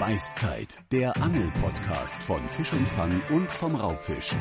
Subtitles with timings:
[0.00, 4.34] Beißzeit, der Angel-Podcast von Fisch und Fang und vom Raubfisch.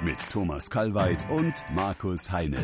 [0.00, 2.62] Mit Thomas Kalweit und Markus Heine.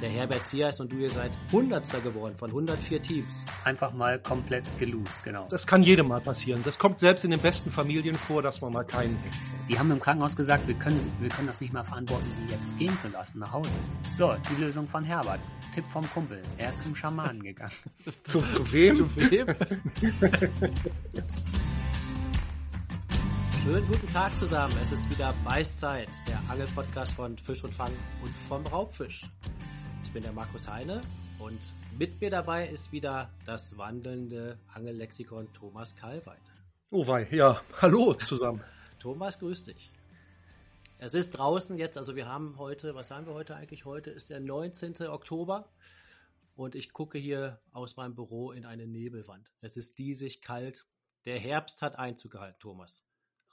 [0.00, 3.44] Der Herbert Zias und du, ihr seid Hundertster geworden von 104 Teams.
[3.64, 5.48] Einfach mal komplett gelost, genau.
[5.50, 6.62] Das kann jedem mal passieren.
[6.62, 9.18] Das kommt selbst in den besten Familien vor, dass man mal keinen
[9.68, 12.78] Die haben im Krankenhaus gesagt, wir können, wir können das nicht mehr verantworten, sie jetzt
[12.78, 13.70] gehen zu lassen nach Hause.
[14.12, 15.40] So, die Lösung von Herbert.
[15.74, 16.42] Tipp vom Kumpel.
[16.58, 17.72] Er ist zum Schamanen gegangen.
[18.22, 18.94] Zu, zu wem?
[18.94, 19.48] Zu wem?
[23.64, 24.74] Schönen guten Tag zusammen.
[24.80, 29.26] Es ist wieder Beißzeit, der Angelpodcast von Fisch und Fang und vom Raubfisch.
[30.18, 31.00] Ich bin der Markus Heine
[31.38, 31.60] und
[31.96, 36.42] mit mir dabei ist wieder das wandelnde Angellexikon Thomas Kalweit.
[36.90, 37.62] Oh wei, ja.
[37.80, 38.60] Hallo zusammen.
[38.98, 39.92] Thomas, grüß dich.
[40.98, 43.84] Es ist draußen jetzt, also wir haben heute, was haben wir heute eigentlich?
[43.84, 45.06] Heute ist der 19.
[45.06, 45.68] Oktober
[46.56, 49.52] und ich gucke hier aus meinem Büro in eine Nebelwand.
[49.60, 50.84] Es ist diesig kalt.
[51.26, 53.04] Der Herbst hat Einzug gehalten, Thomas.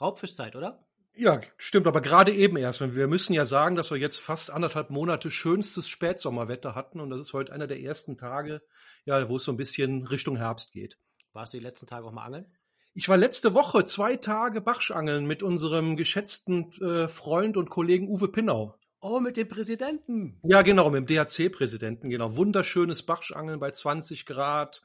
[0.01, 0.83] Raubfischzeit, oder?
[1.17, 2.81] Ja, stimmt, aber gerade eben erst.
[2.95, 7.21] Wir müssen ja sagen, dass wir jetzt fast anderthalb Monate schönstes Spätsommerwetter hatten und das
[7.21, 8.61] ist heute einer der ersten Tage,
[9.05, 10.97] ja, wo es so ein bisschen Richtung Herbst geht.
[11.31, 12.45] Warst du die letzten Tage auch mal angeln?
[12.93, 18.29] Ich war letzte Woche zwei Tage Bachschangeln mit unserem geschätzten äh, Freund und Kollegen Uwe
[18.29, 18.77] Pinnau.
[19.01, 20.39] Oh, mit dem Präsidenten.
[20.43, 22.35] Ja, genau, mit dem DHC-Präsidenten, genau.
[22.37, 24.81] Wunderschönes Bachschangeln bei 20 Grad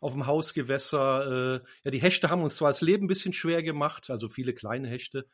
[0.00, 1.56] auf dem Hausgewässer.
[1.56, 4.54] Äh, ja, die Hechte haben uns zwar das Leben ein bisschen schwer gemacht, also viele
[4.54, 5.26] kleine Hechte,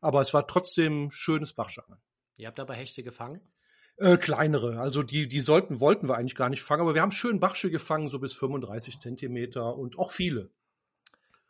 [0.00, 2.00] aber es war trotzdem schönes Bachschangeln.
[2.36, 3.40] Ihr habt aber Hechte gefangen?
[3.96, 7.12] Äh, kleinere, also die, die sollten, wollten wir eigentlich gar nicht fangen, aber wir haben
[7.12, 10.50] schön Bachsche gefangen, so bis 35 Zentimeter und auch viele.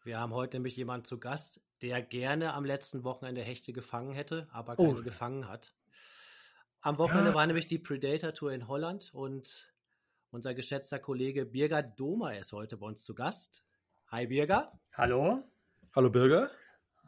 [0.02, 4.48] Wir haben heute nämlich jemanden zu Gast, der gerne am letzten Wochenende Hechte gefangen hätte,
[4.50, 5.02] aber keine Oh.
[5.02, 5.74] gefangen hat.
[6.80, 7.34] Am Wochenende Ja.
[7.36, 9.72] war nämlich die Predator Tour in Holland und
[10.32, 13.62] unser geschätzter Kollege Birger Doma ist heute bei uns zu Gast.
[14.08, 14.72] Hi Birger.
[14.94, 15.44] Hallo?
[15.94, 16.50] Hallo Bürger.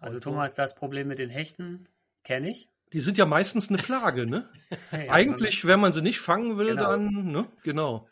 [0.02, 1.88] Also Und Thomas, das Problem mit den Hechten
[2.24, 2.68] kenne ich.
[2.92, 4.50] Die sind ja meistens eine Plage, ne?
[4.92, 6.90] Ja, Eigentlich, wenn man sie nicht fangen will, Genau.
[6.90, 7.46] dann, ne?
[7.62, 8.08] Genau.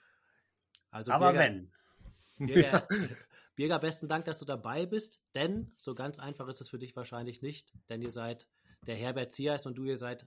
[0.90, 1.72] Also Aber Birger, wenn.
[2.38, 2.88] Birger,
[3.56, 6.96] Birger, besten Dank, dass du dabei bist, denn so ganz einfach ist es für dich
[6.96, 8.46] wahrscheinlich nicht, denn ihr seid
[8.86, 10.26] der Herbert Zias und du, ihr seid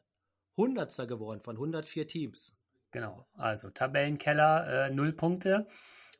[0.55, 2.55] Hundertster geworden von 104 Teams.
[2.91, 3.25] Genau.
[3.33, 5.65] Also Tabellenkeller, äh, null Punkte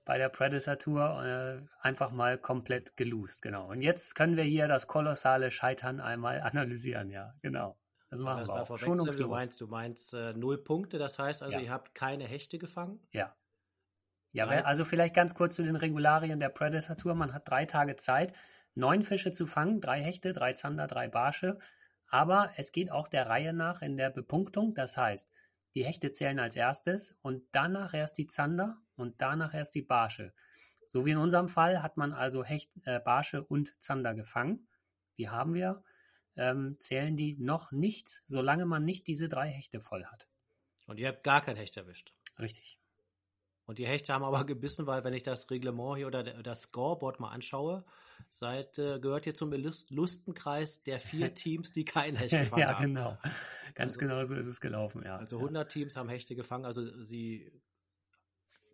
[0.05, 1.23] bei der Predator Tour.
[1.23, 3.69] Äh, einfach mal komplett gelost, genau.
[3.69, 7.77] Und jetzt können wir hier das kolossale Scheitern einmal analysieren, ja, genau.
[8.09, 8.67] Das machen Das wir mal auch.
[8.67, 11.63] vorwegzunehmen, Du meinst, du meinst äh, null Punkte, das heißt also, Ja.
[11.63, 12.99] ihr habt keine Hechte gefangen?
[13.11, 13.35] Ja.
[14.31, 14.65] Ja, Nein.
[14.65, 17.13] also vielleicht ganz kurz zu den Regularien der Predator Tour.
[17.15, 18.33] Man hat drei Tage Zeit,
[18.75, 21.59] neun Fische zu fangen, drei Hechte, drei Zander, drei Barsche.
[22.07, 24.73] Aber es geht auch der Reihe nach in der Bepunktung.
[24.75, 25.31] Das heißt,
[25.75, 30.33] die Hechte zählen als erstes und danach erst die Zander und danach erst die Barsche.
[30.87, 34.67] So wie in unserem Fall hat man also Hecht, äh, Barsche und Zander gefangen.
[35.17, 35.83] Die haben wir.
[36.35, 40.27] Ähm, zählen die noch nichts, solange man nicht diese drei Hechte voll hat.
[40.87, 42.13] Und ihr habt gar kein Hecht erwischt.
[42.39, 42.79] Richtig.
[43.65, 46.63] Und die Hechte haben aber gebissen, weil wenn ich das Reglement hier oder der- das
[46.63, 47.85] Scoreboard mal anschaue,
[48.29, 52.73] seid, äh, gehört ihr zum Lust Lustenkreis der vier Teams, die kein Hecht gefangen ja,
[52.79, 52.85] haben.
[52.95, 53.17] genau.
[53.75, 55.17] Ganz Also- genau so ist es gelaufen, ja.
[55.17, 55.41] Also ja.
[55.43, 57.51] 100 Teams haben Hechte gefangen, also sie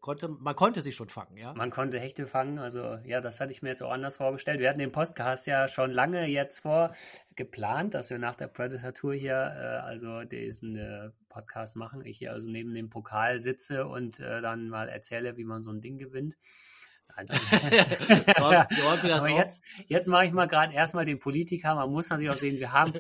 [0.02, 1.54] konnte, man konnte sie schon fangen, ja?
[1.54, 4.60] Man konnte Hechte fangen, also ja, das hatte ich mir jetzt auch anders vorgestellt.
[4.60, 6.94] Wir hatten den Podcast ja schon lange jetzt vor
[7.36, 12.06] geplant, dass wir nach der Predator Tour hier äh, also diesen äh, Podcast machen.
[12.06, 15.72] Ich hier also neben dem Pokal sitze und äh, dann mal erzähle, wie man so
[15.72, 16.38] ein Ding gewinnt.
[17.16, 17.28] Nein.
[18.38, 21.76] Aber jetzt, jetzt mache ich mal gerade erstmal den Politiker.
[21.76, 22.94] Man muss natürlich auch sehen, wir haben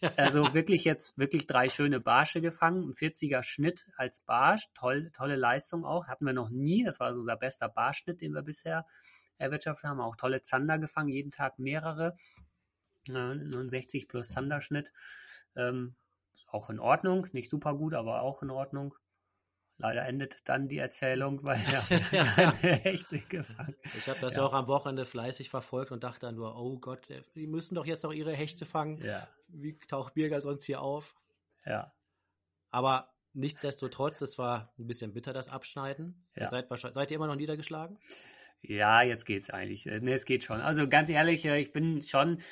[0.16, 2.82] also wirklich jetzt wirklich drei schöne Barsche gefangen.
[2.88, 4.68] Ein 40er Schnitt als Barsch.
[4.74, 6.06] Toll, tolle Leistung auch.
[6.06, 6.84] Hatten wir noch nie.
[6.84, 8.86] Das war so unser bester Barschnitt, den wir bisher
[9.38, 10.00] erwirtschaftet haben.
[10.00, 11.08] Auch tolle Zander gefangen.
[11.08, 12.14] Jeden Tag mehrere.
[13.08, 14.92] Äh, 69 plus Zanderschnitt.
[15.54, 15.94] Ähm,
[16.48, 17.26] auch in Ordnung.
[17.32, 18.94] Nicht super gut, aber auch in Ordnung.
[19.78, 21.58] Leider endet dann die Erzählung, weil
[22.12, 23.76] ja keine Hechte gefangen.
[23.96, 24.42] Ich habe das ja.
[24.42, 24.48] Ja.
[24.48, 28.02] auch am Wochenende fleißig verfolgt und dachte dann nur, oh Gott, die müssen doch jetzt
[28.04, 28.98] noch ihre Hechte fangen.
[29.04, 31.14] Ja, Wie taucht Birger sonst hier auf?
[31.64, 31.92] ja.
[32.70, 36.26] Aber nichtsdestotrotz, es war ein bisschen bitter, das Abschneiden.
[36.34, 36.44] Ja.
[36.44, 37.98] Ihr Seid, seid ihr immer noch niedergeschlagen?
[38.60, 39.86] Ja, jetzt geht's eigentlich.
[39.86, 40.60] Ne, es geht schon.
[40.60, 42.42] Also ganz ehrlich, äh, ich bin schon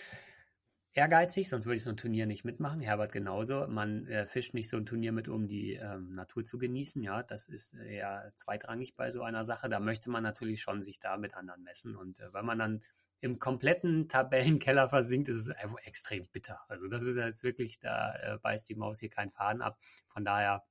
[0.94, 2.80] ehrgeizig, sonst würde ich so ein Turnier nicht mitmachen.
[2.80, 3.66] Herbert genauso.
[3.66, 7.02] Man äh, fischt nicht so ein Turnier mit, um die ähm, Natur zu genießen.
[7.02, 9.68] Ja, das ist eher zweitrangig bei so einer Sache.
[9.68, 11.96] Da möchte man natürlich schon sich da mit anderen messen.
[11.96, 12.82] Und äh, wenn man dann
[13.20, 16.60] im kompletten Tabellenkeller versinkt, ist es einfach extrem bitter.
[16.68, 19.78] Also das ist jetzt wirklich, da äh, beißt die Maus hier keinen Faden ab.
[20.08, 20.64] Von daher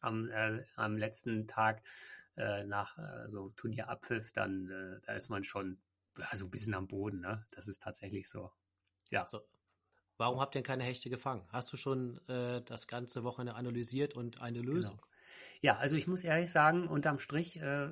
[0.00, 1.82] am, äh, am letzten Tag
[2.36, 5.78] äh, nach äh, so Turnierabpfiff, dann äh, da ist man schon
[6.30, 7.46] also ein bisschen am Boden, ne?
[7.50, 8.52] Das ist tatsächlich so.
[9.10, 9.26] Ja.
[9.26, 9.40] So.
[10.16, 11.46] Warum habt ihr denn keine Hechte gefangen?
[11.50, 14.96] Hast du schon äh, das ganze Wochenende analysiert und eine Lösung?
[14.96, 15.08] Genau.
[15.60, 17.90] Ja, also ich muss ehrlich sagen, unterm Strich, äh,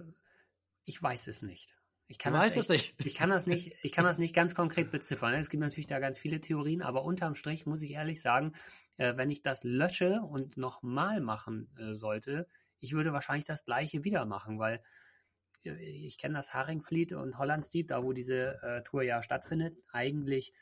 [0.84, 1.76] ich weiß es nicht.
[2.08, 2.94] Ich kann das echt, nicht.
[3.04, 5.34] Ich kann das nicht, ich kann das nicht ganz konkret beziffern.
[5.34, 8.52] Es gibt natürlich da ganz viele Theorien, aber unterm Strich muss ich ehrlich sagen,
[8.96, 12.46] äh, wenn ich das lösche und nochmal machen äh, sollte,
[12.78, 14.82] ich würde wahrscheinlich das gleiche wieder machen, weil
[15.64, 20.52] äh, ich kenne das Haringfleet und Hollandsdieb, da wo diese äh, Tour ja stattfindet, eigentlich,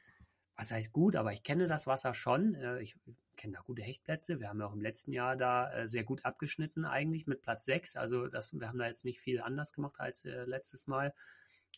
[0.56, 2.54] was heißt gut, aber ich kenne das Wasser schon.
[2.54, 2.96] Äh, ich
[3.36, 4.40] kenne da gute Hechtplätze.
[4.40, 7.64] Wir haben ja auch im letzten Jahr da äh, sehr gut abgeschnitten eigentlich mit Platz
[7.64, 7.96] 6.
[7.96, 11.14] Also das, wir haben da jetzt nicht viel anders gemacht als äh, letztes Mal.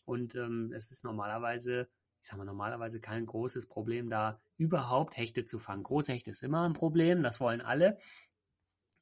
[0.05, 1.87] Und ähm, es ist normalerweise,
[2.21, 5.83] ich sage mal, normalerweise kein großes Problem, da überhaupt Hechte zu fangen.
[5.83, 7.97] Große Hechte ist immer ein Problem, das wollen alle.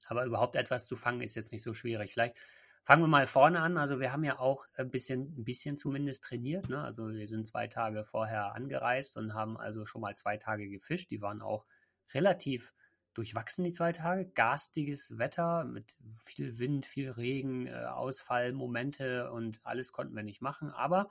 [0.07, 2.13] Aber überhaupt etwas zu fangen ist jetzt nicht so schwierig.
[2.13, 2.38] Vielleicht
[2.86, 3.78] fangen wir mal vorne an.
[3.78, 6.70] Also wir haben ja auch ein bisschen, ein bisschen zumindest trainiert.
[6.70, 6.82] Ne?
[6.82, 11.10] Also wir sind zwei Tage vorher angereist und haben also schon mal zwei Tage gefischt.
[11.10, 11.66] Die waren auch
[12.14, 12.74] relativ
[13.16, 14.28] durchwachsen, die zwei Tage.
[14.28, 15.96] Garstiges Wetter mit
[16.26, 20.70] viel Wind, viel Regen, äh, Ausfallmomente und alles konnten wir nicht machen.
[20.70, 21.10] Aber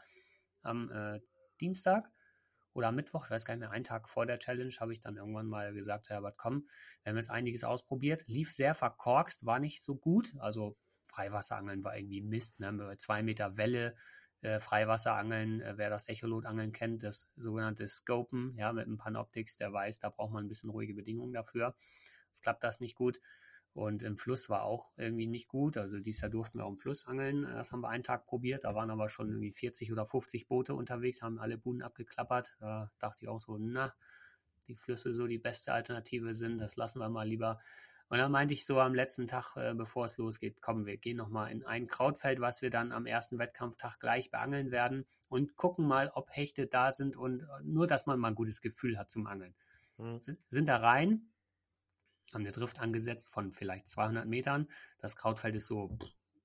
[0.63, 1.21] am äh,
[1.61, 2.09] Dienstag
[2.73, 5.01] oder am Mittwoch, ich weiß gar nicht mehr, einen Tag vor der Challenge, habe ich
[5.01, 6.69] dann irgendwann mal gesagt, Herbert, komm,
[7.03, 8.25] wir haben jetzt einiges ausprobiert.
[8.29, 10.35] Lief sehr verkorkst, war nicht so gut.
[10.39, 10.77] Also
[11.15, 12.61] Freiwasserangeln war irgendwie Mist.
[12.61, 12.95] Ne?
[12.99, 13.95] Zwei Meter Welle,
[14.41, 19.73] äh, Freiwasserangeln, äh, wer das Echolotangeln kennt, das sogenannte Scopen, ja, mit einem Panoptics, der
[19.73, 21.75] weiß, da braucht man ein bisschen ruhige Bedingungen dafür.
[22.33, 23.21] Es klappt das nicht gut.
[23.75, 25.77] Und im Fluss war auch irgendwie nicht gut.
[25.77, 27.43] Also dieses Jahr durften wir auch im Fluss angeln.
[27.43, 28.65] Das haben wir einen Tag probiert.
[28.65, 32.55] Da waren aber schon irgendwie 40 oder 50 Boote unterwegs, haben alle Buden abgeklappert.
[32.61, 33.93] Da dachte ich auch so, na,
[34.69, 37.61] die Flüsse so die beste Alternative sind, das lassen wir mal lieber.
[38.09, 41.17] Und dann meinte ich so am letzten Tag, äh, bevor es losgeht, komm, wir gehen
[41.17, 45.87] nochmal in ein Krautfeld, was wir dann am ersten Wettkampftag gleich beangeln werden und gucken
[45.87, 49.11] mal, ob Hechte da sind und äh, nur, dass man mal ein gutes Gefühl hat
[49.11, 49.55] zum Angeln.
[49.97, 50.21] Hm.
[50.21, 51.31] Sind, sind da rein,
[52.33, 54.69] haben eine Drift angesetzt von vielleicht 200 Metern.
[54.99, 55.97] Das Krautfeld ist so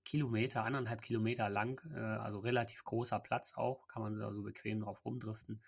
[0.06, 4.80] Kilometer, anderthalb Kilometer lang, äh, also relativ großer Platz auch, kann man da so bequem
[4.80, 5.62] drauf rumdriften.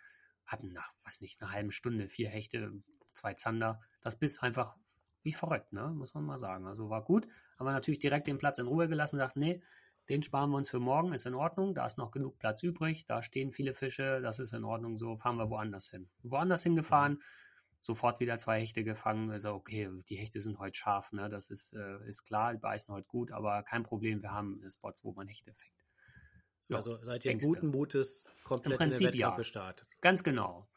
[0.46, 2.74] Hatten nach, was nicht, einer halben Stunde vier Hechte,
[3.14, 3.82] zwei Zander.
[4.02, 4.78] Das Biss einfach
[5.24, 5.90] wie verrückt, ne?
[5.90, 6.66] muss man mal sagen.
[6.68, 7.28] Also war gut,
[7.58, 9.62] aber natürlich direkt den Platz in Ruhe gelassen, sagt, nee,
[10.10, 13.06] den sparen wir uns für morgen, ist in Ordnung, da ist noch genug Platz übrig,
[13.06, 16.10] da stehen viele Fische, das ist in Ordnung, so fahren wir woanders hin.
[16.24, 17.22] Woanders hingefahren,
[17.82, 21.30] sofort wieder zwei Hechte gefangen, also okay, die Hechte sind heute scharf, ne?
[21.30, 25.04] das ist, äh, ist klar, die beißen heute gut, aber kein Problem, wir haben Spots,
[25.04, 25.72] wo man Hechte fängt.
[26.68, 29.38] Ja, also seid ihr guten Mutes komplett Im in Prinzip den Wettkampf ja.
[29.38, 29.88] gestartet.
[30.02, 30.68] Ganz genau.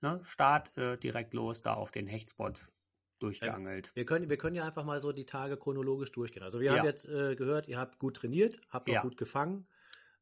[0.00, 0.20] Ne?
[0.24, 2.66] Start äh, direkt los, da auf den Hechtspot
[3.22, 3.92] durchgeangelt.
[3.94, 6.42] Wir können, wir können ja einfach mal so die Tage chronologisch durchgehen.
[6.42, 6.78] Also wir Ja.
[6.78, 9.02] haben jetzt äh, gehört, ihr habt gut trainiert, habt auch Ja.
[9.02, 9.66] gut gefangen,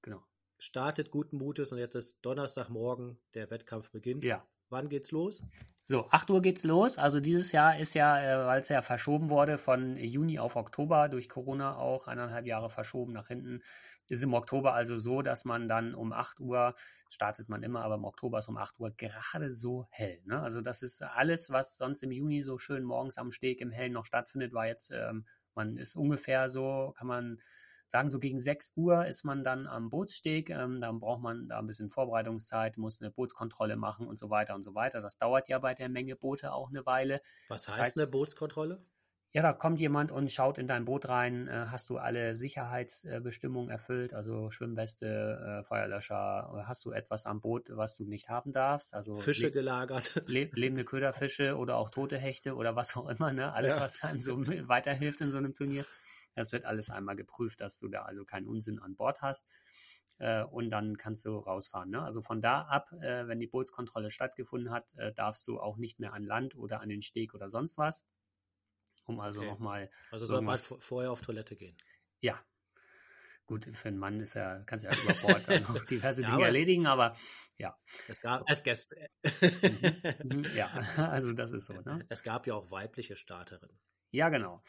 [0.03, 0.23] Genau.
[0.59, 4.25] startet guten Mutes und jetzt ist Donnerstagmorgen, der Wettkampf beginnt.
[4.25, 4.47] Ja.
[4.69, 5.49] Wann geht's los?
[5.85, 6.99] So, 8 Uhr geht's los.
[6.99, 11.09] Also dieses Jahr ist ja, äh, weil es ja verschoben wurde von Juni auf Oktober,
[11.09, 13.63] durch Corona auch eineinhalb Jahre verschoben nach hinten,
[14.11, 16.75] ist im Oktober also so, dass man dann um 8 Uhr,
[17.09, 20.21] startet man immer, aber im Oktober ist um 8 Uhr gerade so hell.
[20.25, 20.41] Ne?
[20.41, 23.93] Also das ist alles, was sonst im Juni so schön morgens am Steg im Hellen
[23.93, 27.39] noch stattfindet, war jetzt, ähm, man ist ungefähr so, kann man
[27.87, 30.51] sagen, so gegen 6 Uhr ist man dann am Bootssteg.
[30.51, 34.55] Ähm, dann braucht man da ein bisschen Vorbereitungszeit, muss eine Bootskontrolle machen und so weiter
[34.55, 35.01] und so weiter.
[35.01, 37.23] Das dauert ja bei der Menge Boote auch eine Weile.
[37.49, 38.85] Was Das heißt heißt- eine Bootskontrolle?
[39.35, 41.49] Ja, da kommt jemand und schaut in dein Boot rein.
[41.49, 44.15] Äh, hast du alle Sicherheitsbestimmungen erfüllt?
[44.15, 46.65] Also Schwimmweste, äh, Feuerlöscher?
[46.67, 48.95] Hast du etwas am Boot, was du nicht haben darfst?
[48.95, 50.23] Also Fische gelagert.
[50.27, 53.33] le lebende Köderfische oder auch tote Hechte oder was auch immer.
[53.35, 53.53] Ne?
[53.53, 53.83] Alles, Ja.
[53.83, 55.85] was einem so weiterhilft in so einem Turnier.
[56.35, 59.47] Das wird alles einmal geprüft, dass du da also keinen Unsinn an Bord hast.
[60.19, 61.91] Äh, und dann kannst du rausfahren.
[61.91, 62.01] Ne?
[62.03, 66.25] Also von da ab, wenn die Bootskontrolle stattgefunden hat, darfst du auch nicht mehr an
[66.25, 68.07] Land oder an den Steg oder sonst was.
[69.09, 69.49] Um also Okay.
[69.49, 71.77] nochmal Also soll man vorher auf Toilette gehen.
[72.21, 72.39] ja.
[73.47, 76.27] Gut, für einen Mann ist ja, kannst du ja über Bord dann noch diverse Ja,
[76.27, 77.17] Dinge aber- erledigen, aber
[77.57, 77.75] ja.
[78.07, 79.09] Es gab, es, Gäste.
[80.23, 80.67] Mhm, ja,
[81.11, 82.05] also das ist so, ne?
[82.11, 83.79] es gab ja auch weibliche Starterinnen.
[84.11, 84.63] Ja, genau.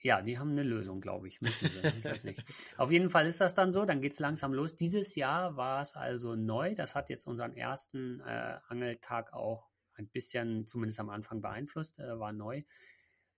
[0.00, 1.42] Ja, die haben eine Lösung, glaube ich.
[1.42, 1.78] Müssen sie.
[1.98, 2.42] Ich weiß nicht.
[2.78, 4.76] Auf jeden Fall ist das dann so, dann geht es langsam los.
[4.76, 6.74] Dieses Jahr war es also neu.
[6.74, 12.18] Das hat jetzt unseren ersten äh, Angeltag auch ein bisschen, zumindest am Anfang beeinflusst, äh,
[12.18, 12.62] war neu.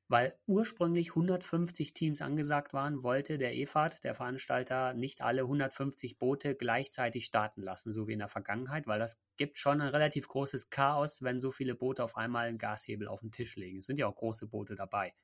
[0.09, 6.55] Weil ursprünglich 150 Teams angesagt waren, wollte der EFAT, der Veranstalter, nicht alle 150 Boote
[6.55, 10.71] gleichzeitig starten lassen, so wie in der Vergangenheit, weil das gibt schon ein relativ großes
[10.71, 13.79] Chaos, wenn so viele Boote auf einmal einen Gashebel auf den Tisch legen.
[13.79, 15.15] Es sind ja auch große Boote dabei.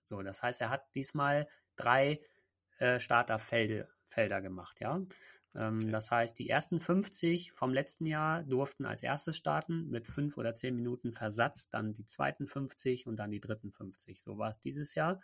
[0.00, 2.20] So, das heißt, er hat diesmal drei
[2.78, 5.00] äh, Starterfelder Felder gemacht, ja.
[5.56, 5.90] Ähm, Okay.
[5.90, 10.54] Das heißt, die ersten 50 vom letzten Jahr durften als erstes starten mit fünf oder
[10.54, 14.20] zehn Minuten Versatz, dann die zweiten 50 und dann die dritten 50.
[14.20, 15.20] So war es dieses Jahr.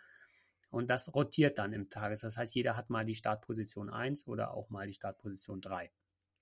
[0.69, 2.21] Und das rotiert dann im Tages.
[2.21, 5.91] Das heißt, jeder hat mal die Startposition 1 oder auch mal die Startposition 3.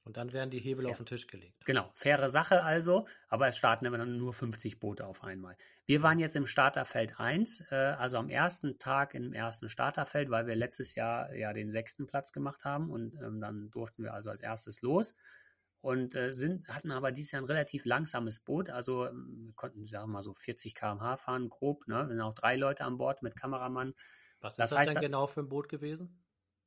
[0.10, 0.90] Und dann werden die Hebel Ja.
[0.90, 1.64] auf den Tisch gelegt.
[1.66, 5.56] Genau, faire Sache also, aber es starten immer dann nur 50 Boote auf einmal.
[5.86, 10.48] Wir waren jetzt im Starterfeld 1, äh, also am ersten Tag im ersten Starterfeld, weil
[10.48, 14.32] wir letztes Jahr ja den sechsten Platz gemacht haben und ähm, dann durften wir also
[14.32, 15.14] als erstes los
[15.82, 19.86] und äh, sind, hatten aber dieses Jahr ein relativ langsames Boot, also ähm, wir konnten,
[19.86, 22.08] sagen wir mal so 40 km/h fahren, grob, ne?
[22.08, 23.94] Wir sind auch drei Leute an Bord mit Kameramann.
[24.40, 26.20] Was Das ist das heißt, denn genau für ein Boot gewesen?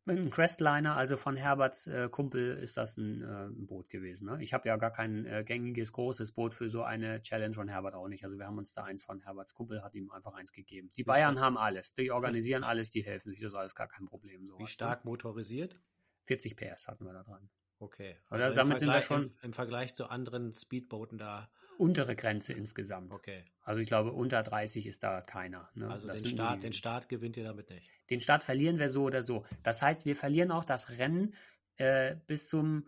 [0.05, 4.27] Ein Crestliner, also von Herberts äh, Kumpel ist das ein, äh, Boot gewesen.
[4.27, 4.43] Ne?
[4.43, 7.95] Ich habe ja gar kein äh, gängiges großes Boot für so eine Challenge und Herbert
[7.95, 8.25] auch nicht.
[8.25, 10.89] Also wir haben uns da eins von Herberts Kumpel, hat ihm einfach eins gegeben.
[10.97, 14.07] Die Bayern haben alles, die organisieren alles, die helfen sich, das ist alles gar kein
[14.07, 14.45] Problem.
[14.49, 15.79] So Wie stark motorisiert?
[16.25, 17.49] 40 PS hatten wir da dran.
[17.79, 18.17] Okay.
[18.31, 21.49] Oder im damit sind wir schon- Im, Im Vergleich zu anderen Speedbooten da.
[21.79, 23.13] Untere Grenze insgesamt.
[23.13, 23.45] Okay.
[23.63, 25.71] Also ich glaube, unter 30 ist da keiner.
[25.75, 25.89] Ne?
[25.89, 26.73] Also Das den Start, den.
[26.73, 27.89] Start gewinnt ihr damit nicht.
[28.11, 29.45] Den Start verlieren wir so oder so.
[29.63, 31.35] Das heißt, wir verlieren auch das Rennen
[31.77, 32.87] äh, bis zum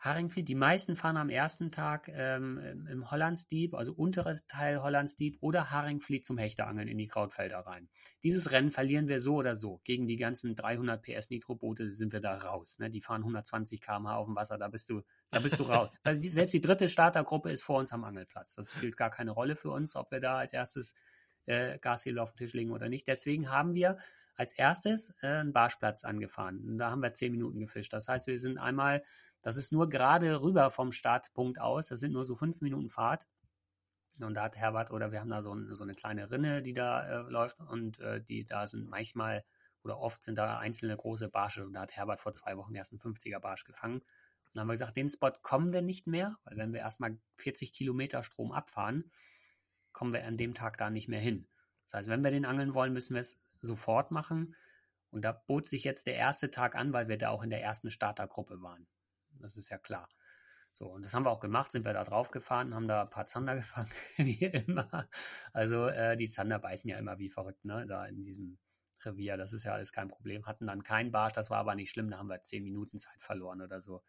[0.00, 0.48] Haringvliet.
[0.48, 6.24] Die meisten fahren am ersten Tag ähm, im- Hollandsdieb, also unteres Teil Hollandsdieb oder Haringvliet
[6.24, 7.88] zum Hechteangeln in die Krautfelder rein.
[8.24, 9.80] Dieses Rennen verlieren wir so oder so.
[9.84, 12.78] Gegen die ganzen 300 PS Nitroboote sind wir da raus.
[12.78, 12.88] Ne?
[12.88, 15.90] Die fahren 120 km/h auf dem Wasser, da bist du, da bist du raus.
[16.02, 18.54] Das, die, selbst die dritte Startergruppe ist vor uns am Angelplatz.
[18.54, 20.94] Das spielt gar keine Rolle für uns, ob wir da als erstes
[21.46, 23.06] äh, Gashebel auf den Tisch legen oder nicht.
[23.06, 23.98] Deswegen haben wir
[24.34, 26.60] als erstes äh, einen Barschplatz angefahren.
[26.66, 27.92] Und da haben wir zehn Minuten gefischt.
[27.92, 29.02] Das heißt, wir sind einmal,
[29.42, 33.26] das ist nur gerade rüber vom Startpunkt aus, das sind nur so fünf Minuten Fahrt.
[34.20, 36.74] Und da hat Herbert, oder wir haben da so, ein, so eine kleine Rinne, die
[36.74, 39.44] da äh, läuft und äh, die da sind manchmal
[39.82, 41.64] oder oft sind da einzelne große Barsche.
[41.64, 44.00] Und da hat Herbert vor zwei Wochen erst einen 50er Barsch gefangen.
[44.00, 44.04] Und
[44.52, 47.72] dann haben wir gesagt, den Spot kommen wir nicht mehr, weil wenn wir erstmal 40
[47.72, 49.10] Kilometer Strom abfahren,
[49.92, 51.48] kommen wir an dem Tag da nicht mehr hin.
[51.86, 54.54] Das heißt, wenn wir den angeln wollen, müssen wir es sofort machen.
[55.10, 57.62] Und da bot sich jetzt der erste Tag an, weil wir da auch in der
[57.62, 58.86] ersten Startergruppe waren.
[59.40, 60.08] Das ist ja klar.
[60.72, 63.10] So, und das haben wir auch gemacht, sind wir da drauf gefahren, haben da ein
[63.10, 65.08] paar Zander gefangen, wie immer.
[65.52, 67.86] Also äh, die Zander beißen ja immer wie verrückt, ne?
[67.86, 68.58] Da in diesem
[69.04, 70.46] Revier, das ist ja alles kein Problem.
[70.46, 73.22] Hatten dann keinen Barsch, das war aber nicht schlimm, da haben wir zehn Minuten Zeit
[73.22, 74.02] verloren oder so.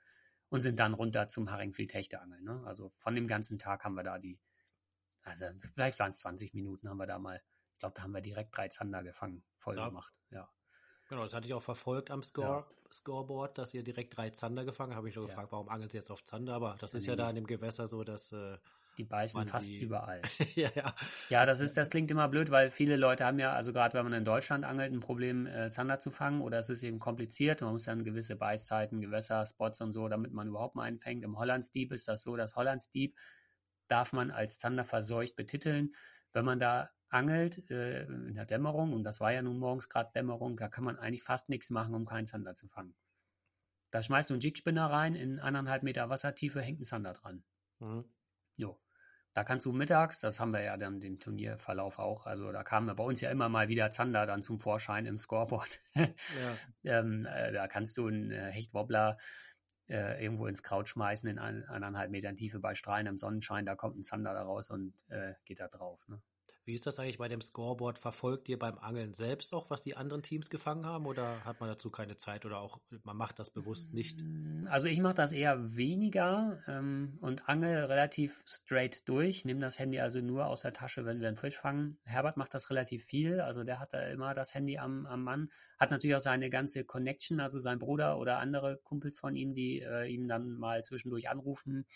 [0.49, 2.43] Und sind dann runter zum Haringfliet Hechteangeln.
[2.43, 2.61] Ne?
[2.65, 4.39] Also von dem ganzen Tag haben wir da die,
[5.23, 7.41] also vielleicht waren es 20 Minuten, haben wir da mal,
[7.73, 9.87] ich glaube, da haben wir direkt drei Zander gefangen, voll Ja.
[9.87, 10.13] gemacht.
[10.29, 10.49] Ja.
[11.07, 14.91] Genau, das hatte ich auch verfolgt am Score, Scoreboard, dass ihr direkt drei Zander gefangen
[14.91, 14.97] habt.
[14.97, 15.29] Habe ich nur Ja.
[15.29, 16.53] gefragt, warum angeln sie jetzt auf Zander?
[16.53, 17.09] Aber das ist Nee.
[17.09, 18.31] ja da in dem Gewässer so, dass.
[18.31, 18.57] Äh,
[18.97, 20.21] Die beißen fast die- überall.
[20.55, 20.93] ja, ja.
[21.29, 24.03] Ja, das ist, das klingt immer blöd, weil viele Leute haben ja, also gerade wenn
[24.03, 27.61] man in Deutschland angelt, ein Problem, äh, Zander zu fangen oder es ist eben kompliziert.
[27.61, 31.23] Man muss dann gewisse Beißzeiten, Gewässer, Spots und so, damit man überhaupt mal einen fängt.
[31.23, 33.17] Im Hollandsdieb ist das so, das Hollandsdieb
[33.87, 35.95] darf man als Zander verseucht betiteln.
[36.33, 40.11] Wenn man da angelt äh, in der Dämmerung, und das war ja nun morgens gerade
[40.13, 42.95] Dämmerung, da kann man eigentlich fast nichts machen, um keinen Zander zu fangen.
[43.91, 47.43] Da schmeißt du einen Jigspinner rein, in anderthalb Meter Wassertiefe hängt ein Zander dran.
[47.79, 48.05] Mhm.
[48.55, 48.79] Jo.
[49.33, 52.93] Da kannst du mittags, das haben wir ja dann den Turnierverlauf auch, also da kamen
[52.93, 55.79] bei uns ja immer mal wieder Zander dann zum Vorschein im Scoreboard.
[55.95, 56.09] ja.
[56.83, 59.17] ähm, äh, da kannst du einen äh, Hechtwobbler
[59.87, 63.97] äh, irgendwo ins Kraut schmeißen in ein, eineinhalb Metern Tiefe bei strahlendem Sonnenschein, da kommt
[63.97, 66.05] ein Zander da raus und äh, geht da drauf.
[66.09, 66.21] Ne?
[66.63, 67.97] Wie ist das eigentlich bei dem Scoreboard?
[67.97, 71.07] Verfolgt ihr beim Angeln selbst auch, was die anderen Teams gefangen haben?
[71.07, 74.23] Oder hat man dazu keine Zeit oder auch man macht das bewusst nicht?
[74.67, 79.43] Also ich mache das eher weniger ähm, und angel relativ straight durch.
[79.43, 81.97] Nehme das Handy also nur aus der Tasche, wenn wir einen Fisch fangen.
[82.05, 85.51] Herbert macht das relativ viel, also der hat da immer das Handy am, am Mann.
[85.79, 89.81] Hat natürlich auch seine ganze Connection, also sein Bruder oder andere Kumpels von ihm, die
[89.81, 91.87] äh, ihm dann mal zwischendurch anrufen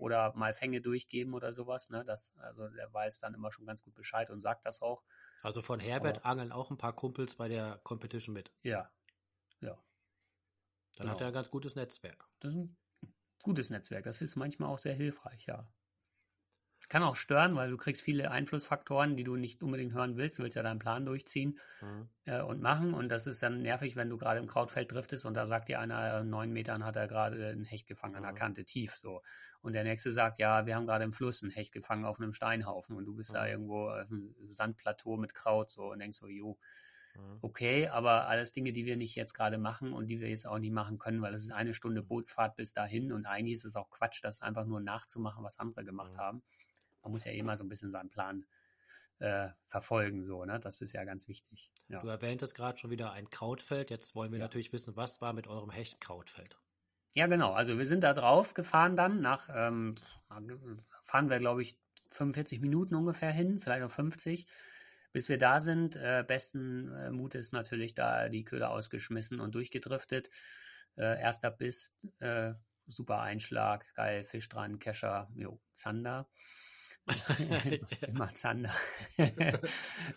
[0.00, 1.90] oder mal Fänge durchgeben oder sowas.
[1.90, 2.04] Ne?
[2.04, 5.02] Das, also der weiß dann immer schon ganz gut Bescheid und sagt das auch.
[5.42, 8.52] Also von Herbert Aber- angeln auch ein paar Kumpels bei der Competition mit.
[8.62, 8.90] Ja,
[9.60, 9.74] ja.
[10.96, 11.12] Dann Genau.
[11.12, 12.28] hat er ein ganz gutes Netzwerk.
[12.40, 12.76] Das ist ein
[13.42, 14.04] gutes Netzwerk.
[14.04, 15.66] Das ist manchmal auch sehr hilfreich, ja.
[16.88, 20.38] Kann auch stören, weil du kriegst viele Einflussfaktoren, die du nicht unbedingt hören willst.
[20.38, 22.10] Du willst ja deinen Plan durchziehen Mhm.
[22.24, 22.94] äh, und machen.
[22.94, 25.80] Und das ist dann nervig, wenn du gerade im Krautfeld driftest und da sagt dir
[25.80, 28.34] einer, äh, neun Metern hat er gerade einen Hecht gefangen an der Mhm.
[28.34, 28.96] Kante tief.
[28.96, 29.22] so.
[29.62, 32.32] Und der nächste sagt, ja, wir haben gerade im Fluss einen Hecht gefangen auf einem
[32.32, 33.48] Steinhaufen und du bist da Mhm.
[33.48, 36.58] irgendwo auf einem Sandplateau mit Kraut so und denkst so, jo,
[37.14, 37.42] Mhm.
[37.42, 40.58] okay, aber alles Dinge, die wir nicht jetzt gerade machen und die wir jetzt auch
[40.58, 43.76] nicht machen können, weil es ist eine Stunde Bootsfahrt bis dahin und eigentlich ist es
[43.76, 46.18] auch Quatsch, das einfach nur nachzumachen, was andere gemacht Mhm.
[46.18, 46.42] haben.
[47.02, 48.46] Man muss ja immer so ein bisschen seinen Plan
[49.18, 50.58] äh, verfolgen, so, ne?
[50.60, 51.70] Das ist ja ganz wichtig.
[51.88, 52.00] Ja.
[52.00, 53.90] Du erwähntest gerade schon wieder ein Krautfeld.
[53.90, 54.44] Jetzt wollen wir Ja.
[54.46, 56.58] natürlich wissen, was war mit eurem Hechtkrautfeld?
[57.14, 57.52] Ja, genau.
[57.52, 59.20] Also wir sind da drauf gefahren dann.
[59.20, 59.96] Nach ähm,
[61.04, 61.78] fahren wir, glaube ich,
[62.08, 64.46] 45 Minuten ungefähr hin, vielleicht auch 50.
[65.12, 70.30] Bis wir da sind, äh, besten äh, Mutes natürlich da die Köder ausgeschmissen und durchgedriftet.
[70.96, 72.52] Äh, erster Biss, äh,
[72.86, 76.28] super Einschlag, geil, Fisch dran, Kescher, jo, Zander.
[78.06, 78.74] Immer Zander.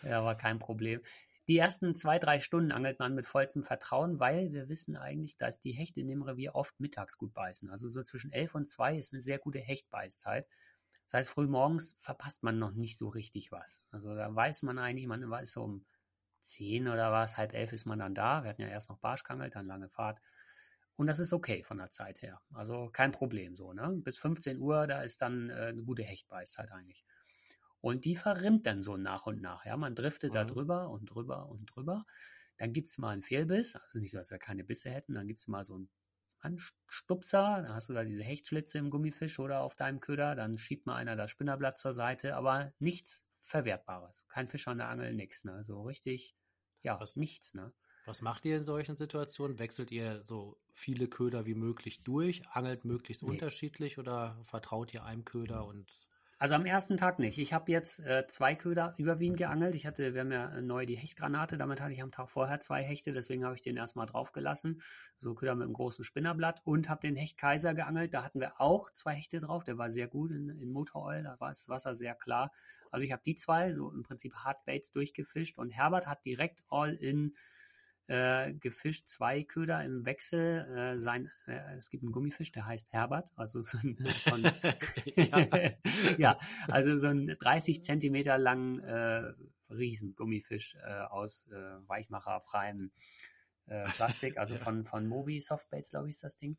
[0.02, 1.00] ja, war kein Problem.
[1.46, 5.60] Die ersten zwei, drei Stunden angelt man mit vollstem Vertrauen, weil wir wissen eigentlich, dass
[5.60, 7.68] die Hechte in dem Revier oft mittags gut beißen.
[7.68, 10.46] Also so zwischen elf und zwei ist eine sehr gute Hechtbeißzeit.
[11.06, 13.84] Das heißt, früh morgens verpasst man noch nicht so richtig was.
[13.90, 15.84] Also da weiß man eigentlich, man weiß so um
[16.40, 18.42] zehn oder was, halb elf ist man dann da.
[18.42, 20.20] Wir hatten ja erst noch Barsch geangelt, dann lange Fahrt.
[20.96, 22.40] Und das ist okay von der Zeit her.
[22.52, 23.72] Also kein Problem so.
[23.72, 23.90] Ne?
[24.04, 27.04] Bis 15 Uhr, da ist dann äh, eine gute Hechtbeißzeit eigentlich.
[27.80, 29.66] Und die verrimmt dann so nach und nach.
[29.66, 30.34] Ja, man driftet mhm.
[30.34, 32.06] da drüber und drüber und drüber.
[32.56, 33.76] Dann gibt es mal einen Fehlbiss.
[33.76, 35.14] Also nicht so, dass wir keine Bisse hätten.
[35.14, 35.90] Dann gibt es mal so einen
[36.38, 37.62] Anstupser.
[37.62, 40.34] Dann hast du da diese Hechtschlitze im Gummifisch oder auf deinem Köder.
[40.36, 42.36] Dann schiebt mal einer das Spinnerblatt zur Seite.
[42.36, 44.26] Aber nichts Verwertbares.
[44.28, 45.44] Kein Fisch an der Angel, nichts.
[45.44, 45.64] Ne?
[45.64, 46.36] So richtig,
[46.82, 47.52] ja, was, nichts.
[47.52, 47.72] Ne?
[48.06, 49.58] Was macht ihr in solchen Situationen?
[49.58, 52.42] Wechselt ihr so viele Köder wie möglich durch?
[52.50, 53.30] Angelt möglichst nee.
[53.30, 55.90] unterschiedlich oder vertraut ihr einem Köder und
[56.36, 57.38] also am ersten Tag nicht.
[57.38, 59.74] Ich habe jetzt äh, zwei Köder überwiegend geangelt.
[59.76, 62.82] Ich hatte, wir haben ja neu die Hechtgranate, damit hatte ich am Tag vorher zwei
[62.82, 64.82] Hechte, deswegen habe ich den erstmal draufgelassen.
[65.16, 68.12] So Köder mit einem großen Spinnerblatt und habe den Hecht Kaiser geangelt.
[68.12, 69.64] Da hatten wir auch zwei Hechte drauf.
[69.64, 72.50] Der war sehr gut in, in Motor da war das Wasser sehr klar.
[72.90, 76.94] Also ich habe die zwei so im Prinzip Hardbaits durchgefischt und Herbert hat direkt all
[76.94, 77.34] in
[78.06, 80.66] äh, gefischt, zwei Köder im Wechsel.
[80.76, 84.42] Äh, sein, äh, es gibt einen Gummifisch, der heißt Herbert, also so ein, von,
[86.18, 86.38] ja.
[86.68, 89.32] also so ein 30 Zentimeter langen äh,
[89.70, 92.92] Riesengummifisch äh, aus äh, weichmacherfreiem
[93.66, 96.58] äh, Plastik, also von, von Mobi Softbaits, glaube ich, ist das Ding.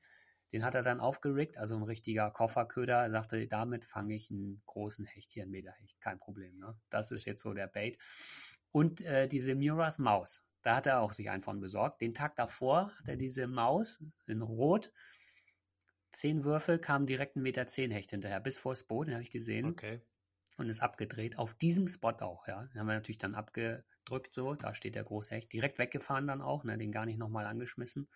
[0.52, 3.02] Den hat er dann aufgerickt, also ein richtiger Kofferköder.
[3.04, 6.58] Er sagte, damit fange ich einen großen Hecht hier, einen Meterhecht, kein Problem.
[6.58, 6.80] Ne?
[6.90, 7.98] Das ist jetzt so der Bait.
[8.72, 12.02] Und äh, diese Muras Maus, da hat er auch sich einen von besorgt.
[12.02, 14.92] Den Tag davor hat er diese Maus in Rot.
[16.12, 19.30] Zehn Würfel, kam direkt ein Meter zehn Hecht hinterher, bis vors Boot, den habe ich
[19.30, 19.68] gesehen.
[19.68, 20.02] Okay.
[20.58, 21.38] Und ist abgedreht.
[21.38, 22.64] Auf diesem Spot auch, ja.
[22.64, 24.56] Den haben wir natürlich dann abgedrückt, so.
[24.56, 25.54] Da steht der große Hecht.
[25.54, 28.10] Direkt weggefahren dann auch, ne, den gar nicht nochmal angeschmissen.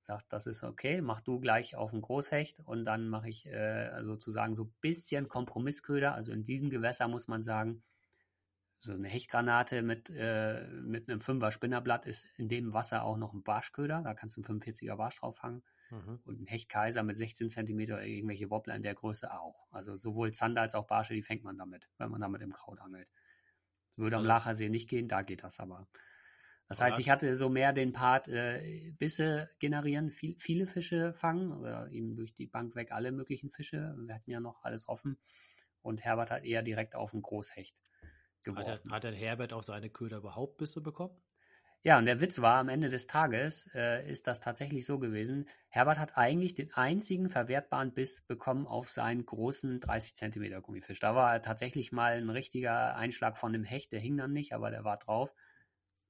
[0.00, 4.02] Sagt, das ist okay, mach du gleich auf den Großhecht und dann mache ich äh,
[4.02, 6.14] sozusagen so ein bisschen Kompromissköder.
[6.14, 7.82] Also in diesem Gewässer muss man sagen,
[8.86, 13.34] so eine Hechtgranate mit, äh, mit einem 5er Spinnerblatt ist in dem Wasser auch noch
[13.34, 14.02] ein Barschköder.
[14.02, 15.62] Da kannst du einen 45er Barsch drauf fangen.
[15.90, 16.20] Mhm.
[16.24, 19.66] Und ein Hechtkaiser mit 16 cm irgendwelche Wobbler in der Größe auch.
[19.70, 22.80] Also sowohl Zander als auch Barsche, die fängt man damit, wenn man damit im Kraut
[22.80, 23.10] angelt.
[23.96, 25.86] Würde am also Lachersee nicht gehen, da geht das aber.
[26.68, 31.52] Das heißt, ich hatte so mehr den Part äh, Bisse generieren, viel, viele Fische fangen
[31.52, 33.94] oder eben durch die Bank weg alle möglichen Fische.
[33.98, 35.16] Wir hatten ja noch alles offen.
[35.82, 37.80] Und Herbert hat eher direkt auf den Großhecht
[38.46, 38.72] geworfen.
[38.72, 41.14] Hat, er, hat denn Herbert auch seine Köder überhaupt Bisse bekommen?
[41.82, 45.48] Ja, und der Witz war, am Ende des Tages äh, ist das tatsächlich so gewesen.
[45.68, 50.98] Herbert hat eigentlich den einzigen verwertbaren Biss bekommen auf seinen großen 30 Zentimeter Gummifisch.
[50.98, 54.70] Da war tatsächlich mal ein richtiger Einschlag von dem Hecht, der hing dann nicht, aber
[54.70, 55.32] der war drauf.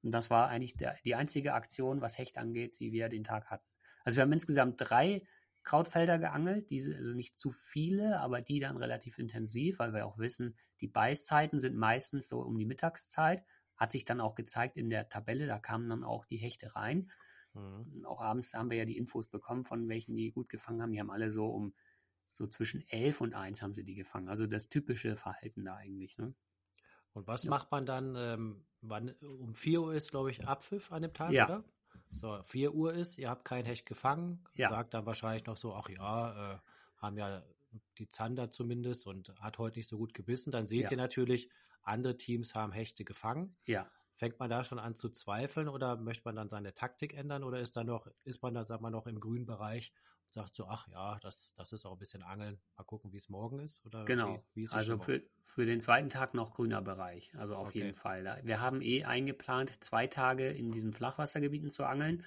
[0.03, 3.51] Und das war eigentlich der, die einzige Aktion, was Hecht angeht, die wir den Tag
[3.51, 3.67] hatten.
[4.05, 5.27] Also wir haben insgesamt drei
[5.67, 10.17] Krautfelder geangelt, diese, also nicht zu viele, aber die dann relativ intensiv, weil wir auch
[10.17, 13.45] wissen, die Beißzeiten sind meistens so um die Mittagszeit.
[13.77, 17.11] Hat sich dann auch gezeigt in der Tabelle, da kamen dann auch die Hechte rein.
[17.53, 18.07] Mhm.
[18.07, 20.93] Auch abends haben wir ja die Infos bekommen, von welchen die gut gefangen haben.
[20.93, 21.75] Die haben alle so um
[22.31, 24.29] so zwischen elf und eins haben sie die gefangen.
[24.29, 26.17] Also das typische Verhalten da eigentlich.
[26.17, 26.35] Ne?
[27.13, 27.51] Und was ja.
[27.51, 31.33] macht man dann, ähm, wann, um 4 Uhr ist, glaube ich, Abpfiff an dem Tag,
[31.33, 31.47] ja.
[31.47, 31.65] oder?
[32.11, 34.71] So, 4 Uhr ist, ihr habt kein Hecht gefangen, ja.
[34.71, 36.59] sagt dann wahrscheinlich noch so, ach ja, äh,
[36.97, 37.43] haben ja
[37.99, 40.51] die Zander zumindest und hat heute nicht so gut gebissen.
[40.51, 40.91] Dann seht ja.
[40.91, 41.51] ihr natürlich,
[41.83, 43.57] andere Teams haben Hechte gefangen.
[43.67, 43.91] Ja.
[44.15, 47.61] Fängt man da schon an zu zweifeln oder möchte man dann seine Taktik ändern oder
[47.61, 49.93] ist da noch, ist man da, sagt man noch im grünen Bereich
[50.37, 52.61] sagt so, ach ja, das, das ist auch ein bisschen Angeln.
[52.77, 53.85] Mal gucken, wie es morgen ist.
[53.85, 54.45] Oder genau.
[54.53, 57.35] Wie, wie also für, für den zweiten Tag noch grüner Bereich.
[57.37, 57.79] Also auf okay.
[57.79, 58.41] jeden Fall.
[58.45, 62.25] Wir haben eh eingeplant, zwei Tage in diesen Flachwassergebieten zu angeln.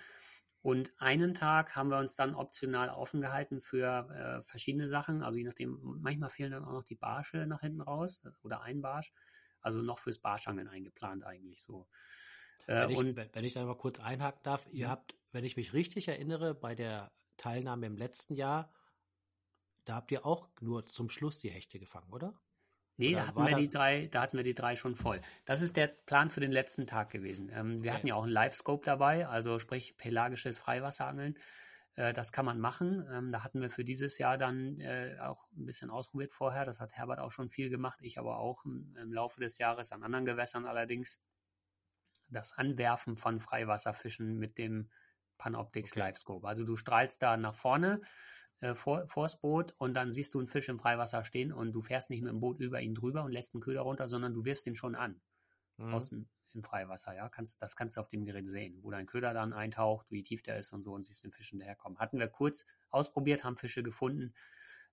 [0.61, 5.23] Und einen Tag haben wir uns dann optional offen gehalten für äh, verschiedene Sachen.
[5.23, 8.81] Also je nachdem, manchmal fehlen dann auch noch die Barsche nach hinten raus oder ein
[8.81, 9.13] Barsch.
[9.61, 11.87] Also noch fürs Barschangeln eingeplant eigentlich so.
[12.65, 14.89] Äh, wenn, ich, und, wenn ich da mal kurz einhaken darf, ihr ja.
[14.89, 18.71] habt, wenn ich mich richtig erinnere, bei der Teilnahme im letzten Jahr,
[19.85, 22.39] da habt ihr auch nur zum Schluss die Hechte gefangen, oder?
[22.97, 25.21] Nee, da hatten wir die drei, da hatten wir die drei schon voll.
[25.45, 27.49] Das ist der Plan für den letzten Tag gewesen.
[27.51, 27.97] Ähm, wir okay.
[27.97, 31.37] hatten ja auch einen Live-Scope dabei, also sprich pelagisches Freiwasserangeln.
[31.95, 33.07] Äh, das kann man machen.
[33.09, 36.65] Ähm, da hatten wir für dieses Jahr dann äh, auch ein bisschen ausprobiert vorher.
[36.65, 39.93] Das hat Herbert auch schon viel gemacht, ich aber auch im, im Laufe des Jahres
[39.93, 41.21] an anderen Gewässern allerdings.
[42.27, 44.89] Das Anwerfen von Freiwasserfischen mit dem
[45.39, 45.97] Panoptix Okay.
[45.97, 46.47] Live Scope.
[46.47, 48.01] Also du strahlst da nach vorne
[48.61, 51.81] äh, vor, vors Boot und dann siehst du einen Fisch im Freiwasser stehen und du
[51.81, 54.45] fährst nicht mit dem Boot über ihn drüber und lässt einen Köder runter, sondern du
[54.45, 55.21] wirfst ihn schon an
[55.77, 55.89] Mhm.
[55.89, 57.29] aus dem, im Freiwasser, ja.
[57.29, 60.41] Kannst, das kannst du auf dem Gerät sehen, wo dein Köder dann eintaucht, wie tief
[60.41, 61.99] der ist und so und siehst den Fischen daherkommen.
[61.99, 64.33] Hatten wir kurz ausprobiert, haben Fische gefunden,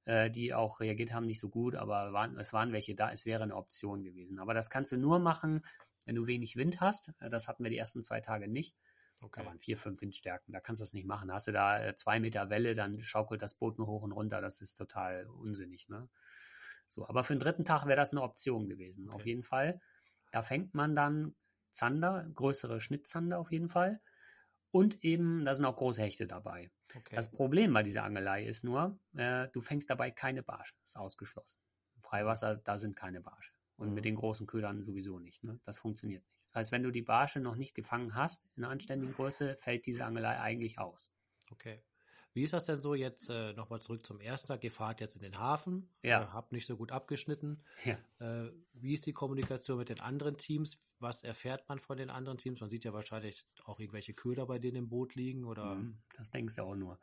[0.04, 3.26] äh, die auch reagiert haben, nicht so gut, aber waren, es waren welche da, es
[3.26, 4.38] wäre eine Option gewesen.
[4.38, 5.64] Aber das kannst du nur machen,
[6.04, 7.12] wenn du wenig Wind hast.
[7.20, 8.76] Äh, Das hatten wir die ersten zwei Tage nicht.
[9.20, 9.40] Okay.
[9.40, 10.52] Da waren vier, fünf Windstärken.
[10.52, 11.32] Da kannst du das nicht machen.
[11.32, 14.40] Hast du da äh, zwei Meter Welle, dann schaukelt das Boot nur hoch und runter.
[14.40, 15.88] Das ist total unsinnig.
[15.88, 16.08] Ne?
[16.88, 19.08] So, aber für den dritten Tag wäre das eine Option gewesen.
[19.08, 19.28] Auf Okay.
[19.30, 19.80] jeden Fall.
[20.32, 21.34] Da fängt man dann
[21.70, 24.00] Zander, größere Schnittzander auf jeden Fall.
[24.70, 26.70] Und eben, da sind auch große Hechte dabei.
[26.94, 27.16] okay.
[27.16, 30.74] Das Problem bei dieser Angelei ist nur, äh, du fängst dabei keine Barsche.
[30.82, 31.60] Das ist ausgeschlossen.
[31.96, 33.52] Im Freiwasser, da sind keine Barsche.
[33.76, 33.94] Und Mhm.
[33.94, 35.44] mit den großen Ködern sowieso nicht.
[35.44, 35.58] Ne?
[35.64, 36.35] Das funktioniert nicht.
[36.56, 40.04] Heißt, wenn du die Barsche noch nicht gefangen hast, in einer anständigen Größe, fällt diese
[40.06, 41.12] Angelei eigentlich aus.
[41.52, 41.82] Okay.
[42.32, 44.62] Wie ist das denn so jetzt äh, nochmal zurück zum ersten Tag?
[44.64, 46.22] Ihr fahrt jetzt in den Hafen, Ja.
[46.22, 47.62] äh, habt nicht so gut abgeschnitten.
[47.84, 47.96] Ja.
[48.18, 50.78] Äh, wie ist die Kommunikation mit den anderen Teams?
[50.98, 52.60] Was erfährt man von den anderen Teams?
[52.60, 56.30] Man sieht ja wahrscheinlich auch irgendwelche Köder bei denen im Boot liegen oder Mhm, Das
[56.30, 56.98] denkst du auch nur.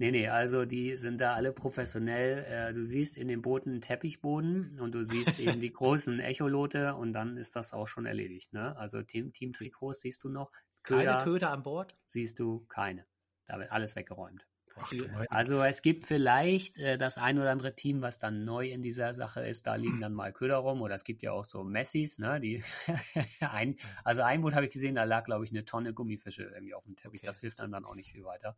[0.00, 2.46] Nee, nee, also die sind da alle professionell.
[2.46, 6.94] Äh, du siehst in den Booten einen Teppichboden und du siehst eben die großen Echolote
[6.94, 8.54] und dann ist das auch schon erledigt.
[8.54, 8.74] Ne?
[8.78, 10.52] Also Team, Team Trikots siehst du noch.
[10.82, 11.98] keine Köder an Bord?
[12.06, 13.04] siehst du keine.
[13.44, 14.46] Da wird alles weggeräumt.
[14.76, 14.92] Ach,
[15.28, 19.12] Also es gibt vielleicht äh, das ein oder andere Team, was dann neu in dieser
[19.14, 19.66] Sache ist.
[19.66, 22.40] Da liegen dann mal Köder rum oder es gibt ja auch so Messis, ne?
[22.40, 22.62] Die
[23.40, 26.74] ein, also ein Boot habe ich gesehen, da lag glaube ich eine Tonne Gummifische irgendwie
[26.74, 27.20] auf dem Teppich.
[27.20, 27.26] Okay.
[27.26, 28.56] Das hilft einem dann auch nicht viel weiter.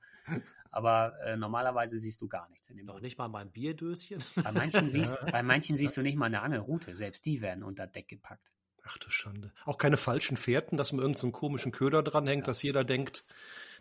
[0.70, 3.02] Aber äh, normalerweise siehst du gar nichts in dem Noch Boot.
[3.02, 4.22] nicht mal mein Bierdöschen?
[4.42, 6.96] Bei manchen siehst, bei manchen siehst du nicht mal eine Angelrute.
[6.96, 8.52] Selbst die werden unter Deck gepackt.
[8.84, 9.52] Ach du Schande.
[9.64, 12.46] Auch keine falschen Fährten, dass man irgendeinen so komischen Köder dranhängt, Ja.
[12.46, 13.24] dass jeder denkt,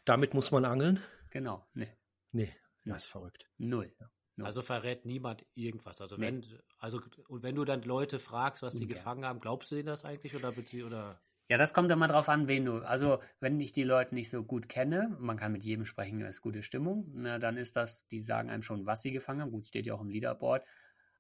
[0.06, 1.02] damit muss man angeln.
[1.32, 1.88] Genau, ne,
[2.34, 2.54] Nee,
[2.86, 3.50] das ist verrückt.
[3.58, 3.96] null.
[4.00, 4.10] Ja.
[4.46, 6.02] Also verrät niemand irgendwas.
[6.02, 6.26] Also Nee.
[6.26, 8.88] wenn, also und wenn du dann Leute fragst, was die Ungern.
[8.88, 10.54] gefangen haben, glaubst du denen das eigentlich oder
[10.86, 12.78] oder Ja, das kommt immer drauf an, wen du.
[12.80, 16.38] Also, wenn ich die Leute nicht so gut kenne, man kann mit jedem sprechen, es
[16.38, 19.52] ist gute Stimmung, na, dann ist das, die sagen einem schon, was sie gefangen haben.
[19.52, 20.66] Gut, steht ja auch im Leaderboard.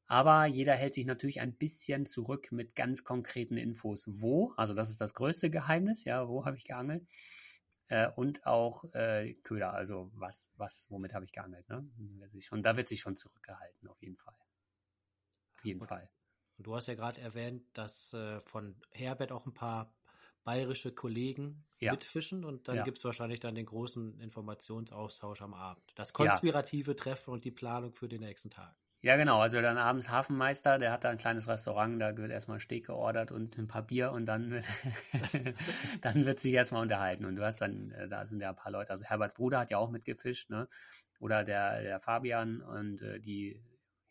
[0.07, 4.05] Aber jeder hält sich natürlich ein bisschen zurück mit ganz konkreten Infos.
[4.09, 4.53] Wo?
[4.57, 6.05] Also, das ist das größte Geheimnis.
[6.05, 7.05] Ja, wo habe ich geangelt?
[7.91, 11.67] Äh, und auch äh, Köder, also was, was, womit habe ich geangelt?
[11.67, 11.85] Ne?
[12.39, 14.33] Schon, da wird sich schon zurückgehalten, auf jeden Fall.
[15.55, 16.09] Auf jeden Und- Fall.
[16.57, 19.93] Und du hast ja gerade erwähnt, dass äh, von Herbert auch ein paar
[20.45, 21.49] bayerische Kollegen
[21.79, 21.91] Ja.
[21.91, 22.83] mitfischen und dann Ja.
[22.83, 25.83] gibt es wahrscheinlich dann den großen Informationsaustausch am Abend.
[25.95, 28.75] Das konspirative Treffen und die Planung für den nächsten Tag.
[29.03, 29.39] Ja, genau.
[29.41, 33.31] Also dann abends Hafenmeister, der hat da ein kleines Restaurant, da wird erstmal Steak geordert
[33.31, 34.65] und ein paar Bier und dann wird,
[36.01, 37.25] dann wird sich erstmal unterhalten.
[37.25, 39.71] Und du hast dann, äh, da sind ja ein paar Leute, also Herberts Bruder hat
[39.71, 40.67] ja auch mitgefischt, ne?
[41.19, 43.63] Oder der, der Fabian und äh, die,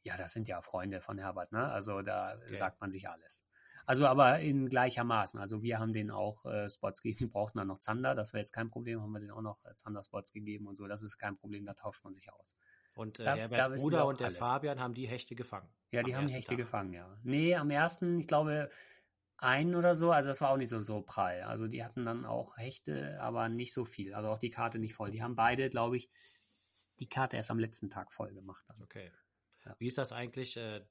[0.03, 1.71] ja, das sind ja Freunde von Herbert, ne?
[1.71, 2.51] Also da Okay.
[2.51, 3.45] sagt man sich alles.
[3.87, 5.39] Also aber in gleichermaßen.
[5.41, 8.41] Also wir haben denen auch äh, Spots gegeben, die brauchten dann noch Zander, das wäre
[8.41, 11.17] jetzt kein Problem, haben wir denen auch noch äh, Zander-Spots gegeben und so, das ist
[11.19, 12.55] kein Problem, da tauscht man sich aus.
[13.01, 14.39] Und äh, Da- Herberts da Bruder und der alles.
[14.39, 15.69] Fabian haben die Hechte gefangen.
[15.91, 16.59] Ja, die haben ersten Hechte Tag.
[16.59, 17.19] gefangen, ja.
[17.23, 18.71] Nee, am ersten, ich glaube,
[19.39, 21.41] einen oder so, also das war auch nicht so, so prall.
[21.43, 24.13] Also die hatten dann auch Hechte, aber nicht so viel.
[24.15, 25.11] Also auch die Karte nicht voll.
[25.11, 26.11] Die haben beide, glaube ich,
[27.01, 28.63] die Karte erst am letzten Tag voll gemacht.
[28.69, 28.83] Dann.
[28.83, 29.11] Okay.
[29.65, 29.75] Ja.
[29.79, 30.57] Wie ist das eigentlich?
[30.59, 30.83] Äh,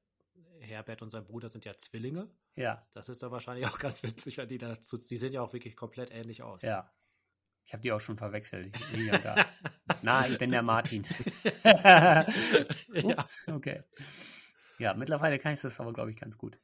[0.62, 2.30] Herbert und sein Bruder sind ja Zwillinge.
[2.56, 5.54] Ja, Das ist doch wahrscheinlich auch ganz witzig, weil die dazu, die sehen ja auch
[5.54, 6.62] wirklich komplett ähnlich aus.
[6.64, 6.92] ja.
[7.70, 8.76] Ich habe die auch schon verwechselt.
[10.02, 11.06] Na, ich bin der Martin.
[13.04, 13.84] Ups, okay.
[14.80, 16.58] Ja, mittlerweile kann ich das aber, glaube ich, ganz gut.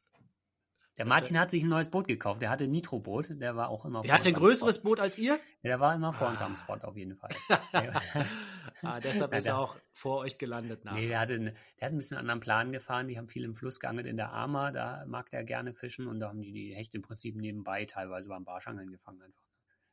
[0.97, 2.41] Der Martin hat sich ein neues Boot gekauft.
[2.41, 3.27] Der hatte ein Nitro-Boot.
[3.39, 4.89] Der war auch immer Der hatte ein uns größeres Spot.
[4.89, 5.33] Boot als ihr?
[5.61, 6.47] Ja, der war immer vor uns Ah.
[6.47, 7.29] am Spot auf jeden Fall.
[8.81, 10.85] ah, deshalb Ja, ist er auch vor euch gelandet.
[10.85, 13.07] Nee, der hatte, einen- der hat ein bisschen einen anderen Plan gefahren.
[13.09, 14.71] Die haben viel im Fluss geangelt in der Ama.
[14.71, 18.27] Da mag der gerne fischen und da haben die die Hechte im Prinzip nebenbei teilweise
[18.29, 19.44] beim Barschangeln gefangen einfach.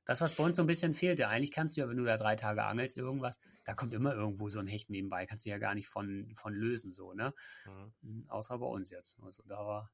[0.05, 1.29] Das, was bei uns so ein bisschen fehlte.
[1.29, 4.49] Eigentlich kannst du ja, wenn du da drei Tage angelst, irgendwas, da kommt immer irgendwo
[4.49, 5.27] so ein Hecht nebenbei.
[5.27, 7.33] Kannst du ja gar nicht von, von lösen, so, ne?
[7.67, 7.93] Mhm.
[8.03, 9.19] Mhm, Außer bei uns jetzt.
[9.23, 9.93] Also da war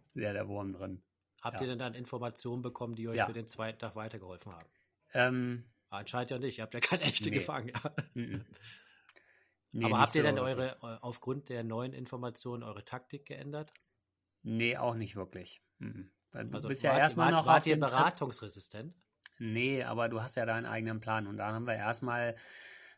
[0.00, 1.02] sehr der Wurm drin.
[1.40, 1.62] Habt Ja.
[1.62, 3.26] ihr denn dann Informationen bekommen, die euch Ja.
[3.26, 4.68] für den zweiten Tag weitergeholfen haben?
[5.12, 6.58] Ähm, Anscheinend ja nicht.
[6.58, 7.36] Ihr habt ja keine echte Nee.
[7.38, 7.68] gefangen.
[7.68, 7.94] Ja.
[8.14, 8.44] mhm.
[9.74, 13.72] Nee, Aber habt ihr so denn eure, eu- aufgrund der neuen Informationen eure Taktik geändert?
[14.42, 15.62] Nee, auch nicht wirklich.
[15.78, 16.10] Mhm.
[16.30, 17.90] Du Also bist ja wart- erstmal noch wart auf ihr dem Trip.
[19.42, 21.26] Nee, aber du hast ja deinen eigenen Plan.
[21.26, 22.36] Und da haben wir erstmal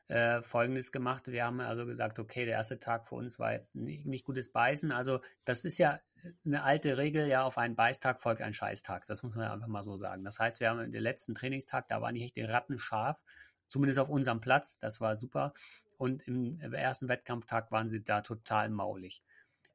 [0.09, 1.27] äh, Folgendes gemacht.
[1.29, 4.53] Wir haben also gesagt, okay, der erste Tag für uns war jetzt nicht, nicht gutes
[4.53, 4.93] Beißen.
[4.93, 6.01] Also das ist ja
[6.45, 9.07] eine alte Regel, ja, auf einen Beißtag folgt ein Scheißtag.
[9.07, 10.23] Das muss man einfach mal so sagen.
[10.23, 13.19] Das heißt, wir haben den letzten Trainingstag, da waren die Hechte rattenscharf,
[13.67, 14.79] zumindest auf unserem Platz.
[14.81, 15.55] Das war super.
[15.97, 19.23] Und im ersten Wettkampftag waren sie da total maulig.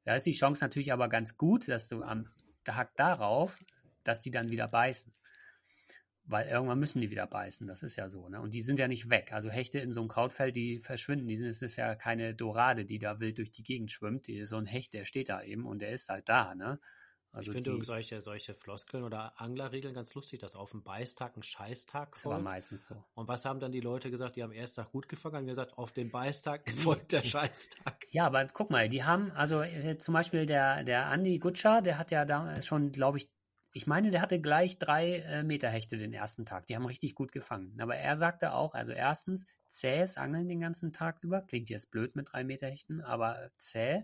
[0.04, 2.30] Da ist die Chance natürlich aber ganz gut, dass du am
[2.64, 3.58] Tag darauf,
[4.04, 5.12] dass die dann wieder beißen.
[6.30, 8.30] Weil irgendwann müssen die wieder beißen, das ist ja so.
[8.30, 8.40] Ne?
[8.40, 9.34] Und die sind ja nicht weg.
[9.34, 11.28] Also Hechte in so einem Krautfeld, die verschwinden.
[11.28, 14.28] Die sind, es ist ja keine Dorade, die da wild durch die Gegend schwimmt.
[14.28, 16.54] Die, so ein Hecht, der steht da eben und der ist halt da.
[16.54, 16.80] Ne?
[17.32, 21.42] Also ich finde solche, solche Floskeln oder Anglerregeln ganz lustig, dass auf dem Beißtag ein
[21.42, 22.26] Scheißtag folgt.
[22.26, 23.04] Das war meistens so.
[23.16, 25.48] Und was haben dann die Leute gesagt, die am ersten Tag gut gefangen haben?
[25.48, 28.06] gesagt, auf den Beißtag folgt der Scheißtag.
[28.12, 31.98] Ja, aber guck mal, die haben, also äh, zum Beispiel der, der Andi Gutscher, der
[31.98, 33.30] hat ja da schon, glaube ich,
[33.72, 36.66] ich meine, der hatte gleich drei äh, Meter Hechte den ersten Tag.
[36.66, 37.80] Die haben richtig gut gefangen.
[37.80, 41.42] Aber er sagte auch, also erstens, zähes Angeln den ganzen Tag über.
[41.42, 44.04] Klingt jetzt blöd mit drei Meter Hechten, aber zäh.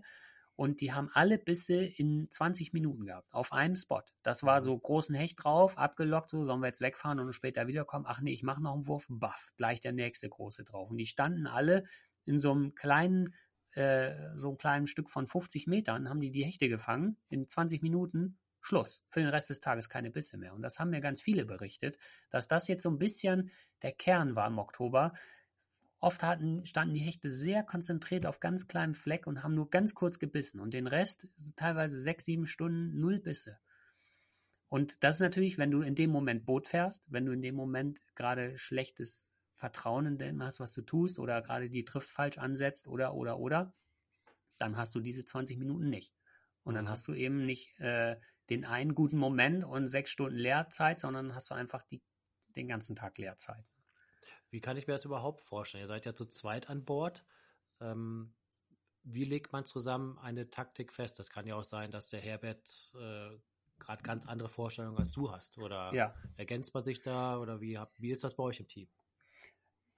[0.54, 4.02] Und die haben alle Bisse in 20 Minuten gehabt, auf einem Spot.
[4.22, 8.06] Das war so großen Hecht drauf, abgelockt, so sollen wir jetzt wegfahren und später wiederkommen.
[8.08, 10.90] Ach nee, ich mache noch einen Wurf, baff, gleich der nächste große drauf.
[10.90, 11.84] Und die standen alle
[12.24, 13.34] in so einem kleinen,
[13.72, 17.82] äh, so einem kleinen Stück von 50 Metern, haben die die Hechte gefangen, in 20
[17.82, 19.04] Minuten, Schluss.
[19.10, 20.52] Für den Rest des Tages keine Bisse mehr.
[20.52, 21.98] Und das haben mir ganz viele berichtet,
[22.30, 23.50] dass das jetzt so ein bisschen
[23.82, 25.12] der Kern war im Oktober,
[25.98, 29.94] Oft hatten, standen die Hechte sehr konzentriert auf ganz kleinem Fleck und haben nur ganz
[29.94, 31.26] kurz gebissen und den Rest,
[31.56, 33.58] teilweise sechs, sieben Stunden, null Bisse.
[34.68, 37.54] Und das ist natürlich, wenn du in dem Moment Boot fährst, wenn du in dem
[37.54, 42.36] Moment gerade schlechtes Vertrauen in dem hast, was du tust, oder gerade die Trift falsch
[42.36, 43.72] ansetzt, oder, oder, oder,
[44.58, 46.14] dann hast du diese 20 Minuten nicht.
[46.62, 46.90] Und dann mhm.
[46.90, 48.16] hast du eben nicht äh,
[48.50, 52.02] den einen guten Moment und sechs Stunden Leerzeit, sondern hast du einfach die,
[52.54, 53.64] den ganzen Tag Leerzeit.
[54.50, 55.84] Wie kann ich mir das überhaupt vorstellen?
[55.84, 57.24] Ihr seid ja zu zweit an Bord.
[57.80, 58.34] Ähm,
[59.02, 61.18] wie legt man zusammen eine Taktik fest?
[61.18, 63.36] Das kann ja auch sein, dass der Herbert äh,
[63.78, 65.58] gerade ganz andere Vorstellungen als du hast.
[65.58, 66.14] Oder ja.
[66.36, 67.38] ergänzt man sich da?
[67.38, 68.88] Oder wie, wie ist das bei euch im Team?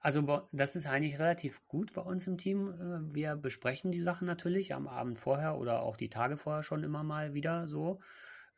[0.01, 2.69] Also das ist eigentlich relativ gut bei uns im Team.
[2.71, 6.83] Äh, wir besprechen die Sachen natürlich am Abend vorher oder auch die Tage vorher schon
[6.83, 7.99] immer mal wieder so.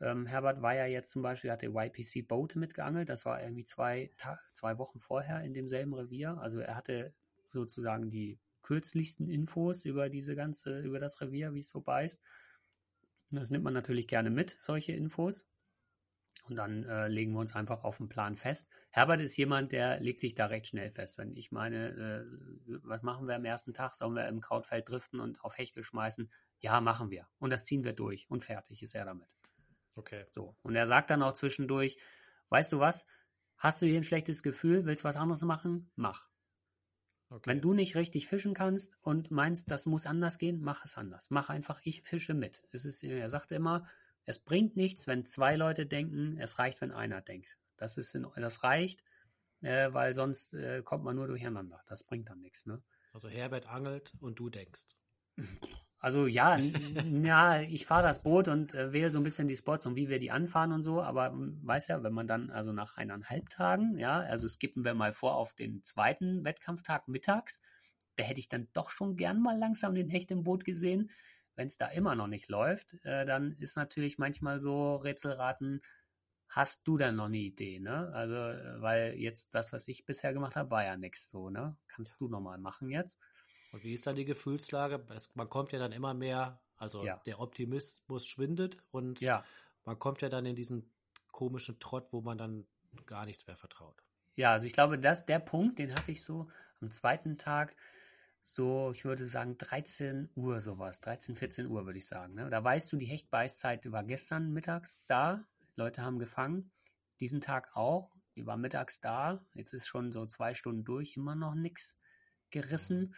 [0.02, 4.12] Ähm, Herbert war ja jetzt zum Beispiel, hatte YPC Boat mitgeangelt, das war irgendwie zwei,
[4.52, 6.38] zwei Wochen vorher in demselben Revier.
[6.40, 7.14] Also er hatte
[7.48, 12.22] sozusagen die kürzlichsten Infos über diese ganze, über das Revier, wie es so beißt.
[13.30, 15.46] Das nimmt man natürlich gerne mit, solche Infos.
[16.50, 18.68] Und dann äh, legen wir uns einfach auf den Plan fest.
[18.90, 21.20] Herbert ist jemand, der legt sich da recht schnell fest.
[21.20, 23.96] Wenn ich meine, äh, was machen wir am ersten Tag?
[23.96, 26.32] Sollen wir im Krautfeld driften und auf Hechte schmeißen?
[26.60, 27.28] Ja, machen wir.
[27.38, 28.26] Und das ziehen wir durch.
[28.30, 29.28] Und fertig ist er damit.
[29.96, 30.26] Okay.
[30.30, 30.56] So.
[30.64, 31.98] Und er sagt dann auch zwischendurch,
[32.50, 33.06] weißt du was?
[33.58, 34.86] Hast du hier ein schlechtes Gefühl?
[34.86, 35.92] Willst du was anderes machen?
[35.96, 36.30] Mach.
[37.30, 37.50] Okay.
[37.50, 41.30] Wenn du nicht richtig fischen kannst und meinst, das muss anders gehen, mach es anders.
[41.30, 42.62] Mach einfach, ich fische mit.
[42.72, 43.88] Es ist, er sagte immer,
[44.26, 47.58] es bringt nichts, wenn zwei Leute denken, es reicht, wenn einer denkt.
[47.78, 49.04] Das, ist in, das reicht,
[49.62, 51.82] äh, weil sonst äh, kommt man nur durcheinander.
[51.88, 52.66] Das bringt dann nichts.
[52.66, 52.82] Ne?
[53.14, 54.88] Also Herbert angelt und du denkst.
[56.02, 56.58] Also ja,
[57.24, 60.10] ja, ich fahre das Boot und äh, wähle so ein bisschen die Spots und wie
[60.10, 63.50] wir die anfahren und so, aber hm, weiß ja, wenn man dann also nach eineinhalb
[63.50, 67.62] Tagen, ja, also skippen wir mal vor auf den zweiten Wettkampftag mittags,
[68.16, 71.12] da hätte ich dann doch schon gern mal langsam den Hecht im Boot gesehen.
[71.56, 75.82] Wenn es da immer noch nicht läuft, äh, dann ist natürlich manchmal so Rätselraten,
[76.50, 78.12] hast du dann noch eine Idee, ne?
[78.14, 81.78] Also, äh, weil jetzt das, was ich bisher gemacht habe, war ja nichts so, ne?
[81.88, 83.20] Kannst du nochmal machen jetzt?
[83.72, 85.06] Und wie ist dann die Gefühlslage?
[85.10, 87.18] Es, man kommt ja dann immer mehr, also ja.
[87.26, 89.46] der Optimismus schwindet und ja.
[89.86, 90.92] man kommt ja dann in diesen
[91.32, 92.66] komischen Trott, wo man dann
[93.06, 94.04] gar nichts mehr vertraut.
[94.36, 96.50] Ja, also ich glaube, dass der Punkt, den hatte ich so
[96.82, 97.76] am zweiten Tag,
[98.44, 102.34] so, ich würde sagen 13 Uhr sowas, 13, 14 Uhr würde ich sagen.
[102.34, 102.50] Ne?
[102.50, 106.72] Da weißt du, die Hechtbeißzeit war gestern mittags da, Leute haben gefangen,
[107.20, 111.36] diesen Tag auch, die war mittags da, jetzt ist schon so zwei Stunden durch, immer
[111.36, 111.98] noch nichts
[112.50, 113.10] gerissen.
[113.10, 113.16] Mhm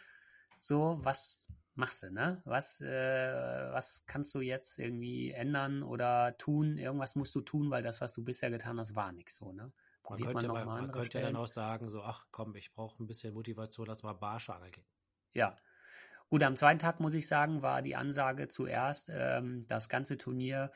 [0.64, 2.40] so, was machst du, ne?
[2.46, 6.78] Was, äh, was kannst du jetzt irgendwie ändern oder tun?
[6.78, 9.72] Irgendwas musst du tun, weil das, was du bisher getan hast, war nichts so, ne?
[10.02, 13.02] Probiert man, könnte, man, man könnte ja dann auch sagen, so, ach komm, ich brauche
[13.02, 14.86] ein bisschen Motivation, lass mal Barschangel gehen.
[15.34, 15.54] Ja.
[16.30, 20.72] Gut, am zweiten Tag muss ich sagen, war die Ansage zuerst, ähm, das ganze Turnier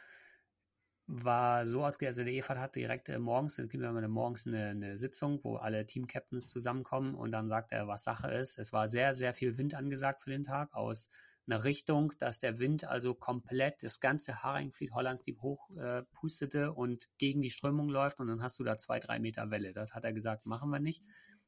[1.09, 4.69] war so ausgegangen, also der EFAT hat direkt äh, morgens, es gibt immer morgens eine,
[4.69, 8.59] eine, Sitzung, wo alle Team-Captains zusammenkommen und dann sagt er, was Sache ist.
[8.59, 11.09] Es war sehr, sehr viel Wind angesagt für den Tag aus
[11.47, 16.73] einer Richtung, dass der Wind also komplett das ganze Haringfleet Hollands Deep hoch äh, pustete
[16.73, 19.73] und gegen die Strömung läuft und dann hast du da zwei, drei Meter Welle.
[19.73, 21.03] Das hat er gesagt, machen wir nicht.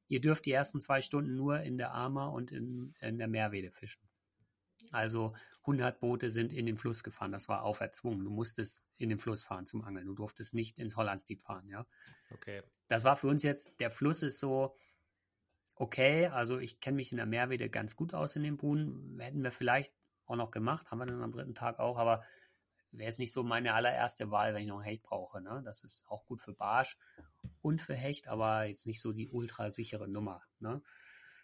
[0.08, 3.70] ihr dürft die ersten zwei Stunden nur in der Armer und in, in der Meerwede
[3.70, 4.09] fischen.
[4.90, 7.32] Also 100 Boote sind in den Fluss gefahren.
[7.32, 8.24] Das war auferzwungen.
[8.24, 10.06] Du musstest in den Fluss fahren zum Angeln.
[10.06, 11.86] Du durftest nicht ins Hollandstief fahren, ja.
[12.30, 12.62] Okay.
[12.88, 14.76] Das war für uns jetzt, der Fluss ist so,
[15.76, 19.18] okay, also ich kenne mich in der Meerwede ganz gut aus in den Buhnen.
[19.20, 19.94] Hätten wir vielleicht
[20.26, 22.24] auch noch gemacht, haben wir dann am dritten Tag auch, aber
[22.92, 25.40] wäre es nicht so meine allererste Wahl, wenn ich noch einen Hecht brauche.
[25.40, 25.62] Ne?
[25.64, 26.98] Das ist auch gut für Barsch
[27.62, 30.42] und für Hecht, aber jetzt nicht so die ultra sichere Nummer.
[30.58, 30.82] Ne?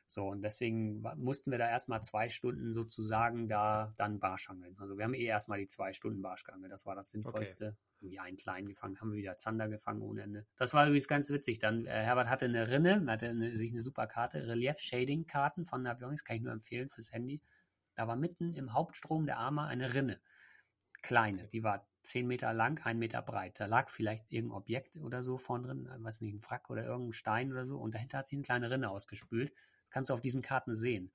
[0.09, 4.77] So, und deswegen mussten wir da erstmal zwei Stunden sozusagen da dann Barsch angeln.
[4.79, 6.71] Also wir haben eh erstmal die zwei Stunden Barsch geangelt.
[6.71, 7.67] Das war das Sinnvollste.
[7.67, 7.77] Okay.
[8.01, 10.47] Irgendwie einen kleinen gefangen, haben wir wieder Zander gefangen ohne Ende.
[10.57, 11.59] Das war übrigens ganz witzig.
[11.59, 16.23] Dann, äh, Herbert hatte eine Rinne, hatte eine, sich eine super Karte, Relief-Shading-Karten von Navionics,
[16.23, 17.43] kann ich nur empfehlen fürs Handy.
[17.97, 20.21] Da war mitten im Hauptstrom der Arme eine Rinne.
[21.03, 23.59] Kleine, die war zehn Meter lang, ein Meter breit.
[23.59, 27.13] Da lag vielleicht irgendein Objekt oder so vorn drin, weiß nicht, ein Wrack oder irgendein
[27.13, 27.79] Stein oder so.
[27.79, 29.53] Und dahinter hat sich eine kleine Rinne ausgespült
[29.97, 31.11] kannst du auf diesen Karten sehen.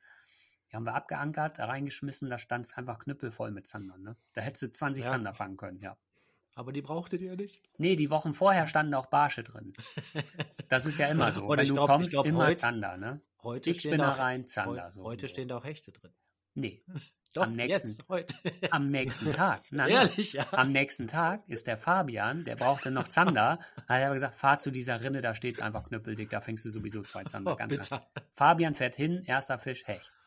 [0.72, 3.96] Die haben wir abgeankert, da reingeschmissen, da stand es einfach knüppelvoll mit Zander.
[4.00, 4.16] Ne?
[4.34, 5.10] Da hättest du 20 ja.
[5.12, 6.00] Zander fangen können, ja.
[6.56, 7.62] Aber die brauchtet ihr nicht?
[7.78, 9.74] Nee, die Wochen vorher standen auch Barsche drin.
[10.68, 11.46] Das ist ja immer so.
[11.46, 13.22] Und Wenn du glaub, kommst, glaub, immer heute, Zander, ne?
[13.44, 14.86] Heute Dickspinnereien, Zander.
[14.86, 16.14] Heute, so heute stehen da auch Hechte drin.
[16.56, 16.84] Nee.
[17.34, 18.36] Doch, am nächsten, jetzt, heute.
[18.72, 19.62] Am nächsten Tag.
[19.72, 20.46] Nein, Ehrlich, ja.
[20.52, 24.70] Am nächsten Tag ist der Fabian, der brauchte noch Zander, hat er gesagt, fahr zu
[24.70, 27.54] dieser Rinne, da steht es einfach knüppeldick, da fängst du sowieso zwei Zander.
[27.54, 27.90] Oh, ganz
[28.34, 30.18] Fabian fährt hin, erster Fisch, Hecht.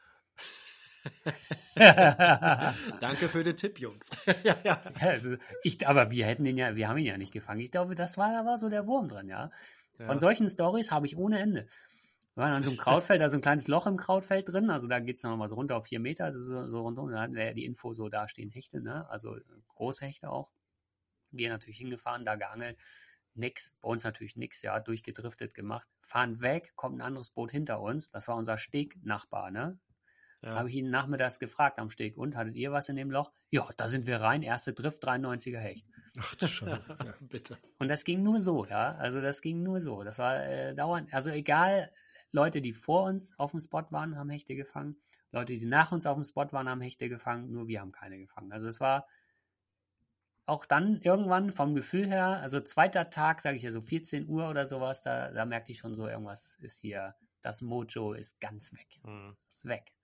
[1.74, 4.08] Danke für den Tipp, Jungs.
[4.42, 4.80] ja, ja.
[5.00, 7.60] Also ich, aber wir hätten ihn ja, wir haben ihn ja nicht gefangen.
[7.60, 9.50] Ich glaube, das war, da war so der Wurm drin, ja.
[9.98, 10.18] Von ja.
[10.18, 11.68] solchen Stories habe ich ohne Ende.
[12.34, 14.68] Wir waren an so einem Krautfeld, da ist so ein kleines Loch im Krautfeld drin,
[14.70, 17.10] also da geht es nochmal so runter auf vier Meter, also so, so rundum.
[17.10, 19.08] Da hatten wir ja die Info, so da stehen Hechte, ne?
[19.08, 19.36] Also
[19.68, 20.50] Großhechte auch.
[21.30, 22.76] Wir natürlich hingefahren, da geangelt.
[23.34, 25.88] Nix, bei uns natürlich nix, ja, durchgedriftet gemacht.
[26.02, 28.10] Fahren weg, kommt ein anderes Boot hinter uns.
[28.10, 29.78] Das war unser Stegnachbar, ne?
[30.42, 30.56] Ja.
[30.56, 32.16] Habe ich ihn nachmittags gefragt am Steg.
[32.16, 33.32] Und hattet ihr was in dem Loch?
[33.50, 34.42] Ja, da sind wir rein.
[34.42, 35.86] Erste Drift, 93er Hecht.
[36.18, 36.68] Ach, das schon.
[36.68, 36.80] Ja,
[37.20, 37.58] bitte.
[37.78, 38.94] Und das ging nur so, ja.
[38.96, 40.04] Also das ging nur so.
[40.04, 41.90] Das war äh, dauernd, also egal,
[42.34, 44.96] Leute, die vor uns auf dem Spot waren, haben Hechte gefangen.
[45.30, 47.52] Leute, die nach uns auf dem Spot waren, haben Hechte gefangen.
[47.52, 48.52] Nur wir haben keine gefangen.
[48.52, 49.06] Also es war
[50.44, 54.50] auch dann irgendwann vom Gefühl her, also zweiter Tag, sage ich ja so 14 Uhr
[54.50, 58.72] oder sowas, da, da merkte ich schon so, irgendwas ist hier, das Mojo ist ganz
[58.74, 59.00] weg.
[59.04, 59.36] Mhm.
[59.48, 59.94] Ist weg.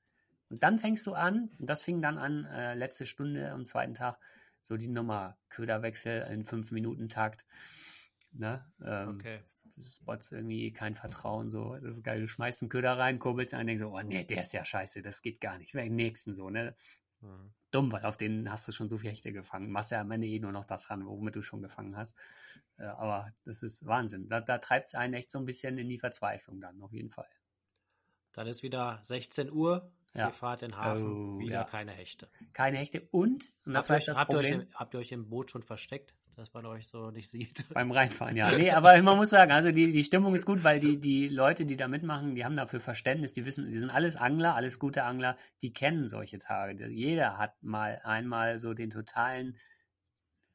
[0.48, 3.94] Und dann fängst du an, und das fing dann an, äh, letzte Stunde am zweiten
[3.94, 4.18] Tag,
[4.62, 7.44] so die Nummer Köderwechsel in 5 Minuten Takt.
[8.32, 8.64] Ne?
[8.84, 9.40] Ähm, okay.
[9.80, 12.20] Spots irgendwie kein Vertrauen, so, das ist geil.
[12.20, 15.02] Du schmeißt einen Köder rein, kurbelst einen, denkst so, oh nee, der ist ja scheiße,
[15.02, 15.74] das geht gar nicht.
[15.74, 16.76] Den nächsten so, ne?
[17.20, 17.52] Mhm.
[17.70, 19.70] Dumm, weil auf den hast du schon so viele Hechte gefangen.
[19.70, 22.16] Machst ja am Ende eh nur noch das ran, womit du schon gefangen hast.
[22.78, 24.28] Äh, aber das ist Wahnsinn.
[24.28, 27.10] Da, da treibt es einen echt so ein bisschen in die Verzweiflung dann, auf jeden
[27.10, 27.28] Fall.
[28.32, 29.92] Dann ist wieder 16 Uhr.
[30.14, 30.26] Ja.
[30.26, 31.64] Ihr fahrt in den Hafen, oh, wieder ja.
[31.64, 32.28] keine Hechte.
[32.52, 35.12] Keine Hechte und, und das habt, euch, das habt, Problem, ihr euch, habt ihr euch
[35.12, 36.14] im Boot schon versteckt?
[36.40, 37.68] Dass man euch so nicht sieht.
[37.74, 38.50] Beim Reinfahren, ja.
[38.50, 41.66] Nee, aber man muss sagen, also die, die Stimmung ist gut, weil die, die Leute,
[41.66, 45.05] die da mitmachen, die haben dafür Verständnis, die wissen, die sind alles Angler, alles gute
[45.05, 46.88] Angler, die kennen solche Tage.
[46.88, 49.59] Jeder hat mal einmal so den totalen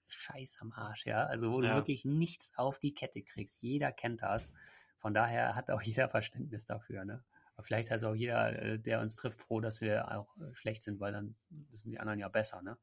[0.07, 1.27] Scheiß am Arsch, ja.
[1.27, 1.69] Also wo ja.
[1.69, 3.61] du wirklich nichts auf die Kette kriegst.
[3.61, 4.53] Jeder kennt das.
[4.97, 7.23] Von daher hat auch jeder Verständnis dafür, ne?
[7.57, 10.81] Aber vielleicht ist auch jeder, äh, der uns trifft, froh, dass wir auch äh, schlecht
[10.81, 11.35] sind, weil dann
[11.69, 12.75] wissen die anderen ja besser, ne?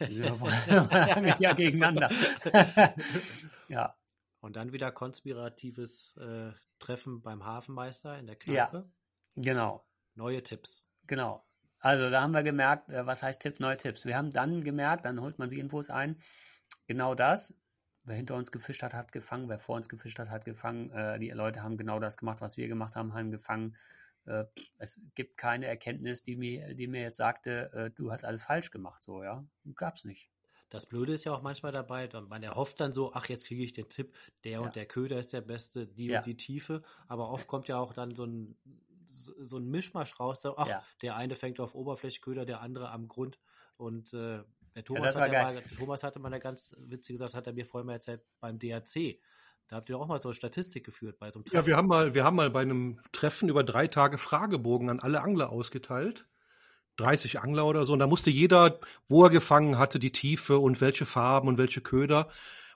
[0.00, 2.10] Ja, ja gegeneinander.
[3.68, 3.94] ja.
[4.40, 8.76] Und dann wieder konspiratives äh, Treffen beim Hafenmeister in der Kneipe.
[9.36, 9.86] Ja, genau.
[10.14, 10.86] Neue Tipps.
[11.06, 11.46] Genau.
[11.78, 14.06] Also da haben wir gemerkt, äh, was heißt Tipp, neue Tipps.
[14.06, 16.16] Wir haben dann gemerkt, dann holt man sich Infos ein,
[16.86, 17.54] genau das.
[18.06, 19.48] Wer hinter uns gefischt hat, hat gefangen.
[19.48, 20.90] Wer vor uns gefischt hat, hat gefangen.
[20.90, 23.76] Äh, die Leute haben genau das gemacht, was wir gemacht haben, haben gefangen.
[24.26, 24.44] Äh,
[24.78, 28.70] es gibt keine Erkenntnis, die mir, die mir jetzt sagte, äh, du hast alles falsch
[28.70, 29.44] gemacht, so, ja.
[29.74, 30.30] Gab's nicht.
[30.70, 33.72] Das Blöde ist ja auch manchmal dabei, man erhofft dann so, ach, jetzt kriege ich
[33.72, 34.60] den Tipp, der ja.
[34.60, 36.18] und der Köder ist der beste, die ja.
[36.18, 38.56] und die Tiefe, aber oft kommt ja auch dann so ein,
[39.06, 40.82] so ein Mischmasch raus, so, ach, ja.
[41.02, 43.38] der eine fängt auf Oberflächeköder, der andere am Grund
[43.76, 44.42] und äh,
[44.74, 47.52] der Thomas, hat ja mal, Thomas hatte mal eine ganz witzige Sache, das hat er
[47.52, 49.20] mir vorhin mal erzählt, beim DAC.
[49.68, 51.56] Da habt ihr auch mal so eine Statistik geführt bei so einem Treffen.
[51.56, 55.00] Ja, wir haben mal, wir haben mal bei einem Treffen über drei Tage Fragebogen an
[55.00, 56.26] alle Angler ausgeteilt.
[56.96, 57.92] 30 Angler oder so.
[57.92, 61.80] Und da musste jeder, wo er gefangen hatte, die Tiefe und welche Farben und welche
[61.80, 62.28] Köder.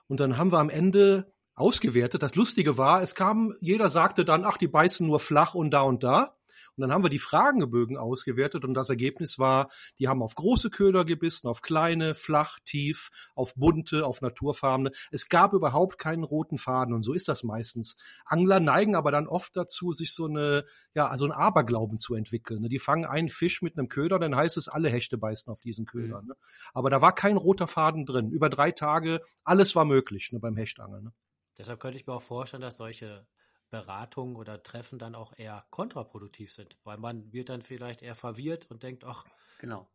[0.07, 2.23] Und dann haben wir am Ende ausgewertet.
[2.23, 5.81] Das Lustige war, es kam, jeder sagte dann, ach, die beißen nur flach und da
[5.81, 6.38] und da.
[6.79, 9.69] Und dann haben wir die Fragenbögen ausgewertet und das Ergebnis war,
[9.99, 14.91] die haben auf große Köder gebissen, auf kleine, flach, tief, auf bunte, auf naturfarbene.
[15.11, 17.97] Es gab überhaupt keinen roten Faden und so ist das meistens.
[18.23, 20.63] Angler neigen aber dann oft dazu, sich so eine,
[20.93, 22.61] ja, also ein Aberglauben zu entwickeln.
[22.61, 22.69] Ne?
[22.69, 25.85] Die fangen einen Fisch mit einem Köder, dann heißt es, alle Hechte beißen auf diesen
[25.85, 26.21] Köder.
[26.21, 26.29] Mhm.
[26.29, 26.35] Ne?
[26.73, 28.31] Aber da war kein roter Faden drin.
[28.31, 31.03] Über drei Tage, alles war möglich ne, beim Hechtangeln.
[31.03, 31.13] Ne?
[31.57, 33.27] Deshalb könnte ich mir auch vorstellen, dass solche
[33.69, 38.69] Beratungen oder Treffen dann auch eher kontraproduktiv sind, weil man wird dann vielleicht eher verwirrt
[38.69, 39.25] und denkt, ach.
[39.59, 39.87] Genau.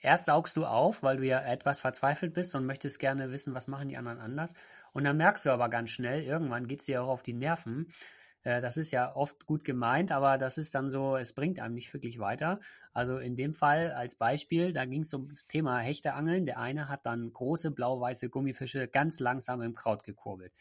[0.00, 3.66] Erst saugst du auf, weil du ja etwas verzweifelt bist und möchtest gerne wissen, was
[3.66, 4.54] machen die anderen anders.
[4.92, 7.92] Und dann merkst du aber ganz schnell, irgendwann geht es dir auch auf die Nerven.
[8.42, 11.74] Äh, das ist ja oft gut gemeint, aber das ist dann so, es bringt einem
[11.74, 12.60] nicht wirklich weiter.
[12.92, 16.46] Also in dem Fall als Beispiel, da ging es um das Thema Hechteangeln.
[16.46, 20.54] Der eine hat dann große blau-weiße Gummifische ganz langsam im Kraut gekurbelt.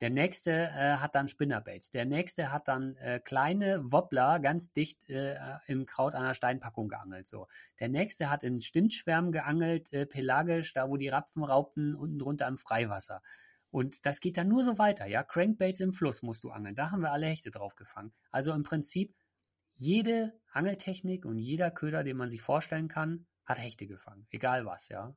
[0.00, 1.90] Der nächste äh, hat dann Spinnerbaits.
[1.90, 5.36] Der nächste hat dann äh, kleine Wobbler ganz dicht äh,
[5.66, 7.28] im Kraut einer Steinpackung geangelt.
[7.28, 7.46] So.
[7.78, 12.48] Der nächste hat in Stintschwärmen geangelt, äh, pelagisch, da wo die Rapfen raubten, unten drunter
[12.48, 13.22] im Freiwasser.
[13.70, 15.22] Und das geht dann nur so weiter, ja.
[15.22, 16.74] Crankbaits im Fluss musst du angeln.
[16.74, 18.12] Da haben wir alle Hechte drauf gefangen.
[18.30, 19.14] Also im Prinzip
[19.74, 24.26] jede Angeltechnik und jeder Köder, den man sich vorstellen kann, hat Hechte gefangen.
[24.30, 25.14] Egal was, ja.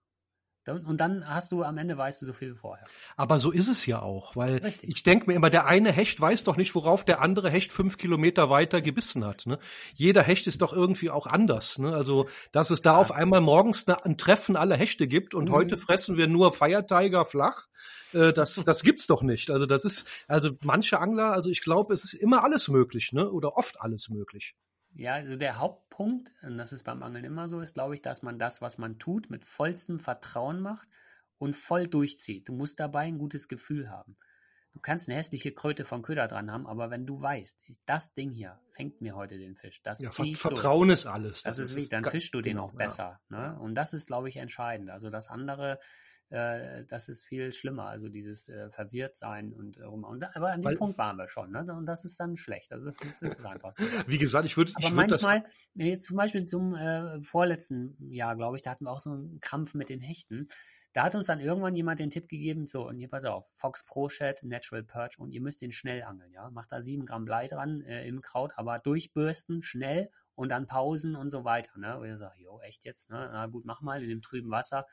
[0.67, 2.85] Und dann hast du am Ende weißt du so viel wie vorher.
[3.15, 4.89] Aber so ist es ja auch, weil Richtig.
[4.89, 7.97] ich denke mir immer, der eine Hecht weiß doch nicht, worauf der andere Hecht fünf
[7.97, 9.45] Kilometer weiter gebissen hat.
[9.45, 9.59] Ne?
[9.93, 11.77] Jeder Hecht ist doch irgendwie auch anders.
[11.77, 11.93] Ne?
[11.93, 12.97] Also, dass es da ja.
[12.97, 15.53] auf einmal morgens ein Treffen aller Hechte gibt und mhm.
[15.53, 17.67] heute fressen wir nur Feiertiger flach,
[18.13, 19.49] äh, das, das gibt's doch nicht.
[19.51, 23.29] Also das ist, also manche Angler, also ich glaube, es ist immer alles möglich, ne?
[23.29, 24.55] Oder oft alles möglich.
[24.97, 25.59] Ja, also der
[25.97, 28.77] Hauptpunkt, und das ist beim Angeln immer so, ist, glaube ich, dass man das, was
[28.77, 30.87] man tut, mit vollstem Vertrauen macht
[31.37, 32.47] und voll durchzieht.
[32.47, 34.17] Du musst dabei ein gutes Gefühl haben.
[34.73, 38.31] Du kannst eine hässliche Kröte von Köder dran haben, aber wenn du weißt, das Ding
[38.31, 40.99] hier fängt mir heute den Fisch, das ja, Vertrauen durch.
[40.99, 41.43] ist alles.
[41.43, 43.21] Das, das ist, ist dann fischst du den genau, auch besser.
[43.29, 43.53] Ja.
[43.53, 43.59] Ne?
[43.59, 44.89] Und das ist, glaube ich, entscheidend.
[44.89, 45.79] Also das andere,
[46.29, 47.85] äh, das ist viel schlimmer.
[47.85, 50.03] Also dieses äh, Verwirrtsein und äh, rum.
[50.03, 51.65] Und da, aber an dem Weil, Punkt waren wir schon, ne?
[51.73, 52.71] Und das ist dann schlecht.
[52.71, 53.83] Also das, das ist einfach so.
[54.07, 54.71] Wie gesagt, ich würde.
[54.75, 58.71] Aber ich würd manchmal, das jetzt zum Beispiel zum äh, vorletzten Jahr, glaube ich, da
[58.71, 60.47] hatten wir auch so einen Krampf mit den Hechten.
[60.93, 63.83] Da hat uns dann irgendwann jemand den Tipp gegeben, so, und hier pass auf, Fox
[63.83, 66.49] Pro Shed, Natural Perch, und ihr müsst den schnell angeln, ja.
[66.51, 71.17] Macht da sieben Gramm Blei dran äh, im Kraut, aber durchbürsten, schnell und dann Pausen
[71.17, 71.99] und so weiter, ne.
[71.99, 73.29] Und ihr sagt, jo, echt jetzt, ne?
[73.33, 74.85] Na gut, mach mal in dem trüben Wasser.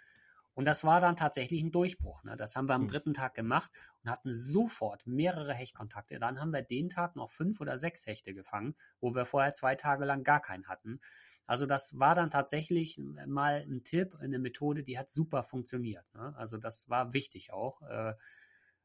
[0.55, 2.22] Und das war dann tatsächlich ein Durchbruch.
[2.24, 2.36] Ne?
[2.36, 2.88] Das haben wir am hm.
[2.88, 3.70] dritten Tag gemacht
[4.03, 6.18] und hatten sofort mehrere Hechtkontakte.
[6.18, 9.74] Dann haben wir den Tag noch fünf oder sechs Hechte gefangen, wo wir vorher zwei
[9.76, 11.00] Tage lang gar keinen hatten.
[11.46, 16.05] Also das war dann tatsächlich mal ein Tipp, eine Methode, die hat super funktioniert.
[16.14, 16.34] Ne?
[16.36, 17.82] Also das war wichtig auch.
[17.82, 18.14] Äh,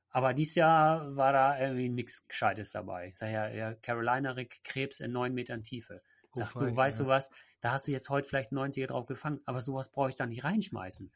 [0.09, 3.09] aber dieses Jahr war da irgendwie nichts Gescheites dabei.
[3.09, 6.01] Ich sag ja, ja Carolina Rick Krebs in neun Metern Tiefe.
[6.33, 7.05] Sag, oh, du, weißt ja.
[7.05, 10.15] du was, da hast du jetzt heute vielleicht 90er drauf gefangen, aber sowas brauche ich
[10.15, 11.11] da nicht reinschmeißen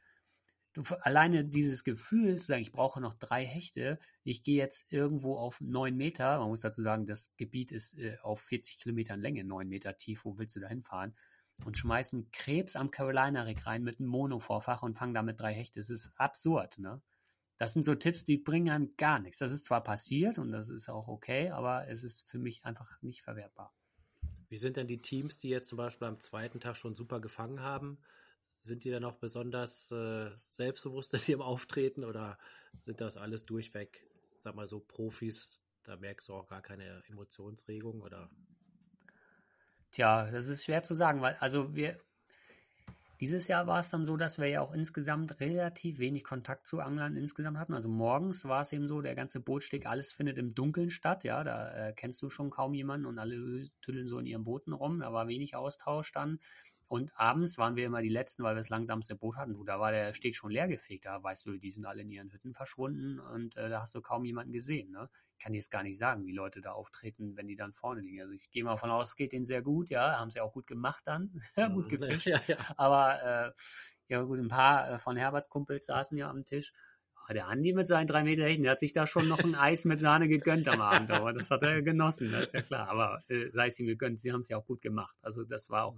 [0.74, 5.38] du, alleine dieses Gefühl zu sagen, ich brauche noch drei Hechte, ich gehe jetzt irgendwo
[5.38, 9.44] auf neun Meter, man muss dazu sagen, das Gebiet ist äh, auf 40 Kilometern Länge,
[9.44, 11.16] neun Meter tief, wo willst du da hinfahren?
[11.66, 15.80] Und schmeißen Krebs am Carolina Rig rein mit einem Mono-Vorfach und fangen damit drei Hechte.
[15.80, 17.02] Das ist absurd, ne?
[17.58, 19.38] Das sind so Tipps, die bringen einem gar nichts.
[19.38, 23.00] Das ist zwar passiert und das ist auch okay, aber es ist für mich einfach
[23.04, 23.72] nicht verwertbar.
[24.50, 27.60] Wie sind denn die Teams, die jetzt zum Beispiel am zweiten Tag schon super gefangen
[27.62, 28.00] haben?
[28.62, 32.38] Sind die dann auch besonders äh, selbstbewusst in ihrem Auftreten oder
[32.86, 34.06] sind das alles durchweg,
[34.38, 35.62] sag mal so, Profis?
[35.84, 38.30] Da merkst du auch gar keine Emotionsregung oder?
[39.92, 42.00] Tja, das ist schwer zu sagen, weil also wir
[43.22, 46.80] dieses Jahr war es dann so, dass wir ja auch insgesamt relativ wenig Kontakt zu
[46.80, 47.76] Anglern insgesamt hatten.
[47.76, 51.24] Also morgens war es eben so, der ganze Bootsteg, alles findet im Dunkeln statt.
[51.24, 54.74] Ja, da äh, kennst du schon kaum jemanden und alle tüddeln so in ihren Booten
[54.74, 55.02] rum.
[55.02, 56.40] Da war wenig Austausch dann.
[56.92, 59.54] Und abends waren wir immer die Letzten, weil wir das langsamste Boot hatten.
[59.54, 61.06] Du, da war der Steg schon leergefegt.
[61.06, 64.02] Da weißt du, die sind alle in ihren Hütten verschwunden und äh, da hast du
[64.02, 64.92] kaum jemanden gesehen.
[64.92, 65.08] Ne?
[65.38, 68.02] Ich kann dir jetzt gar nicht sagen, wie Leute da auftreten, wenn die dann vorne
[68.02, 68.20] liegen.
[68.20, 69.90] Also ich gehe mal davon aus, es geht denen sehr gut.
[69.90, 71.42] Ja, haben sie auch gut gemacht dann.
[71.74, 72.28] gut gefischt.
[72.28, 72.58] Ja, ja.
[72.76, 73.52] Aber äh,
[74.10, 76.74] ja gut, ein paar äh, von Herberts Kumpels saßen ja am Tisch.
[77.24, 79.56] Aber der Andi mit seinen drei Meter Hechten, der hat sich da schon noch ein
[79.56, 81.10] Eis mit Sahne gegönnt am Abend.
[81.12, 82.90] Aber das hat er genossen, das ist ja klar.
[82.90, 85.16] Aber äh, sei es ihm gegönnt, sie haben es ja auch gut gemacht.
[85.22, 85.96] Also das war auch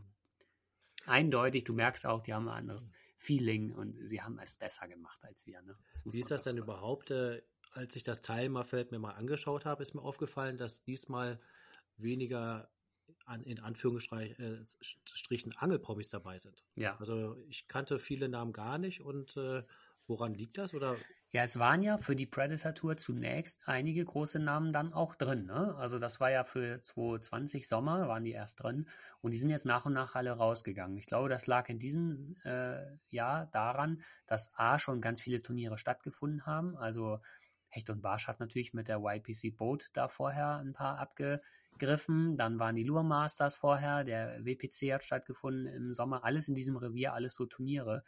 [1.06, 5.20] eindeutig, du merkst auch, die haben ein anderes Feeling und sie haben es besser gemacht
[5.24, 5.62] als wir.
[5.62, 5.78] Ne?
[6.06, 6.66] Wie ist das denn sagen.
[6.66, 7.42] überhaupt, äh,
[7.72, 11.40] als ich das Teilnehmerfeld mir mal angeschaut habe, ist mir aufgefallen, dass diesmal
[11.98, 12.70] weniger
[13.26, 16.64] an, in Anführungsstrichen äh, Angelpromis dabei sind.
[16.76, 16.98] Ja.
[16.98, 19.64] Also ich kannte viele Namen gar nicht und äh,
[20.08, 20.74] woran liegt das?
[20.74, 20.98] Oder
[21.36, 25.48] Ja, es waren ja für die Predator Tour zunächst einige große Namen dann auch drin.
[25.48, 25.74] Ne?
[25.80, 28.88] Also das war ja für 2020 Sommer, waren die erst drin
[29.22, 30.96] und die sind jetzt nach und nach alle rausgegangen.
[30.96, 35.80] Ich glaube, das lag in diesem äh, Jahr daran, dass A schon ganz viele Turniere
[35.80, 36.78] stattgefunden haben.
[36.78, 37.20] Also
[37.68, 42.38] Hecht und Barsch hat natürlich mit der YPC Boat da vorher ein paar abgegriffen.
[42.38, 46.26] Dann waren die Lure Masters vorher, der WPC hat stattgefunden im Sommer.
[46.26, 48.04] Alles in diesem Revier, alles so Turniere.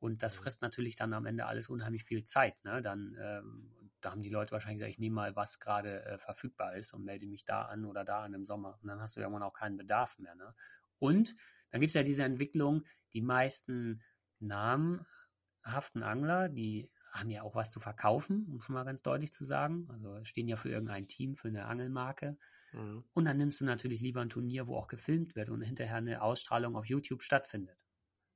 [0.00, 2.64] Und das frisst natürlich dann am Ende alles unheimlich viel Zeit.
[2.64, 2.82] Ne?
[2.82, 6.76] Dann ähm, da haben die Leute wahrscheinlich gesagt, ich nehme mal, was gerade äh, verfügbar
[6.76, 8.78] ist und melde mich da an oder da an im Sommer.
[8.82, 10.34] Und dann hast du irgendwann auch keinen Bedarf mehr.
[10.34, 10.54] Ne?
[10.98, 11.36] Und
[11.70, 14.02] dann gibt es ja diese Entwicklung, die meisten
[14.38, 19.44] namhaften Angler, die haben ja auch was zu verkaufen, um es mal ganz deutlich zu
[19.44, 19.88] sagen.
[19.90, 22.38] Also stehen ja für irgendein Team, für eine Angelmarke.
[22.72, 23.04] Mhm.
[23.12, 26.22] Und dann nimmst du natürlich lieber ein Turnier, wo auch gefilmt wird und hinterher eine
[26.22, 27.76] Ausstrahlung auf YouTube stattfindet.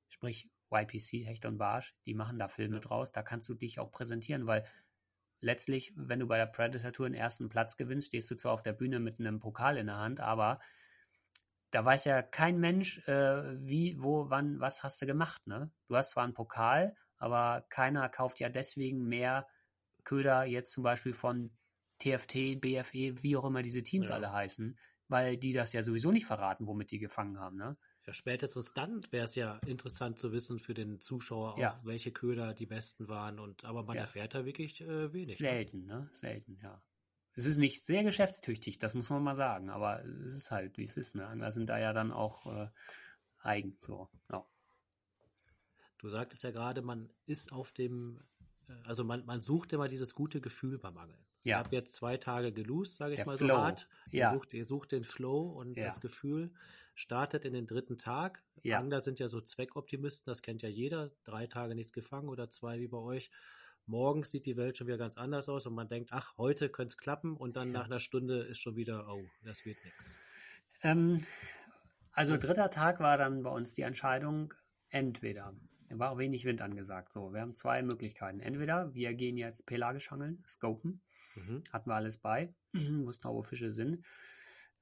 [0.08, 3.90] Sprich, YPC, Hecht und Barsch, die machen da Filme draus, da kannst du dich auch
[3.90, 4.64] präsentieren, weil
[5.40, 8.62] letztlich, wenn du bei der Predator Tour den ersten Platz gewinnst, stehst du zwar auf
[8.62, 10.58] der Bühne mit einem Pokal in der Hand, aber
[11.70, 15.70] da weiß ja kein Mensch, äh, wie, wo, wann, was hast du gemacht, ne?
[15.88, 19.46] Du hast zwar einen Pokal, aber keiner kauft ja deswegen mehr
[20.04, 21.50] Köder jetzt zum Beispiel von
[21.98, 24.14] TFT, BFE, wie auch immer diese Teams ja.
[24.14, 27.76] alle heißen, weil die das ja sowieso nicht verraten, womit die gefangen haben, ne?
[28.06, 31.72] Ja, spätestens dann wäre es ja interessant zu wissen für den Zuschauer, ja.
[31.72, 33.38] auch, welche Köder die besten waren.
[33.38, 34.02] Und aber man ja.
[34.02, 35.40] erfährt da wirklich äh, wenig.
[35.40, 35.46] Ne?
[35.46, 36.10] Selten, ne?
[36.12, 36.82] Selten, ja.
[37.36, 40.84] Es ist nicht sehr geschäftstüchtig, das muss man mal sagen, aber es ist halt, wie
[40.84, 41.26] es ist, ne?
[41.26, 42.68] Angler sind da ja dann auch äh,
[43.38, 44.08] eigen so.
[44.30, 44.46] Ja.
[45.98, 48.20] Du sagtest ja gerade, man ist auf dem,
[48.68, 51.24] äh, also man, man sucht immer dieses gute Gefühl beim Angeln.
[51.44, 51.60] Ja.
[51.60, 53.54] Ich habe jetzt zwei Tage gelost, sage ich Der mal Flow.
[53.54, 53.88] so hart.
[54.10, 54.30] Ja.
[54.32, 55.84] Ihr, sucht, ihr sucht den Flow und Ja.
[55.86, 56.50] das Gefühl
[56.94, 58.42] startet in den dritten Tag.
[58.62, 58.78] Ja.
[58.78, 61.10] Angler sind ja so Zweckoptimisten, das kennt ja jeder.
[61.24, 63.30] Drei Tage nichts gefangen oder zwei wie bei euch.
[63.86, 66.92] Morgens sieht die Welt schon wieder ganz anders aus und man denkt, ach, heute könnte
[66.92, 67.80] es klappen und dann Ja.
[67.80, 70.18] nach einer Stunde ist schon wieder, oh, das wird nichts.
[70.82, 71.26] Ähm,
[72.12, 74.54] also dritter Tag war dann bei uns die Entscheidung,
[74.88, 75.54] entweder,
[75.90, 78.40] war auch wenig Wind angesagt, so, wir haben zwei Möglichkeiten.
[78.40, 81.02] Entweder wir gehen jetzt pelagisch angeln, scopen,
[81.36, 81.62] Mhm.
[81.72, 84.04] hatten wir alles bei, wussten auch, wo Fische sind.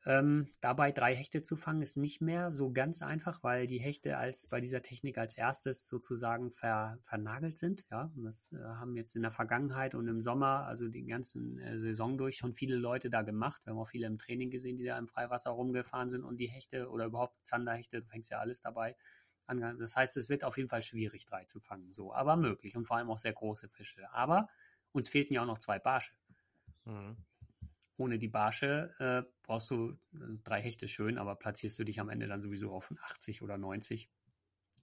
[0.04, 4.16] Ähm, dabei drei Hechte zu fangen ist nicht mehr so ganz einfach, weil die Hechte
[4.18, 7.86] als bei dieser Technik als erstes sozusagen ver, vernagelt sind.
[7.88, 11.56] Ja, und das äh, haben jetzt in der Vergangenheit und im Sommer, also die ganzen
[11.58, 13.60] äh, Saison durch, schon viele Leute da gemacht.
[13.64, 16.48] Wir haben auch viele im Training gesehen, die da im Freiwasser rumgefahren sind und die
[16.50, 18.96] Hechte oder überhaupt Zanderhechte, du fängst ja alles dabei.
[19.46, 19.60] an.
[19.78, 21.92] Das heißt, es wird auf jeden Fall schwierig, drei zu fangen.
[21.92, 24.12] So, aber möglich und vor allem auch sehr große Fische.
[24.12, 24.48] Aber
[24.92, 26.12] uns fehlten ja auch noch zwei Barsche
[26.84, 27.16] Mhm.
[27.96, 32.08] ohne die Barsche äh, brauchst du äh, drei Hechte schön, aber platzierst du dich am
[32.08, 34.10] Ende dann sowieso auf 80 oder 90.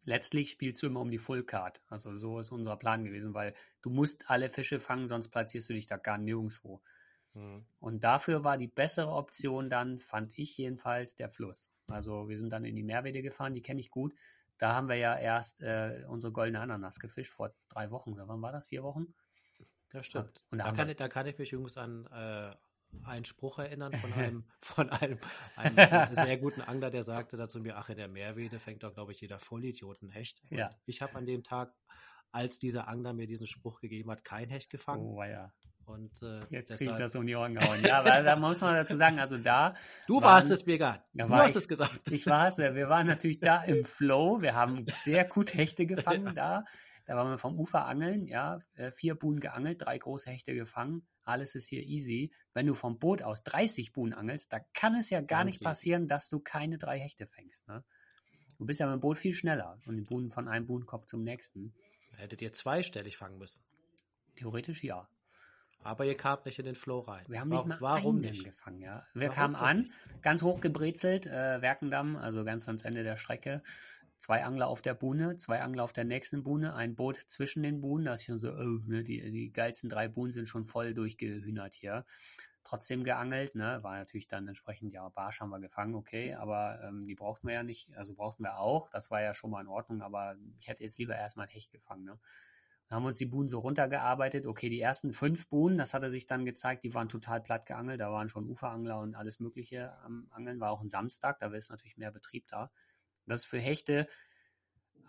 [0.06, 1.82] Letztlich spielst du immer um die Full Card.
[1.88, 5.74] Also so ist unser Plan gewesen, weil du musst alle Fische fangen, sonst platzierst du
[5.74, 6.82] dich da gar nirgendwo.
[7.34, 7.66] Mhm.
[7.80, 11.70] Und dafür war die bessere Option dann, fand ich jedenfalls, der Fluss.
[11.88, 14.14] Also wir sind dann in die Meerwede gefahren, die kenne ich gut.
[14.58, 18.42] Da haben wir ja erst äh, unsere goldene Ananas gefischt vor drei Wochen, oder wann
[18.42, 18.68] war das?
[18.68, 19.14] Vier Wochen?
[19.94, 20.44] Ja, stimmt.
[20.52, 22.52] Und da da, kann ich, da kann ich mich übrigens an äh,
[23.06, 25.20] einen Spruch erinnern von einem, von einem,
[25.56, 28.94] einem äh, sehr guten Angler, der sagte dazu mir, ach, in der Meerwede fängt doch,
[28.94, 30.42] glaube ich, jeder Vollidioten Hecht.
[30.50, 30.70] Und Ja.
[30.86, 31.74] ich habe an dem Tag,
[32.32, 35.02] als dieser Angler mir diesen Spruch gegeben hat, kein Hecht gefangen.
[35.04, 35.52] Oh ja,
[35.86, 37.84] Und äh, jetzt kriege ich das um die Ohren gehauen.
[37.84, 39.74] Ja, aber da muss man dazu sagen, also da
[40.06, 40.64] du waren- warst es.
[40.64, 42.12] Da Du war hast ich- es gesagt.
[42.12, 42.76] Ich war es, ja.
[42.76, 44.42] wir waren natürlich da im Flow.
[44.44, 46.66] Wir haben sehr gut Hechte gefangen da.
[47.10, 51.08] Da waren wir vom Ufer angeln, ja, äh, vier Buhnen geangelt, drei große Hechte gefangen.
[51.24, 52.32] Alles ist hier easy.
[52.54, 55.64] Wenn du vom Boot aus 30 Buhnen angelst, da kann es ja gar Ganz nicht
[55.64, 57.68] passieren, dass du keine drei Hechte fängst.
[57.68, 57.84] Ne?
[58.60, 61.24] Du bist ja mit dem Boot viel schneller und die Buhnen von einem Buhnenkopf zum
[61.24, 61.74] nächsten.
[62.16, 63.64] Hättet ihr zweistellig fangen müssen.
[64.36, 65.10] Theoretisch ja.
[65.82, 67.26] Aber ihr kamt nicht in den Flow rein.
[67.28, 68.44] Wir haben nicht Warum- mal Warum einen nicht?
[68.44, 69.04] gefangen, ja.
[69.16, 69.92] Wir Warum kamen an,
[70.22, 73.64] ganz hoch gebrezelt, äh, Werkendamm, also ganz ans Ende der Strecke.
[74.20, 77.80] Zwei Angler auf der Buhne, zwei Angler auf der nächsten Buhne, ein Boot zwischen den
[77.80, 78.04] Buhnen.
[78.04, 81.74] Da ist schon so, oh, ne, die, die geilsten drei Buhnen sind schon voll durchgehühnert
[81.74, 82.06] hier.
[82.66, 87.08] Trotzdem geangelt, ne, war natürlich dann entsprechend, ja, Barsch haben wir gefangen, okay, aber ähm,
[87.08, 89.68] die brauchten wir ja nicht, also brauchten wir auch, das war ja schon mal in
[89.68, 92.20] Ordnung, aber ich hätte jetzt lieber erstmal ein Hecht gefangen, ne.
[92.90, 94.48] Haben wir uns die Buhnen so runtergearbeitet.
[94.48, 98.00] Okay, die ersten fünf Buhnen, das hatte sich dann gezeigt, die waren total platt geangelt.
[98.00, 100.60] Da waren schon Uferangler und alles Mögliche am Angeln.
[100.60, 102.72] War auch ein Samstag, da ist natürlich mehr Betrieb da.
[103.26, 104.08] Das ist für Hechte,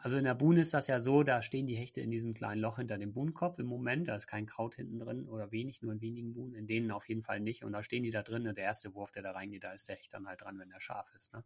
[0.02, 2.62] also in der Buhne ist das ja so, da stehen die Hechte in diesem kleinen
[2.62, 4.08] Loch hinter dem Buhnenkopf im Moment.
[4.08, 6.54] Da ist kein Kraut hinten drin oder wenig, nur in wenigen Buhnen.
[6.54, 7.64] In denen auf jeden Fall nicht.
[7.64, 9.88] Und da stehen die da drin und der erste Wurf, der da reingeht, da ist
[9.88, 11.34] der Hecht dann halt dran, wenn er scharf ist.
[11.34, 11.44] Ne?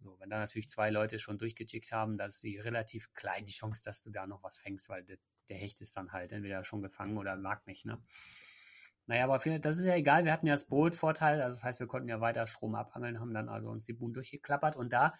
[0.00, 3.82] So, wenn da natürlich zwei Leute schon durchgejickt haben, dass sie relativ klein die Chance,
[3.84, 5.16] dass du da noch was fängst, weil der,
[5.48, 8.02] der Hecht ist dann halt entweder schon gefangen oder mag nicht, ne?
[9.06, 10.24] Naja, aber für, das ist ja egal.
[10.24, 13.32] Wir hatten ja das Boot-Vorteil, also das heißt, wir konnten ja weiter Strom abangeln, haben
[13.32, 15.14] dann also uns die Buhnen durchgeklappert und da,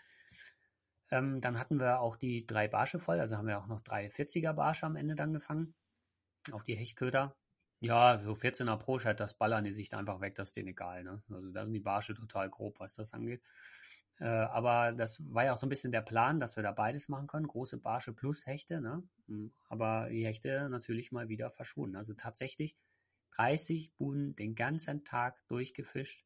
[1.11, 4.11] ähm, dann hatten wir auch die drei Barsche voll, also haben wir auch noch drei
[4.11, 5.75] 40er Barsche am Ende dann gefangen,
[6.53, 7.37] auf die Hechtköder.
[7.81, 10.69] Ja, so 14er Pro halt, das ballern die sich da einfach weg, das ist denen
[10.69, 11.23] egal, ne?
[11.31, 13.43] Also da sind die Barsche total grob, was das angeht.
[14.19, 17.09] Äh, aber das war ja auch so ein bisschen der Plan, dass wir da beides
[17.09, 19.03] machen können, große Barsche plus Hechte, ne?
[19.27, 21.97] Hm, aber die Hechte natürlich mal wieder verschwunden.
[21.97, 22.79] Also tatsächlich
[23.33, 26.25] 30 Buhnen den ganzen Tag durchgefischt,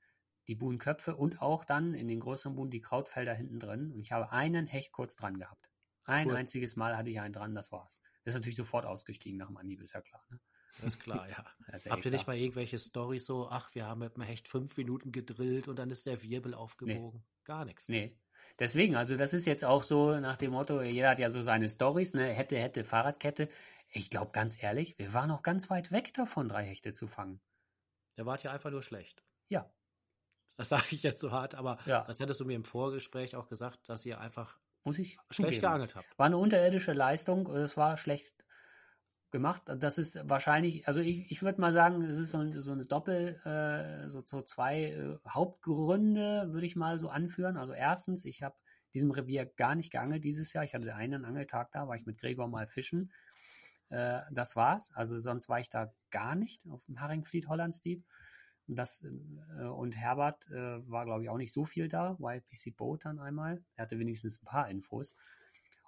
[0.48, 3.92] die Buhnenköpfe und auch dann in den größeren Buhnen die Krautfelder hinten drin.
[3.92, 5.70] Und ich habe einen Hecht kurz dran gehabt.
[6.04, 6.36] Ein cool.
[6.36, 8.00] einziges Mal hatte ich einen dran, das war's.
[8.24, 10.24] Das ist natürlich sofort ausgestiegen nach dem Anhieb, ist ja klar.
[10.30, 10.40] Ne?
[10.76, 11.44] Das ist klar, ja.
[11.74, 14.48] Ist ja Habt ihr nicht mal irgendwelche Storys so, ach, wir haben mit dem Hecht
[14.48, 17.20] fünf Minuten gedrillt und dann ist der Wirbel aufgebogen?
[17.20, 17.26] Nee.
[17.44, 17.88] Gar nichts.
[17.88, 18.16] Nee.
[18.58, 21.68] Deswegen, also das ist jetzt auch so nach dem Motto, jeder hat ja so seine
[21.68, 22.24] Stories, ne?
[22.24, 23.48] Hätte, hätte, Fahrradkette.
[23.90, 27.40] Ich glaube, ganz ehrlich, wir waren noch ganz weit weg davon, drei Hechte zu fangen.
[28.16, 29.22] Der war ja einfach nur schlecht.
[29.48, 29.70] Ja.
[30.60, 32.04] Das sage ich jetzt so hart, aber ja.
[32.06, 35.60] das hättest du mir im Vorgespräch auch gesagt, dass ihr einfach Muss ich schlecht zugeben.
[35.62, 36.18] geangelt habt.
[36.18, 38.44] War eine unterirdische Leistung, es war schlecht
[39.30, 39.62] gemacht.
[39.64, 43.40] Das ist wahrscheinlich, also ich, ich würde mal sagen, es ist so, so eine Doppel,
[43.46, 47.56] äh, so, so zwei äh, Hauptgründe, würde ich mal so anführen.
[47.56, 48.56] Also erstens, ich habe
[48.92, 50.62] diesem Revier gar nicht geangelt dieses Jahr.
[50.62, 53.12] Ich hatte einen Angeltag da, war ich mit Gregor mal fischen.
[53.88, 54.92] Äh, das war's.
[54.94, 58.04] Also sonst war ich da gar nicht auf dem Haringfleet Hollandsdieb.
[58.68, 59.04] Und, das,
[59.58, 62.16] äh, und Herbert äh, war, glaube ich, auch nicht so viel da.
[62.20, 63.62] YPC Boat dann einmal.
[63.76, 65.14] Er hatte wenigstens ein paar Infos.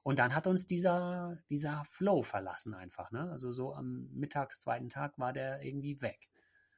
[0.03, 3.13] Und dann hat uns dieser, dieser Flow verlassen einfach.
[3.13, 3.31] Ne?
[3.31, 6.29] Also so am mittags zweiten Tag war der irgendwie weg.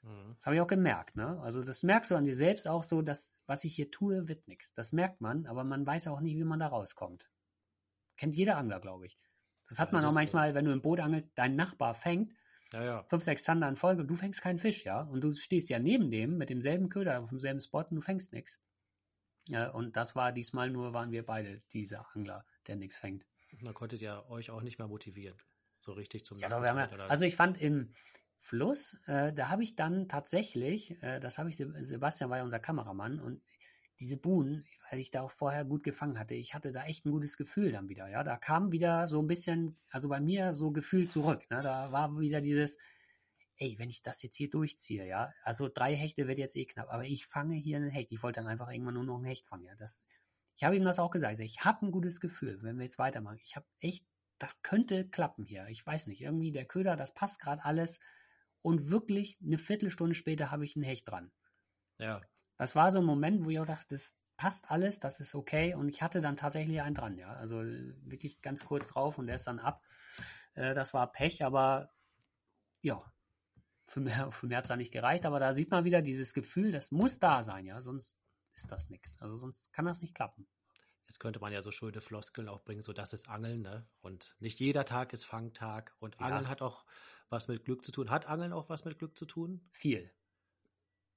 [0.03, 0.35] Mhm.
[0.37, 1.17] Das habe ich auch gemerkt.
[1.17, 1.41] Ne?
[1.41, 4.47] Also das merkst du an dir selbst auch so, dass was ich hier tue, wird
[4.47, 4.75] nichts.
[4.75, 7.31] Das merkt man, aber man weiß auch nicht, wie man da rauskommt.
[8.17, 9.19] Kennt jeder Angler, glaube ich.
[9.69, 10.55] Das hat ja, man auch manchmal, so.
[10.55, 12.33] wenn du im Boot angelst, dein Nachbar fängt,
[12.75, 13.03] ja, ja.
[13.05, 15.03] fünf, sechs Zander in Folge, du fängst keinen Fisch, ja.
[15.03, 18.33] Und du stehst ja neben dem mit demselben Köder auf demselben Spot und du fängst
[18.33, 18.61] nichts.
[19.49, 23.25] Ja, und das war diesmal nur, waren wir beide diese Angler, der nichts fängt.
[23.63, 25.39] Da konntet ihr euch auch nicht mehr motivieren,
[25.79, 26.75] so richtig zum ja, doch, ja,
[27.09, 27.93] Also ich fand im
[28.41, 32.59] Fluss, äh, da habe ich dann tatsächlich, äh, das habe ich, Sebastian war ja unser
[32.59, 33.43] Kameramann und
[34.01, 37.13] diese Buhnen, weil ich da auch vorher gut gefangen hatte, ich hatte da echt ein
[37.13, 38.09] gutes Gefühl dann wieder.
[38.09, 41.49] Ja, da kam wieder so ein bisschen, also bei mir so Gefühl zurück.
[41.51, 41.61] Ne?
[41.63, 42.77] Da war wieder dieses,
[43.57, 46.89] ey, wenn ich das jetzt hier durchziehe, ja, also drei Hechte wird jetzt eh knapp,
[46.91, 48.11] aber ich fange hier einen Hecht.
[48.11, 49.65] Ich wollte dann einfach irgendwann nur noch einen Hecht fangen.
[49.65, 50.05] Ja, das,
[50.57, 51.39] ich habe ihm das auch gesagt.
[51.41, 53.39] Ich habe ein gutes Gefühl, wenn wir jetzt weitermachen.
[53.43, 54.05] Ich habe echt,
[54.39, 55.67] das könnte klappen hier.
[55.69, 58.01] Ich weiß nicht, irgendwie der Köder, das passt gerade alles.
[58.63, 61.31] Und wirklich eine Viertelstunde später habe ich einen Hecht dran.
[61.99, 62.23] Ja.
[62.57, 65.75] Das war so ein Moment, wo ich auch dachte, das passt alles, das ist okay.
[65.75, 67.33] Und ich hatte dann tatsächlich einen dran, ja.
[67.35, 69.83] Also wirklich ganz kurz drauf und der ist dann ab.
[70.55, 71.93] Äh, das war Pech, aber
[72.81, 73.03] ja,
[73.87, 75.27] für mehr, für mehr hat es da nicht gereicht.
[75.27, 77.81] Aber da sieht man wieder dieses Gefühl, das muss da sein, ja.
[77.81, 78.21] Sonst
[78.55, 79.21] ist das nichts.
[79.21, 80.47] Also sonst kann das nicht klappen.
[81.07, 83.87] Jetzt könnte man ja so schöne Floskeln auch bringen, so das ist Angeln, ne?
[84.01, 85.95] Und nicht jeder Tag ist Fangtag.
[85.99, 86.49] Und Angeln ja.
[86.49, 86.87] hat auch
[87.29, 88.11] was mit Glück zu tun.
[88.11, 89.69] Hat Angeln auch was mit Glück zu tun?
[89.71, 90.11] Viel.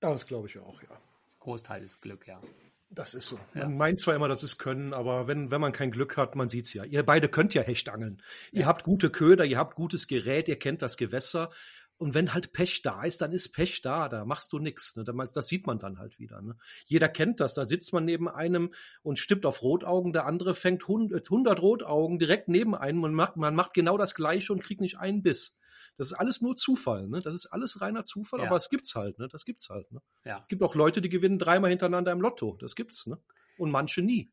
[0.03, 1.01] Ja, das glaube ich auch, ja.
[1.39, 2.41] Großteil ist Glück, ja.
[2.89, 3.39] Das ist so.
[3.53, 3.63] Ja.
[3.63, 6.47] Man meint zwar immer, dass es können, aber wenn, wenn man kein Glück hat, man
[6.47, 6.85] sieht's ja.
[6.85, 8.21] Ihr beide könnt ja Hecht angeln.
[8.51, 8.61] Ja.
[8.61, 11.49] Ihr habt gute Köder, ihr habt gutes Gerät, ihr kennt das Gewässer.
[11.97, 14.95] Und wenn halt Pech da ist, dann ist Pech da, da machst du nichts.
[14.95, 15.03] Ne?
[15.03, 16.41] Das sieht man dann halt wieder.
[16.41, 16.55] Ne?
[16.85, 18.71] Jeder kennt das, da sitzt man neben einem
[19.01, 23.55] und stippt auf Rotaugen, der andere fängt 100 Rotaugen direkt neben einem und macht, man
[23.55, 25.57] macht genau das Gleiche und kriegt nicht einen Biss.
[25.97, 27.21] Das ist alles nur Zufall, ne?
[27.21, 28.47] Das ist alles reiner Zufall, ja.
[28.47, 29.27] aber es gibt's halt, ne?
[29.27, 30.01] Das gibt's halt, ne?
[30.25, 30.39] Ja.
[30.39, 32.55] Es gibt auch Leute, die gewinnen dreimal hintereinander im Lotto.
[32.59, 33.17] Das gibt's, ne?
[33.57, 34.31] Und manche nie.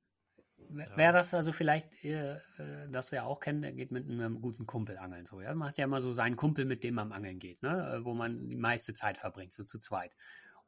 [0.69, 4.67] Wer das also vielleicht, äh, äh, das ja auch kennt, der geht mit einem guten
[4.67, 5.27] Kumpel angeln.
[5.27, 5.55] So, ja?
[5.55, 8.01] Man hat ja immer so seinen Kumpel, mit dem man angeln geht, ne?
[8.03, 10.15] Wo man die meiste Zeit verbringt, so zu zweit.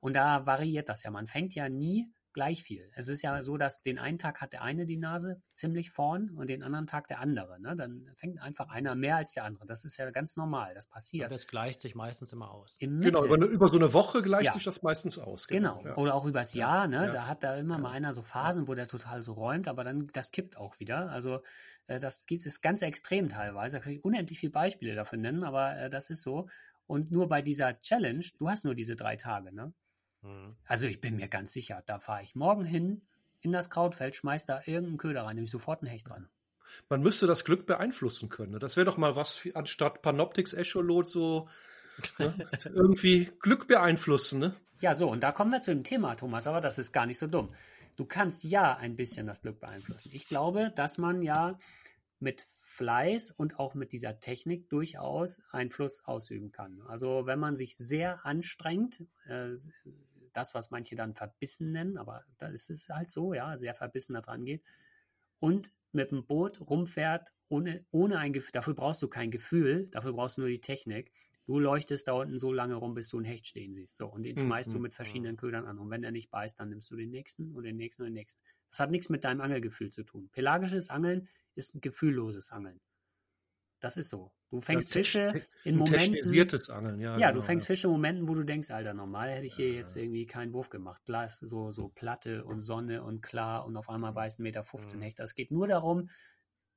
[0.01, 1.11] Und da variiert das ja.
[1.11, 2.91] Man fängt ja nie gleich viel.
[2.95, 6.31] Es ist ja so, dass den einen Tag hat der eine die Nase ziemlich vorn
[6.37, 7.59] und den anderen Tag der andere.
[7.59, 7.75] Ne?
[7.75, 9.67] Dann fängt einfach einer mehr als der andere.
[9.67, 10.75] Das ist ja ganz normal.
[10.75, 11.25] Das passiert.
[11.25, 12.77] Und das gleicht sich meistens immer aus.
[12.79, 14.53] genau, über, eine, über, so eine Woche gleicht ja.
[14.53, 15.49] sich das meistens aus.
[15.49, 15.79] Genau.
[15.79, 15.89] genau.
[15.89, 15.97] Ja.
[15.97, 16.87] Oder auch übers Jahr.
[16.89, 17.07] Ne?
[17.07, 17.11] Ja.
[17.11, 20.07] Da hat da immer mal einer so Phasen, wo der total so räumt, aber dann
[20.13, 21.11] das kippt auch wieder.
[21.11, 21.41] Also
[21.87, 23.79] äh, das gibt es ganz extrem teilweise.
[23.79, 26.51] Da kann ich unendlich viele Beispiele dafür nennen, aber äh, das ist so.
[26.87, 29.73] Und nur bei dieser Challenge, du hast nur diese drei Tage, ne?
[30.27, 30.57] Mhm.
[30.67, 33.03] Also ich bin mir ganz sicher, da fahre ich morgen hin
[33.41, 36.29] in das Krautfeld, schmeiß da irgendeinen Köder rein, nehme ich sofort einen Hecht dran.
[36.89, 38.53] Man müsste das Glück beeinflussen können.
[38.53, 38.59] Ne?
[38.59, 41.49] Das wäre doch mal was für, anstatt Panoptix Echolot so
[42.19, 42.35] ne?
[42.65, 44.41] irgendwie Glück beeinflussen.
[44.41, 44.57] Ne?
[44.81, 47.19] Ja, so, und da kommen wir zu dem Thema, Thomas, aber das ist gar nicht
[47.19, 47.55] so dumm.
[47.97, 50.11] du kannst ja ein bisschen das Glück beeinflussen.
[50.13, 51.59] Ich glaube, dass man ja
[52.19, 56.83] mit Fleiß und auch mit dieser Technik durchaus Einfluss ausüben kann.
[56.89, 59.55] Also wenn man sich sehr anstrengt, äh,
[60.37, 64.15] das, was manche dann verbissen nennen, aber da ist es halt so, ja, sehr verbissen
[64.15, 64.63] da dran geht,
[65.39, 70.13] und mit dem Boot rumfährt, ohne, ohne ein Gefühl, dafür brauchst du kein Gefühl, dafür
[70.13, 71.13] brauchst du nur die Technik.
[71.47, 73.97] Du leuchtest da unten so lange rum, bis du ein Hecht stehen siehst.
[73.97, 75.79] So, und den Mhm, schmeißt du mhm, mit verschiedenen Ködern an.
[75.79, 78.15] Und wenn der nicht beißt, dann nimmst du den nächsten und den nächsten und den
[78.15, 78.43] nächsten.
[78.71, 80.29] Das hat nichts mit deinem Angelgefühl zu tun.
[80.33, 82.81] Pelagisches Angeln ist ein gefühlloses Angeln.
[83.81, 84.33] Das ist so.
[84.51, 86.51] Du fängst Ja, te- Fische te- in Momenten.
[86.71, 87.19] Angeln, ja.
[87.19, 87.67] Ja, genau, du fängst ja.
[87.67, 90.71] Fische in Momenten, wo du denkst, Alter, normal hätte ich hier jetzt irgendwie keinen Wurf
[90.71, 91.05] gemacht.
[91.07, 95.07] Glas, so, so Platte und Sonne und klar und auf einmal beißt 1,15 Meter Mhm.
[95.07, 95.25] Hechter.
[95.25, 96.11] Es geht nur darum,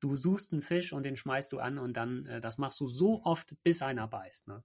[0.01, 2.87] du suchst einen Fisch und den schmeißt du an und dann, äh, das machst du
[2.87, 4.47] so oft, bis einer beißt.
[4.47, 4.63] Ne?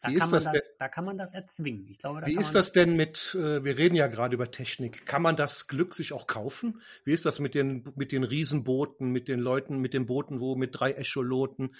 [0.00, 1.86] Da, Wie kann ist man das das, denn- da kann man das erzwingen.
[1.88, 5.22] Ich glaube, Wie ist das denn mit, äh, wir reden ja gerade über Technik, kann
[5.22, 6.80] man das Glück sich auch kaufen?
[7.04, 10.56] Wie ist das mit den, mit den Riesenbooten, mit den Leuten, mit den Booten, wo
[10.56, 11.74] mit drei Echoloten?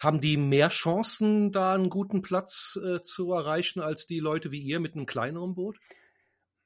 [0.00, 4.60] Haben die mehr Chancen, da einen guten Platz äh, zu erreichen, als die Leute wie
[4.60, 5.78] ihr mit einem kleineren Boot?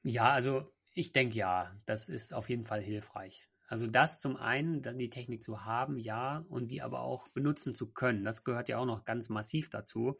[0.03, 3.47] Ja, also ich denke ja, das ist auf jeden Fall hilfreich.
[3.67, 7.73] Also das zum einen, dann die Technik zu haben, ja, und die aber auch benutzen
[7.73, 8.23] zu können.
[8.23, 10.17] Das gehört ja auch noch ganz massiv dazu.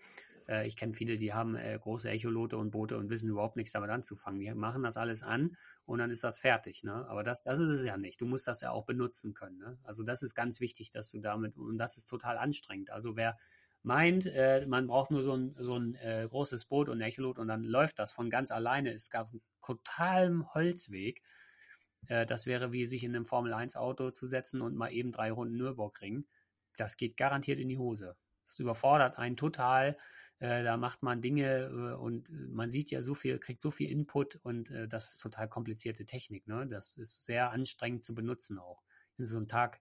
[0.48, 3.74] Äh, ich kenne viele, die haben äh, große Echolote und Boote und wissen überhaupt nichts
[3.74, 4.39] damit anzufangen.
[4.39, 6.84] Die machen das alles an und dann ist das fertig.
[6.84, 7.06] Ne?
[7.08, 8.22] Aber das, das ist es ja nicht.
[8.22, 9.58] Du musst das ja auch benutzen können.
[9.58, 9.78] Ne?
[9.84, 12.91] Also das ist ganz wichtig, dass du damit, und das ist total anstrengend.
[12.91, 13.38] Also wer
[13.84, 17.48] meint, äh, man braucht nur so ein, so ein äh, großes Boot und Echolot und
[17.48, 18.94] dann läuft das von ganz alleine.
[18.94, 21.22] Es gab einen totalen Holzweg.
[22.08, 25.58] Äh, das wäre wie sich in einem Formel-1-Auto zu setzen und mal eben drei Runden
[25.58, 26.26] Nürburgring.
[26.78, 28.16] Das geht garantiert in die Hose.
[28.46, 29.98] Das überfordert einen total.
[30.39, 33.89] Äh, da macht man Dinge äh, und man sieht ja so viel, kriegt so viel
[33.89, 36.47] Input und äh, das ist total komplizierte Technik.
[36.47, 36.67] Ne?
[36.67, 38.84] Das ist sehr anstrengend zu benutzen auch.
[39.17, 39.79] In so einem Tag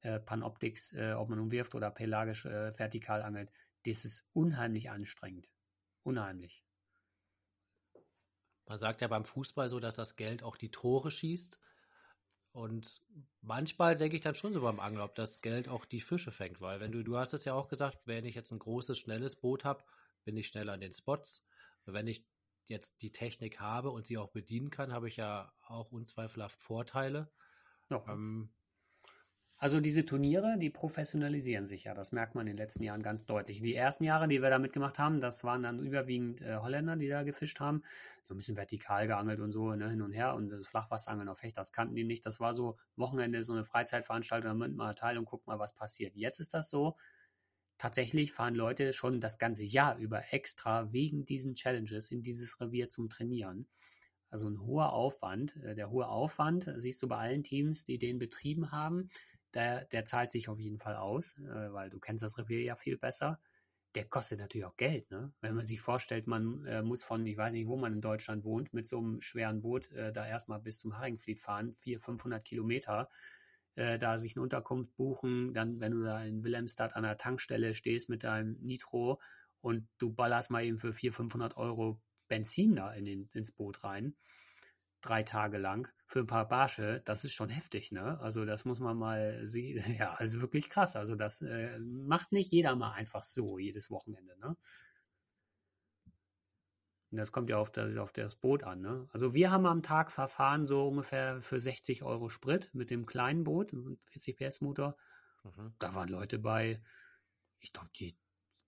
[0.00, 3.50] äh, Panoptics, äh, ob man nun wirft oder pelagisch äh, vertikal angelt,
[3.84, 5.48] das ist unheimlich anstrengend.
[6.02, 6.64] Unheimlich.
[8.66, 11.58] Man sagt ja beim Fußball so, dass das Geld auch die Tore schießt.
[12.52, 13.00] Und
[13.42, 16.60] manchmal denke ich dann schon so beim Angeln, ob das Geld auch die Fische fängt,
[16.60, 19.36] weil wenn du, du hast es ja auch gesagt, wenn ich jetzt ein großes, schnelles
[19.36, 19.84] Boot habe,
[20.24, 21.46] bin ich schneller an den Spots.
[21.86, 22.26] Wenn ich
[22.66, 27.32] jetzt die Technik habe und sie auch bedienen kann, habe ich ja auch unzweifelhaft Vorteile.
[27.88, 28.04] Ja.
[28.08, 28.52] Ähm,
[29.62, 31.92] Also diese Turniere, die professionalisieren sich ja.
[31.92, 33.60] Das merkt man in den letzten Jahren ganz deutlich.
[33.60, 37.08] Die ersten Jahre, die wir da mitgemacht haben, das waren dann überwiegend äh, Holländer, die
[37.08, 37.82] da gefischt haben.
[38.26, 40.34] So ein bisschen vertikal geangelt und so, ne, hin und her.
[40.34, 42.24] Und das Flachwasserangeln auf Hecht, das kannten die nicht.
[42.24, 45.74] Das war so Wochenende, so eine Freizeitveranstaltung, da nimmt mal teil und guckt mal, was
[45.74, 46.16] passiert.
[46.16, 46.96] Jetzt ist das so,
[47.76, 52.88] tatsächlich fahren Leute schon das ganze Jahr über extra wegen diesen Challenges in dieses Revier
[52.88, 53.68] zum Trainieren.
[54.30, 55.56] Also ein hoher Aufwand.
[55.56, 59.10] Äh, Der hohe Aufwand, siehst du bei allen Teams, die den betrieben haben,
[59.54, 62.76] der, der zahlt sich auf jeden Fall aus, äh, weil du kennst das Revier ja
[62.76, 63.40] viel besser.
[63.94, 65.32] Der kostet natürlich auch Geld, ne?
[65.40, 68.44] Wenn man sich vorstellt, man äh, muss von, ich weiß nicht, wo man in Deutschland
[68.44, 72.44] wohnt, mit so einem schweren Boot äh, da erstmal bis zum Haringfleet fahren, 400, 500
[72.44, 73.08] Kilometer,
[73.74, 77.74] äh, da sich eine Unterkunft buchen, dann, wenn du da in Wilhelmstadt an der Tankstelle
[77.74, 79.20] stehst mit deinem Nitro
[79.60, 83.82] und du ballerst mal eben für 400, 500 Euro Benzin da in den, ins Boot
[83.82, 84.14] rein,
[85.00, 88.18] drei Tage lang für ein paar Barsche, das ist schon heftig, ne?
[88.20, 90.96] Also das muss man mal, sie- ja, also wirklich krass.
[90.96, 94.56] Also das äh, macht nicht jeder mal einfach so jedes Wochenende, ne?
[97.10, 99.08] Und das kommt ja auf das, auf das Boot an, ne?
[99.12, 103.42] Also wir haben am Tag verfahren so ungefähr für 60 Euro Sprit mit dem kleinen
[103.44, 104.96] Boot, mit 40 PS Motor.
[105.44, 105.74] mhm.
[105.80, 106.82] Da waren Leute bei,
[107.60, 108.18] ich glaube, die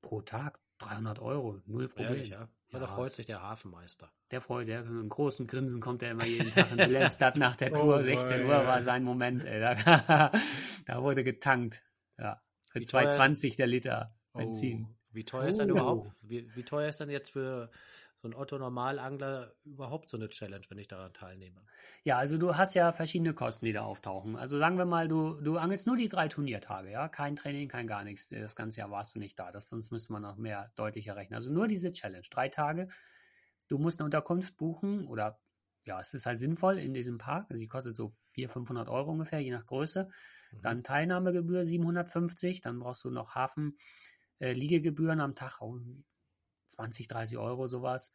[0.03, 2.09] pro Tag 300 Euro, null Problem.
[2.14, 2.49] Ehrlich, ja.
[2.72, 2.78] ja.
[2.78, 4.11] Da freut sich der Hafenmeister.
[4.30, 7.57] Der freut, der mit einem großen Grinsen kommt er immer jeden Tag in Wilhelmstadt nach
[7.57, 7.99] der Oh Tour.
[8.01, 9.45] wei, 16 Uhr war sein Moment.
[9.45, 9.61] Ey.
[9.61, 10.30] Da,
[10.87, 11.83] da wurde getankt.
[12.18, 12.41] Ja.
[12.70, 14.87] Für Wie teuer- 2,20 der Liter Benzin.
[14.91, 15.74] Oh, wie teuer ist denn Oh.
[15.74, 17.70] überhaupt, wie, wie teuer ist denn jetzt für
[18.22, 21.60] so einen Otto-Normalangler überhaupt so eine Challenge, wenn ich daran teilnehme?
[22.04, 24.36] Ja, also du hast ja verschiedene Kosten, die da auftauchen.
[24.36, 27.08] Also sagen wir mal, du, du angelst nur die drei Turniertage, ja?
[27.08, 28.28] Kein Training, kein gar nichts.
[28.28, 29.50] Das ganze Jahr warst du nicht da.
[29.50, 31.34] Das, sonst müsste man noch mehr deutlicher rechnen.
[31.34, 32.24] Also nur diese Challenge.
[32.30, 32.88] Drei Tage.
[33.66, 35.40] Du musst eine Unterkunft buchen oder
[35.84, 37.50] ja, es ist halt sinnvoll in diesem Park.
[37.50, 40.08] Also die kostet so 400, 500 Euro ungefähr, je nach Größe.
[40.52, 40.62] Mhm.
[40.62, 42.60] Dann Teilnahmegebühr 750.
[42.60, 43.76] Dann brauchst du noch Hafen,
[44.38, 45.80] äh, Liegegebühren am Tag, oh,
[46.72, 48.12] 20, 30 Euro sowas.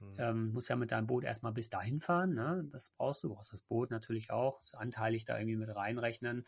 [0.00, 0.16] Mhm.
[0.18, 2.64] Ähm, musst ja mit deinem Boot erstmal bis dahin fahren, ne?
[2.68, 3.28] Das brauchst du.
[3.28, 6.44] Du brauchst das Boot natürlich auch, das anteilig da irgendwie mit reinrechnen.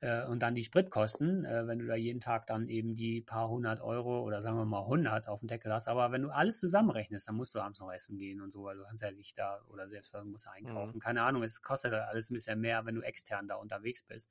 [0.00, 3.48] Äh, und dann die Spritkosten, äh, wenn du da jeden Tag dann eben die paar
[3.48, 5.88] hundert Euro oder sagen wir mal hundert auf dem Deckel hast.
[5.88, 8.76] Aber wenn du alles zusammenrechnest, dann musst du abends noch essen gehen und so, weil
[8.76, 10.98] du kannst ja sich da oder selbst musst einkaufen.
[10.98, 11.00] Mhm.
[11.00, 14.28] Keine Ahnung, es kostet halt alles ein bisschen mehr, wenn du extern da unterwegs bist.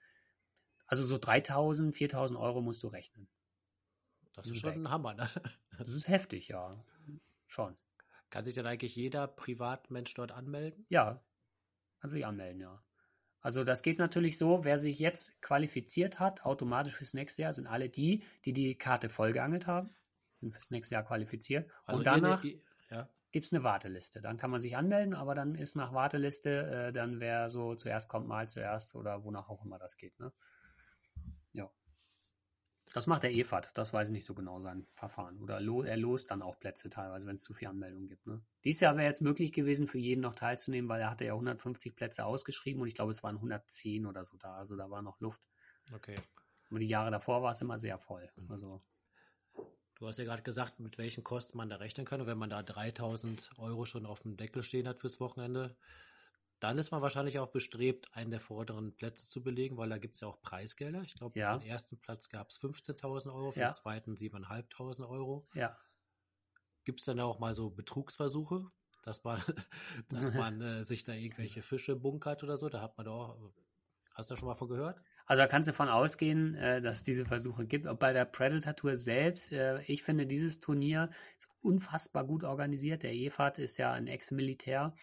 [0.85, 3.27] Also so 3000, 4000 Euro musst du rechnen.
[4.37, 5.29] Das ist schon ein Hammer, ne?
[5.77, 6.83] Das ist heftig, ja.
[7.47, 7.75] Schon.
[8.29, 10.85] Kann sich dann eigentlich jeder Privatmensch dort anmelden?
[10.89, 11.21] Ja,
[11.99, 12.83] kann sich anmelden, ja.
[13.41, 17.67] Also das geht natürlich so, wer sich jetzt qualifiziert hat, automatisch fürs nächste Jahr, sind
[17.67, 19.89] alle die, die die Karte vollgeangelt haben,
[20.35, 21.69] sind fürs nächste Jahr qualifiziert.
[21.85, 23.09] Also und danach ja.
[23.31, 24.21] gibt es eine Warteliste.
[24.21, 28.09] Dann kann man sich anmelden, aber dann ist nach Warteliste, äh, dann wer so zuerst
[28.09, 30.19] kommt, mal zuerst oder wonach auch immer das geht.
[30.19, 30.31] Ne?
[32.93, 35.39] Das macht der EFAT, das weiß ich nicht so genau sein Verfahren.
[35.41, 38.25] Oder lo er lost dann auch Plätze teilweise, wenn es zu viele Anmeldungen gibt.
[38.25, 38.41] Ne?
[38.63, 41.95] Dieses Jahr wäre jetzt möglich gewesen, für jeden noch teilzunehmen, weil er hatte ja 150
[41.95, 44.55] Plätze ausgeschrieben und ich glaube, es waren 110 oder so da.
[44.55, 45.41] Also da war noch Luft.
[45.93, 46.15] Okay.
[46.69, 48.29] Und die Jahre davor war es immer sehr voll.
[48.35, 48.51] Mhm.
[48.51, 48.81] Also.
[49.95, 52.21] Du hast ja gerade gesagt, mit welchen Kosten man da rechnen kann.
[52.21, 55.75] Und wenn man da 3000 Euro schon auf dem Deckel stehen hat fürs Wochenende,
[56.59, 60.15] dann ist man wahrscheinlich auch bestrebt, einen der vorderen Plätze zu belegen, weil da gibt
[60.15, 61.03] es ja auch Preisgelder.
[61.03, 61.53] Ich glaube, ja.
[61.53, 63.69] für den ersten Platz gab es 15.000 Euro, für ja.
[63.69, 65.45] den zweiten 7.500 Euro.
[65.53, 65.77] Ja.
[66.83, 68.65] Gibt es dann auch mal so Betrugsversuche,
[69.03, 69.41] dass man,
[70.09, 72.69] dass man äh, sich da irgendwelche Fische bunkert oder so?
[72.69, 73.37] Da hat man doch,
[74.15, 74.99] hast du da schon mal von gehört?
[75.27, 77.85] Also da kannst du davon ausgehen, äh, dass es diese Versuche gibt.
[77.85, 83.03] Auch bei der Predator Tour selbst, äh, ich finde dieses Turnier ist unfassbar gut organisiert.
[83.03, 84.95] Der EFAT ist ja ein Ex-Militär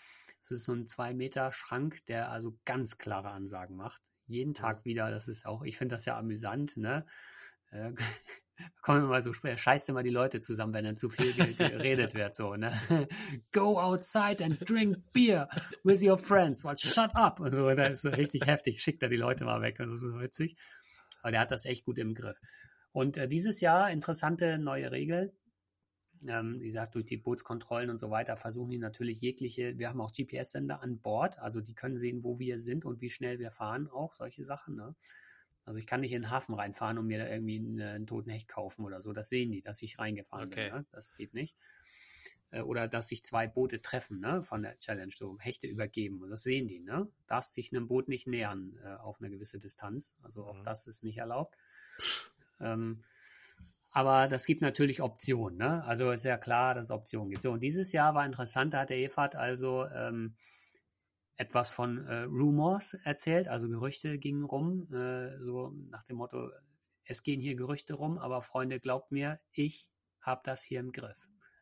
[0.45, 4.03] es ist so ein zwei Meter Schrank, der also ganz klare Ansagen macht.
[4.27, 5.11] Jeden Tag wieder.
[5.11, 7.07] Das ist auch, ich finde das ja amüsant, ne?
[7.71, 7.93] Äh,
[8.83, 12.57] kommen immer so, scheißt immer die Leute zusammen, wenn dann zu viel geredet wird, so,
[12.57, 12.79] ne?
[13.53, 15.49] Go outside and drink beer
[15.83, 16.63] with your friends.
[16.63, 17.41] Well, shut up.
[17.41, 18.83] Und so, das ist so richtig heftig.
[18.83, 19.77] Schickt er die Leute mal weg.
[19.79, 20.57] Das ist so witzig.
[21.23, 22.39] Aber der hat das echt gut im Griff.
[22.93, 25.33] Und äh, dieses Jahr interessante neue Regel
[26.27, 30.01] ähm, wie gesagt, durch die Bootskontrollen und so weiter versuchen die natürlich jegliche, wir haben
[30.01, 33.51] auch GPS-Sender an Bord, also die können sehen, wo wir sind und wie schnell wir
[33.51, 34.77] fahren, auch solche Sachen.
[34.77, 34.95] Ne?
[35.65, 38.31] Also ich kann nicht in den Hafen reinfahren und mir da irgendwie einen, einen, toten
[38.31, 39.13] Hecht kaufen oder so.
[39.13, 40.71] Das sehen die, dass ich reingefahren okay.
[40.71, 40.79] bin.
[40.79, 40.87] Ne?
[40.93, 41.57] Das geht nicht.
[42.51, 44.43] Äh, oder dass sich zwei Boote treffen ne?
[44.43, 46.23] von der Challenge, so Hechte übergeben.
[46.23, 46.81] Und das sehen die.
[46.81, 47.09] Ne?
[47.27, 50.17] Darfst sich einem Boot nicht nähern äh, auf eine gewisse Distanz.
[50.23, 50.65] Also auch mhm.
[50.65, 51.57] das ist nicht erlaubt.
[52.61, 53.03] Ähm,
[53.95, 55.57] aber das gibt natürlich Optionen.
[55.57, 55.85] Ne?
[55.85, 57.43] Also ist ja klar, dass es Optionen gibt.
[57.43, 60.35] So, und dieses Jahr war interessant, da hat der EFAT also ähm,
[61.37, 66.51] etwas von äh, Rumors erzählt, also Gerüchte gingen rum, äh, so nach dem Motto,
[67.05, 71.17] es gehen hier Gerüchte rum, aber Freunde, glaubt mir, ich habe das hier im Griff.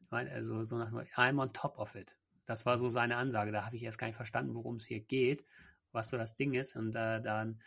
[0.09, 2.17] Also so nach dem Motto, I'm on top of it.
[2.47, 3.53] Das war so seine Ansage.
[3.53, 5.45] Da habe ich erst gar nicht verstanden, worum es hier geht,
[5.93, 6.77] was so das Ding ist.
[6.77, 7.61] Und äh, dann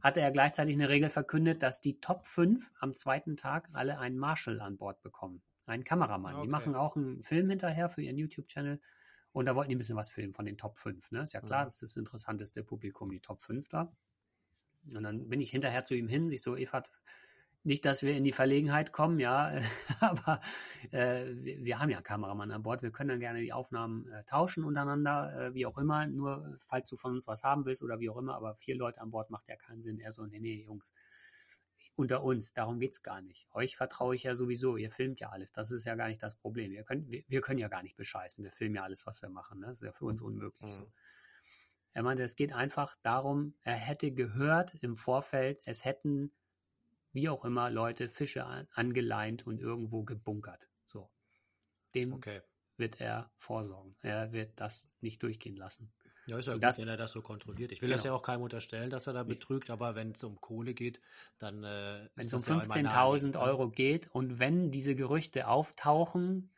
[0.00, 4.18] hatte er gleichzeitig eine Regel verkündet, dass die Top 5 am zweiten Tag alle einen
[4.18, 5.42] Marshall an Bord bekommen.
[5.66, 6.34] Einen Kameramann.
[6.34, 6.42] Okay.
[6.44, 8.80] Die machen auch einen Film hinterher für ihren YouTube-Channel.
[9.32, 11.12] Und da wollten die ein bisschen was filmen von den Top 5.
[11.12, 11.22] Ne?
[11.22, 11.66] Ist ja klar, mhm.
[11.66, 13.92] das ist das interessanteste Publikum, die Top 5 da.
[14.92, 16.30] Und dann bin ich hinterher zu ihm hin.
[16.32, 16.82] Ich so, Eva,
[17.62, 19.60] nicht, dass wir in die Verlegenheit kommen, ja,
[20.00, 20.40] aber
[20.92, 22.82] äh, wir, wir, haben ja Kameramann an Bord.
[22.82, 26.06] Wir können dann gerne die Aufnahmen äh, tauschen untereinander, äh, wie auch immer.
[26.06, 29.00] Nur falls du von uns was haben willst oder wie auch immer, aber vier Leute
[29.00, 29.98] an Bord macht ja keinen Sinn.
[30.00, 30.94] Er so, nee, nee, Jungs,
[31.96, 33.46] unter uns, darum geht's gar nicht.
[33.52, 35.52] Euch vertraue ich ja sowieso, ihr filmt ja alles.
[35.52, 36.72] Das ist ja gar nicht das Problem.
[36.72, 38.42] Wir können, wir, wir können ja gar nicht bescheißen.
[38.42, 39.60] Wir filmen ja alles, was wir machen.
[39.60, 39.66] Ne?
[39.66, 40.82] Das ist ja für uns unmöglich mhm.
[40.82, 40.92] so.
[41.92, 46.32] Er meinte, es geht einfach darum, er hätte gehört im Vorfeld, es hätten
[47.12, 50.68] wie auch immer, Leute Fische an, angeleint und irgendwo gebunkert.
[50.86, 51.10] So.
[51.94, 52.40] Dem okay.
[52.76, 53.96] wird er vorsorgen.
[54.00, 55.92] Er wird das nicht durchgehen lassen.
[56.26, 57.72] Ja, ist ja gut, das, wenn er das so kontrolliert.
[57.72, 57.96] Ich will genau.
[57.96, 61.00] das ja auch keinem unterstellen, dass er da betrügt, aber wenn es um Kohle geht,
[61.38, 66.52] dann äh, Wenn es um 15.000 ja Euro geht und wenn diese Gerüchte auftauchen,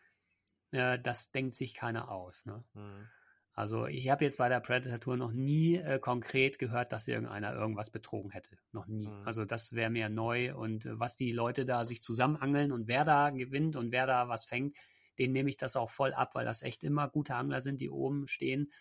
[0.73, 2.45] äh, das denkt sich keiner aus.
[2.45, 2.63] Ne?
[2.75, 3.09] Mhm.
[3.55, 7.53] Also ich habe jetzt bei der Predator Tour noch nie äh, konkret gehört, dass irgendeiner
[7.53, 8.57] irgendwas betrogen hätte.
[8.73, 9.07] Noch nie.
[9.07, 9.27] Mhm.
[9.27, 10.55] Also das wäre mir neu.
[10.55, 14.29] Und äh, was die Leute da sich zusammenangeln und wer da gewinnt und wer da
[14.29, 14.77] was fängt,
[15.19, 17.91] den nehme ich das auch voll ab, weil das echt immer gute Angler sind, die
[17.91, 18.73] oben stehen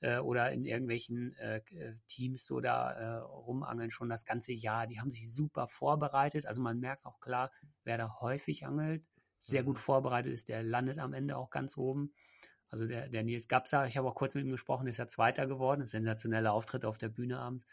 [0.00, 4.86] äh, oder in irgendwelchen äh, äh, Teams so da äh, rumangeln schon das ganze Jahr.
[4.86, 6.46] Die haben sich super vorbereitet.
[6.46, 7.52] Also man merkt auch klar,
[7.84, 9.04] wer da häufig angelt,
[9.38, 9.66] sehr mhm.
[9.66, 12.12] gut vorbereitet ist, der landet am Ende auch ganz oben.
[12.70, 15.46] Also der, der Nils Gapsa, ich habe auch kurz mit ihm gesprochen, ist ja Zweiter
[15.46, 17.66] geworden, sensationeller Auftritt auf der Bühne abends.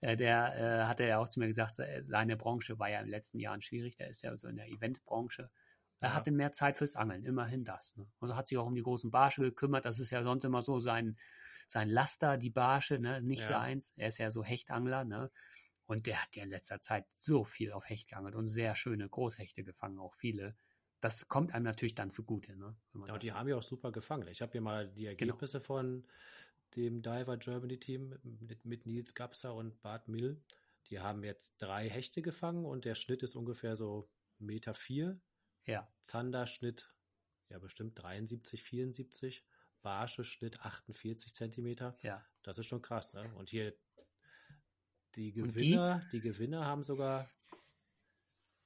[0.00, 3.10] Äh, der äh, hatte ja auch zu mir gesagt, seine Branche war ja in den
[3.10, 5.50] letzten Jahren schwierig, der ist ja so in der Eventbranche.
[6.00, 6.14] Er Ja.
[6.14, 7.96] hatte mehr Zeit fürs Angeln, immerhin das.
[7.96, 8.06] Ne?
[8.20, 9.86] Also hat sich auch um die großen Barsche gekümmert.
[9.86, 11.16] Das ist ja sonst immer so sein,
[11.66, 13.22] sein Laster, die Barsche, ne?
[13.22, 13.46] nicht Ja.
[13.46, 13.92] seins.
[13.96, 15.30] Er ist ja so Hechtangler, ne?
[15.86, 19.08] Und der hat ja in letzter Zeit so viel auf Hecht geangelt und sehr schöne
[19.08, 20.56] Großhechte gefangen, auch viele.
[21.04, 22.74] Das kommt einem natürlich dann zugute, ne?
[22.94, 24.26] Ja, und die haben ja auch super gefangen.
[24.28, 26.06] Ich habe hier mal die Ergebnisse von
[26.76, 30.42] dem Diver Germany Team mit, mit Nils Gapser und Bart Mill.
[30.86, 35.20] Die haben jetzt drei Hechte gefangen und der Schnitt ist ungefähr so Meter vier.
[35.66, 36.94] ja, Zander Schnitt,
[37.50, 39.44] ja bestimmt 73, 74.
[39.82, 41.98] Barsche Schnitt 48 Zentimeter.
[42.00, 42.24] ja.
[42.42, 43.30] Das ist schon krass, ne?
[43.34, 43.74] Und hier
[45.16, 45.68] die Und die?
[45.68, 47.30] Gewinner, die, Gewinner haben sogar,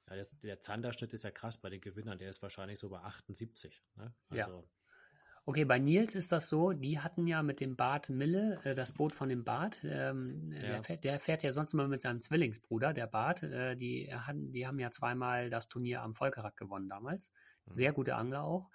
[0.09, 2.99] ja, das, der Zanderschnitt ist ja krass bei den Gewinnern, der ist wahrscheinlich so bei
[2.99, 3.83] 78.
[3.95, 4.13] Ne?
[4.31, 4.45] Ja.
[4.45, 4.67] Also,
[5.45, 8.93] Okay, bei Nils ist das so, die hatten ja mit dem Bart Mille, äh, das
[8.93, 10.59] Boot von dem Bart, ähm, Ja.
[10.59, 14.51] der, fährt, der fährt ja sonst immer mit seinem Zwillingsbruder, der Bart, äh, die, hatten,
[14.51, 17.31] die haben ja zweimal das Turnier am Volkerack gewonnen damals.
[17.65, 17.71] Mhm.
[17.71, 18.69] Sehr gute Angler auch.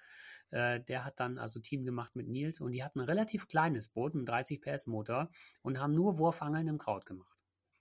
[0.50, 3.88] Äh, der hat dann also Team gemacht mit Nils und die hatten ein relativ kleines
[3.88, 5.30] Boot, einen 30 PS Motor
[5.62, 7.33] und haben nur Wurfangeln im Kraut gemacht.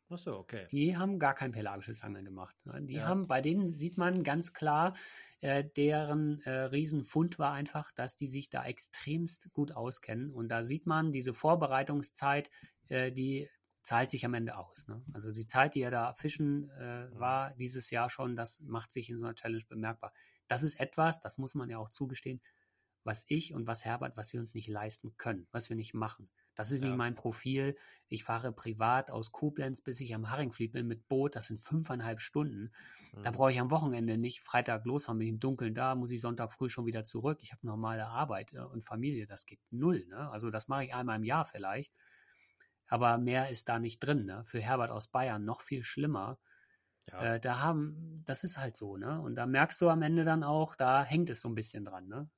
[0.09, 0.69] Ach so, okay.
[0.71, 2.55] Die haben gar kein pelagisches Angeln gemacht.
[2.65, 2.81] ne?
[2.81, 3.03] Die Ja.
[3.03, 4.95] haben, bei denen sieht man ganz klar,
[5.39, 10.31] äh, deren äh, Riesenfund war einfach, dass die sich da extremst gut auskennen.
[10.31, 12.49] Und da sieht man, diese Vorbereitungszeit,
[12.87, 13.49] äh, die
[13.81, 14.87] zahlt sich am Ende aus.
[14.87, 15.03] Ne?
[15.11, 17.19] Also die Zeit, die er da fischen äh, Mhm.
[17.19, 20.13] war dieses Jahr schon, das macht sich in so einer Challenge bemerkbar.
[20.47, 22.41] Das ist etwas, das muss man ja auch zugestehen,
[23.03, 26.29] was ich und was Herbert, was wir uns nicht leisten können, was wir nicht machen.
[26.55, 26.87] Das ist Ja.
[26.87, 27.75] nicht mein Profil.
[28.07, 31.35] Ich fahre privat aus Koblenz, bis ich am Haringfleet bin mit Boot.
[31.35, 32.71] Das sind fünfeinhalb Stunden.
[33.21, 33.35] Da Mhm.
[33.35, 36.53] brauche ich am Wochenende nicht Freitag losfahren, bin ich im Dunkeln da, muss ich Sonntag
[36.53, 37.39] früh schon wieder zurück.
[37.41, 39.25] Ich habe normale Arbeit äh, und Familie.
[39.27, 40.05] Das geht null.
[40.07, 40.29] Ne?
[40.31, 41.93] Also das mache ich einmal im Jahr vielleicht.
[42.87, 44.25] Aber mehr ist da nicht drin.
[44.25, 44.43] Ne?
[44.45, 46.39] Für Herbert aus Bayern noch viel schlimmer.
[47.11, 47.35] Ja.
[47.35, 49.19] Äh, da haben, das ist halt so, ne?
[49.21, 52.07] Und da merkst du am Ende dann auch, da hängt es so ein bisschen dran,
[52.07, 52.29] ne?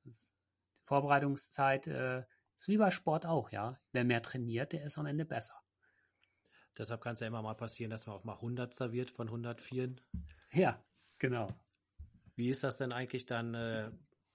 [0.85, 2.23] Vorbereitungszeit äh,
[2.57, 3.79] ist wie bei Sport auch, ja.
[3.91, 5.55] Wer mehr trainiert, der ist am Ende besser.
[6.77, 9.95] Deshalb kann es ja immer mal passieren, dass man auch mal 100 wird von 104.
[10.51, 10.83] Ja,
[11.19, 11.47] genau.
[12.35, 13.91] Wie ist das denn eigentlich dann äh,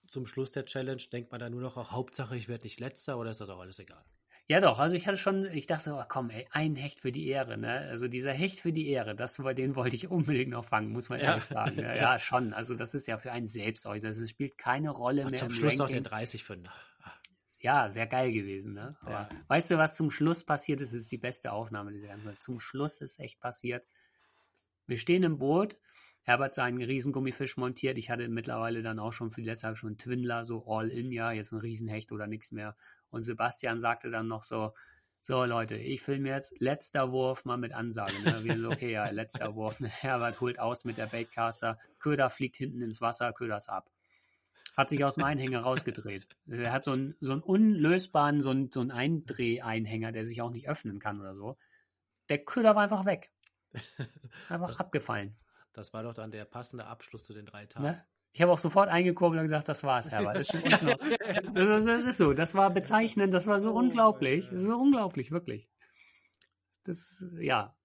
[0.06, 1.02] zum Schluss der Challenge?
[1.12, 3.60] Denkt man da nur noch, auch Hauptsache ich werde nicht letzter oder ist das auch
[3.60, 4.04] alles egal?
[4.48, 4.80] Ja, doch.
[4.80, 7.56] Also ich hatte schon, ich dachte so, oh, komm, ey, ein Hecht für die Ehre,
[7.56, 7.86] ne?
[7.90, 11.20] Also dieser Hecht für die Ehre, das, den wollte ich unbedingt noch fangen, muss man
[11.20, 11.26] Ja.
[11.26, 11.78] ehrlich sagen.
[11.78, 12.52] Ja, ja, schon.
[12.52, 13.86] Also das ist ja für einen selbst.
[13.86, 16.02] Also es spielt keine Rolle Ach, mehr zum Schluss noch Ranking.
[16.02, 16.72] den 30 Fünder.
[17.62, 18.96] Ja, wäre geil gewesen, ne?
[19.02, 19.28] Aber Ja.
[19.48, 20.94] weißt du, was zum Schluss passiert ist?
[20.94, 22.42] ist die beste Aufnahme dieser ganzen Zeit.
[22.42, 23.86] Zum Schluss ist echt passiert.
[24.86, 25.78] Wir stehen im Boot.
[26.22, 27.98] Herbert seinen Riesengummifisch montiert.
[27.98, 30.90] Ich hatte mittlerweile dann auch schon für die letzte Zeit schon einen Twindler, so all
[30.90, 32.76] in, ja, jetzt ein Riesenhecht oder nichts mehr.
[33.11, 34.72] Und Sebastian sagte dann noch so,
[35.20, 38.18] so Leute, ich filme jetzt letzter Wurf mal mit Ansage.
[38.22, 38.42] Ne?
[38.42, 39.80] Wir so, okay, ja, letzter Wurf.
[40.02, 41.78] Herbert holt aus mit der Baitcaster.
[41.98, 43.90] Köder fliegt hinten ins Wasser, Köders ab
[44.80, 46.26] hat sich aus dem Einhänger rausgedreht.
[46.48, 50.50] Er hat so einen, so einen unlösbaren, so einen, so einen Eindreh-Einhänger, der sich auch
[50.50, 51.56] nicht öffnen kann oder so.
[52.28, 53.32] Der Köder war einfach weg.
[54.48, 55.36] Einfach abgefallen.
[55.72, 57.86] Das war doch dann der passende Abschluss zu den drei Tagen.
[57.86, 58.04] Ne?
[58.32, 60.36] Ich habe auch sofort eingekurbelt und gesagt, das war's, Herbert.
[60.36, 60.64] Das ist,
[61.54, 62.32] das, ist, das ist so.
[62.32, 64.46] Das war bezeichnend, das war so Oh unglaublich.
[64.46, 65.68] Das ist so unglaublich, wirklich.
[66.84, 67.76] Das, ja,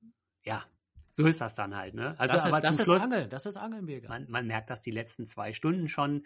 [0.43, 0.63] ja.
[1.11, 2.13] So ist das dann halt, ne?
[2.19, 4.09] Also, das ist, aber das zum ist Schluss, Angeln, das ist Angeln, Birger.
[4.09, 6.25] man, man merkt das die letzten zwei Stunden schon.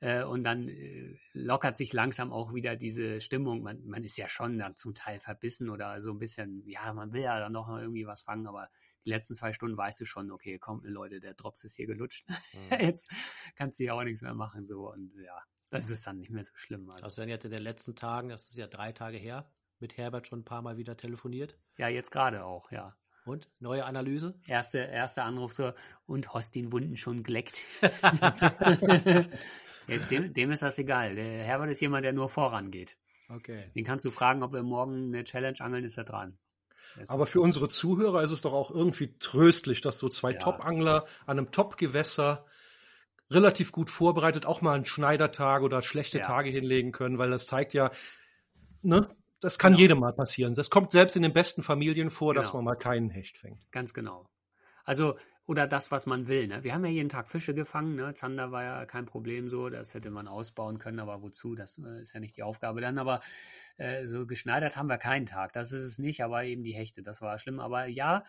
[0.00, 3.62] Äh, und dann äh, lockert sich langsam auch wieder diese Stimmung.
[3.62, 7.12] Man, man ist ja schon dann zum Teil verbissen oder so ein bisschen, ja, man
[7.12, 8.68] will ja dann noch irgendwie was fangen, aber
[9.04, 12.26] die letzten zwei Stunden weißt du schon, okay, komm, Leute, der Drops ist hier gelutscht.
[12.52, 12.70] Mhm.
[12.80, 13.12] Jetzt
[13.56, 14.64] kannst du ja auch nichts mehr machen.
[14.64, 15.38] So und ja,
[15.68, 16.88] das ist dann nicht mehr so schlimm.
[16.90, 19.52] Also, Hast du denn jetzt in den letzten Tagen, das ist ja drei Tage her,
[19.78, 21.56] mit Herbert schon ein paar Mal wieder telefoniert?
[21.76, 22.96] ja, jetzt gerade auch, ja.
[23.24, 23.50] Und?
[23.60, 24.40] Neue Analyse?
[24.46, 25.72] Erste, erster Anruf so,
[26.06, 27.58] und hast den Wunden schon geleckt.
[29.88, 31.14] dem, dem ist das egal.
[31.14, 32.96] Der Herbert ist jemand, der nur vorangeht.
[33.28, 33.70] Okay.
[33.74, 36.38] Den kannst du fragen, ob wir morgen eine Challenge angeln, ist er dran.
[37.00, 40.38] Ist Aber für unsere Zuhörer ist es doch auch irgendwie tröstlich, dass so zwei Ja.
[40.38, 42.44] Top-Angler an einem Top-Gewässer
[43.30, 46.24] relativ gut vorbereitet auch mal einen Schneidertag oder schlechte Ja.
[46.24, 47.90] Tage hinlegen können, weil das zeigt ja,
[48.82, 49.08] ne,
[49.40, 49.80] das kann Genau.
[49.80, 50.54] jedem mal passieren.
[50.54, 52.58] Das kommt selbst in den besten Familien vor, dass Genau.
[52.62, 53.70] man mal keinen Hecht fängt.
[53.70, 54.26] Ganz genau.
[54.84, 55.16] Also,
[55.50, 56.46] oder das, was man will.
[56.46, 56.62] Ne?
[56.62, 57.96] Wir haben ja jeden Tag Fische gefangen.
[57.96, 58.14] Ne?
[58.14, 59.68] Zander war ja kein Problem so.
[59.68, 61.56] Das hätte man ausbauen können, aber wozu?
[61.56, 62.98] Das äh, ist ja nicht die Aufgabe dann.
[62.98, 63.18] Aber
[63.76, 65.52] äh, so geschneidert haben wir keinen Tag.
[65.52, 67.02] Das ist es nicht, aber eben die Hechte.
[67.02, 67.58] Das war schlimm.
[67.58, 68.24] Aber ja,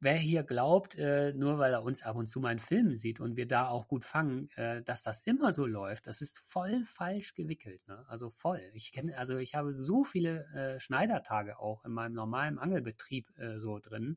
[0.00, 3.20] wer hier glaubt, äh, nur weil er uns ab und zu mal in Filmen sieht
[3.20, 6.82] und wir da auch gut fangen, äh, dass das immer so läuft, das ist voll
[6.86, 7.86] falsch gewickelt.
[7.88, 8.06] Ne?
[8.08, 8.62] Also voll.
[8.72, 13.58] Ich kenne, also ich habe so viele äh, Schneidertage auch in meinem normalen Angelbetrieb äh,
[13.58, 14.16] so drin.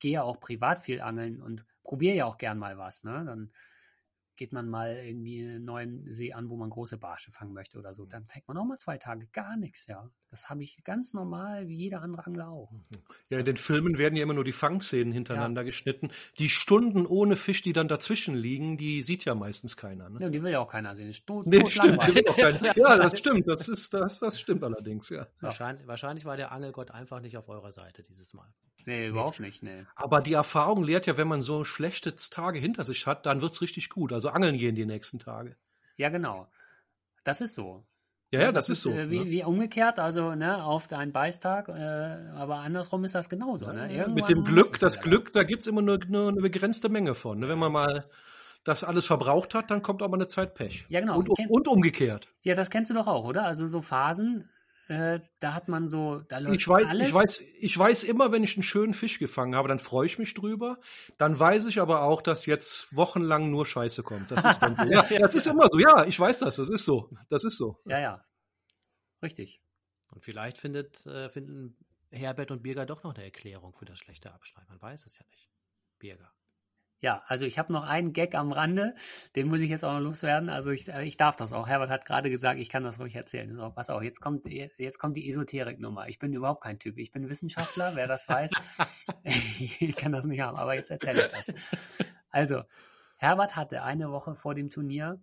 [0.00, 3.04] Ich gehe ja auch privat viel angeln und probiere ja auch gern mal was.
[3.04, 3.22] Ne?
[3.26, 3.50] Dann
[4.40, 7.92] geht man mal irgendwie einen neuen See an, wo man große Barsche fangen möchte oder
[7.92, 8.06] so.
[8.06, 10.08] Dann fängt man auch mal zwei Tage gar nichts, ja.
[10.30, 12.72] Das habe ich ganz normal, wie jeder andere Angler auch.
[13.28, 15.66] Ja, in den Filmen werden ja immer nur die Fangszenen hintereinander ja.
[15.66, 16.10] geschnitten.
[16.38, 20.08] Die Stunden ohne Fisch, die dann dazwischen liegen, die sieht ja meistens keiner.
[20.08, 20.20] Ne?
[20.20, 21.14] Ja, die will ja auch keiner sehen.
[21.26, 22.02] Tot, nee, stimmt,
[22.76, 23.46] ja, das stimmt.
[23.46, 25.26] Das ist, das, das stimmt allerdings, ja.
[25.40, 28.50] Wahrscheinlich, wahrscheinlich war der Angelgott einfach nicht auf eurer Seite dieses Mal.
[28.86, 29.84] Nee, überhaupt nicht, nee.
[29.94, 33.62] Aber die Erfahrung lehrt ja, wenn man so schlechte Tage hinter sich hat, dann wird's
[33.62, 34.12] richtig gut.
[34.12, 35.56] Also angeln gehen die nächsten Tage.
[35.96, 36.48] Ja, genau.
[37.24, 37.84] Das ist so.
[38.32, 38.90] Ja, ja, das, das ist, so.
[38.90, 39.30] Äh, wie, ne?
[39.30, 41.72] wie, umgekehrt, also ne, auf deinen Beißtag, äh,
[42.36, 43.72] aber andersrum ist das genauso.
[43.72, 44.06] Ne?
[44.14, 47.40] Mit dem Glück, das Glück, da gibt's immer nur, nur eine begrenzte Menge von.
[47.40, 47.48] Ne?
[47.48, 48.08] Wenn man mal
[48.62, 50.84] das alles verbraucht hat, dann kommt aber eine Zeit Pech.
[50.88, 51.18] Ja, genau.
[51.18, 52.28] Und, und umgekehrt.
[52.44, 53.44] Ja, das kennst du doch auch, oder?
[53.44, 54.48] Also so Phasen,
[54.90, 57.08] äh, da hat man so, da läuft ich weiß, alles.
[57.08, 60.18] Ich weiß, ich weiß immer, wenn ich einen schönen Fisch gefangen habe, dann freue ich
[60.18, 60.80] mich drüber.
[61.16, 64.32] Dann weiß ich aber auch, dass jetzt wochenlang nur Scheiße kommt.
[64.32, 64.82] Das ist dann so.
[64.90, 65.78] ja, das ist immer so.
[65.78, 66.56] Ja, ich weiß das.
[66.56, 67.08] Das ist so.
[67.28, 67.78] Das ist so.
[67.86, 68.24] Ja, ja.
[69.22, 69.62] Richtig.
[70.08, 71.76] Und vielleicht findet, äh, finden
[72.10, 74.70] Herbert und Birger doch noch eine Erklärung für das schlechte Abschneiden.
[74.70, 75.48] Man weiß es ja nicht.
[76.00, 76.32] Birger.
[77.02, 78.94] Ja, also ich habe noch einen Gag am Rande,
[79.34, 80.50] den muss ich jetzt auch noch loswerden.
[80.50, 81.66] Also ich, äh, ich darf das auch.
[81.66, 83.54] Herbert hat gerade gesagt, ich kann das ruhig erzählen.
[83.56, 86.08] So, pass auf, jetzt kommt, jetzt kommt die Esoterik-Nummer.
[86.08, 86.98] Ich bin überhaupt kein Typ.
[86.98, 88.50] Ich bin Wissenschaftler, wer das weiß.
[89.24, 91.54] ich kann das nicht haben, aber jetzt erzähle ich das.
[92.30, 92.62] Also,
[93.16, 95.20] Herbert hatte eine Woche vor dem Turnier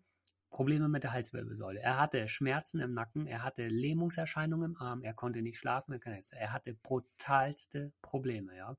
[0.50, 1.80] Probleme mit der Halswirbelsäule.
[1.80, 6.00] Er hatte Schmerzen im Nacken, er hatte Lähmungserscheinungen im Arm, er konnte nicht schlafen,
[6.32, 8.76] er hatte brutalste Probleme, ja.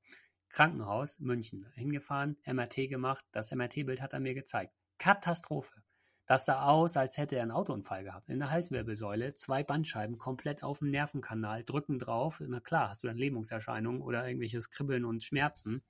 [0.49, 3.23] Krankenhaus München hingefahren, MRT gemacht.
[3.31, 4.73] Das MRT-Bild hat er mir gezeigt.
[4.97, 5.81] Katastrophe.
[6.25, 8.29] Das sah aus, als hätte er einen Autounfall gehabt.
[8.29, 12.39] In der Halswirbelsäule, zwei Bandscheiben komplett auf dem Nervenkanal, drücken drauf.
[12.45, 15.81] Na klar, hast du dann Lähmungserscheinungen oder irgendwelches Kribbeln und Schmerzen.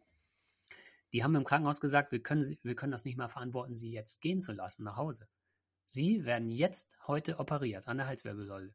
[1.11, 4.21] Die haben im Krankenhaus gesagt, wir können, wir können das nicht mal verantworten, sie jetzt
[4.21, 5.27] gehen zu lassen nach Hause.
[5.85, 8.73] Sie werden jetzt heute operiert an der Halswirbelsäule.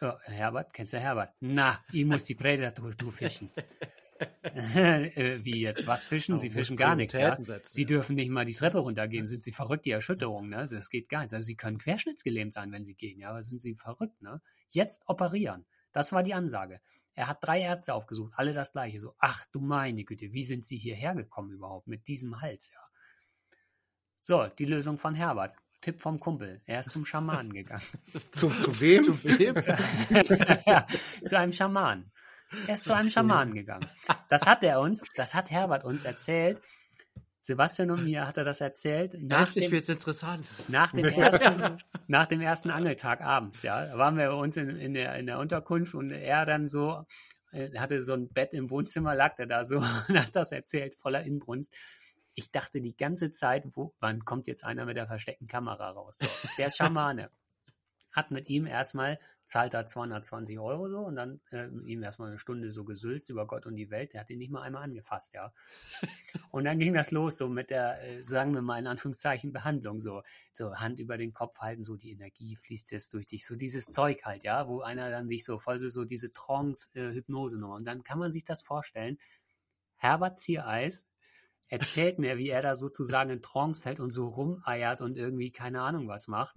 [0.00, 1.34] Ja, Herbert, kennst du Herbert?
[1.40, 3.50] Na, ich muss die Predator fischen.
[4.42, 5.86] Äh, wie jetzt?
[5.86, 6.38] Was fischen?
[6.38, 7.14] Sie fischen gar nichts.
[7.14, 7.38] Ja?
[7.62, 9.26] Sie dürfen nicht mal die Treppe runtergehen.
[9.26, 10.48] Sind sie verrückt, die Erschütterung?
[10.48, 10.66] Ne?
[10.68, 11.32] Das geht gar nicht.
[11.32, 13.18] Also sie können querschnittsgelähmt sein, wenn sie gehen.
[13.18, 14.20] Ja, aber sind sie verrückt?
[14.20, 14.40] Ne?
[14.68, 15.64] Jetzt operieren.
[15.92, 16.80] Das war die Ansage.
[17.14, 19.00] Er hat drei Ärzte aufgesucht, alle das gleiche.
[19.00, 22.70] So, ach du meine Güte, wie sind sie hierher gekommen überhaupt mit diesem Hals?
[22.72, 22.80] Ja.
[24.20, 25.54] So, die Lösung von Herbert.
[25.80, 26.60] Tipp vom Kumpel.
[26.66, 27.82] Er ist zum Schamanen gegangen.
[28.32, 29.02] zu, zu wem?
[29.02, 29.54] Zu wem?
[31.24, 32.12] zu einem Schaman.
[32.66, 33.86] Er ist zu einem Schamanen gegangen.
[34.28, 36.60] Das hat er uns, das hat Herbert uns erzählt.
[37.42, 39.16] Sebastian und mir hat er das erzählt.
[39.18, 40.46] Nach dem, wird's interessant.
[40.68, 43.86] Nach dem ersten, nach dem ersten Angeltag abends, ja.
[43.86, 47.06] Da waren wir bei uns in, in, der, in der Unterkunft und er dann so,
[47.52, 49.76] äh, hatte so ein Bett im Wohnzimmer, lag er da so
[50.08, 51.74] und hat das erzählt, voller Inbrunst.
[52.34, 56.18] Ich dachte die ganze Zeit, wo, wann kommt jetzt einer mit der versteckten Kamera raus?
[56.18, 56.26] So,
[56.58, 57.30] der Schamane
[58.12, 59.18] hat mit ihm erstmal
[59.50, 63.48] zahlt da 220 Euro so und dann äh, ihm erstmal eine Stunde so gesülzt über
[63.48, 64.12] Gott und die Welt.
[64.12, 65.52] Der hat ihn nicht mal einmal angefasst, ja.
[66.52, 70.00] und dann ging das los so mit der, äh, sagen wir mal in Anführungszeichen, Behandlung
[70.00, 70.22] so.
[70.52, 73.44] So Hand über den Kopf halten, so die Energie fließt jetzt durch dich.
[73.44, 77.74] So dieses Zeug halt, ja, wo einer dann sich so voll so, so diese Trance-Hypnose-Nummer.
[77.74, 79.18] und dann kann man sich das vorstellen.
[79.96, 81.08] Herbert Ziereis
[81.66, 85.82] erzählt mir, wie er da sozusagen in Trance fällt und so rumeiert und irgendwie keine
[85.82, 86.54] Ahnung was macht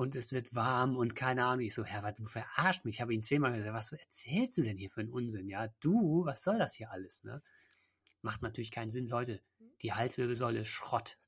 [0.00, 1.60] und es wird warm und keine Ahnung.
[1.60, 2.94] Ich so, Herbert, du verarscht mich.
[2.94, 5.46] Ich habe ihn zehnmal gesagt, was erzählst du denn hier für einen Unsinn?
[5.46, 7.22] Ja, du, was soll das hier alles?
[7.22, 7.42] Ne?
[8.22, 9.42] Macht natürlich keinen Sinn, Leute.
[9.82, 11.18] Die Halswirbelsäule ist Schrott.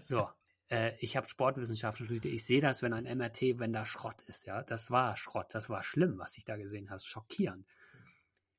[0.00, 0.28] So,
[0.70, 2.26] äh, ich habe Sportwissenschaften studiert.
[2.26, 4.46] Ich sehe das, wenn ein MRT, wenn da Schrott ist.
[4.46, 5.48] Ja, das war Schrott.
[5.50, 7.00] Das war schlimm, was ich da gesehen habe.
[7.00, 7.66] Schockierend.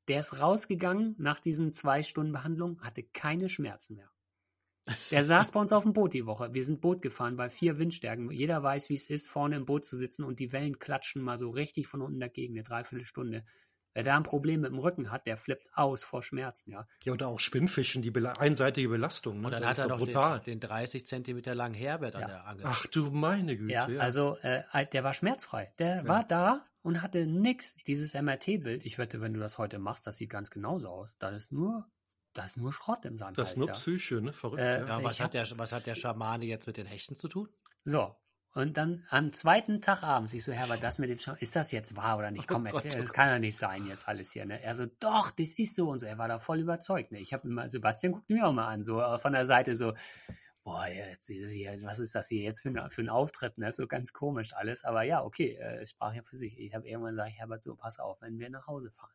[0.07, 4.11] Der ist rausgegangen nach diesen zwei Stunden Behandlung, hatte keine Schmerzen mehr.
[5.11, 6.53] Der saß bei uns auf dem Boot die Woche.
[6.53, 8.31] Wir sind Boot gefahren bei vier Windstärken.
[8.31, 11.37] Jeder weiß, wie es ist, vorne im Boot zu sitzen und die Wellen klatschen mal
[11.37, 13.43] so richtig von unten dagegen, eine Dreiviertelstunde.
[13.93, 16.87] Wer da ein Problem mit dem Rücken hat, der flippt aus vor Schmerzen, ja.
[17.03, 19.41] Ja, oder auch Spinnfischen, die Bela einseitige Belastung.
[19.41, 19.47] Ne?
[19.47, 20.39] Und dann das hat er doch brutal.
[20.39, 22.19] Den, den 30 Zentimeter langen Herbert ja.
[22.21, 22.65] an der Angel.
[22.67, 23.73] Ach du meine Güte.
[23.73, 23.99] Ja, ja.
[23.99, 24.63] also äh,
[24.93, 25.73] der war schmerzfrei.
[25.79, 26.07] Der ja.
[26.07, 27.75] war da und hatte nix.
[27.87, 31.17] Dieses MRT-Bild, ich wette, wenn du das heute machst, das sieht ganz genauso aus.
[31.17, 31.89] Da ist nur
[32.33, 33.37] das ist nur Schrott im Sand.
[33.37, 33.73] Das ist nur ja.
[33.73, 34.33] Psyche, ne?
[34.33, 34.61] Verrückt.
[34.61, 37.49] Äh, ja, was, hat der, was hat der Schamane jetzt mit den Hechten zu tun?
[37.83, 38.15] So.
[38.55, 41.71] Und dann am zweiten Tag abends, ich so, Herbert, das mit dem Schamane, ist das
[41.71, 42.47] jetzt wahr oder nicht?
[42.47, 44.61] Komm, oh erzähl, Gott, oh das kann ja nicht sein jetzt alles hier, ne?
[44.61, 46.07] Er so, doch, das ist so und so.
[46.07, 47.19] Er war da voll überzeugt, ne?
[47.19, 49.93] Ich habe immer, Sebastian guckte mir auch mal an, so von der Seite so,
[50.63, 51.29] boah, jetzt,
[51.83, 53.71] was ist das hier jetzt für, ein, für ein Auftritt, ne?
[53.71, 54.83] So ganz komisch alles.
[54.83, 56.59] Aber ja, okay, äh, es sprach ja für sich.
[56.59, 59.13] Ich habe irgendwann gesagt, Herbert, so, pass auf, wenn wir nach Hause fahren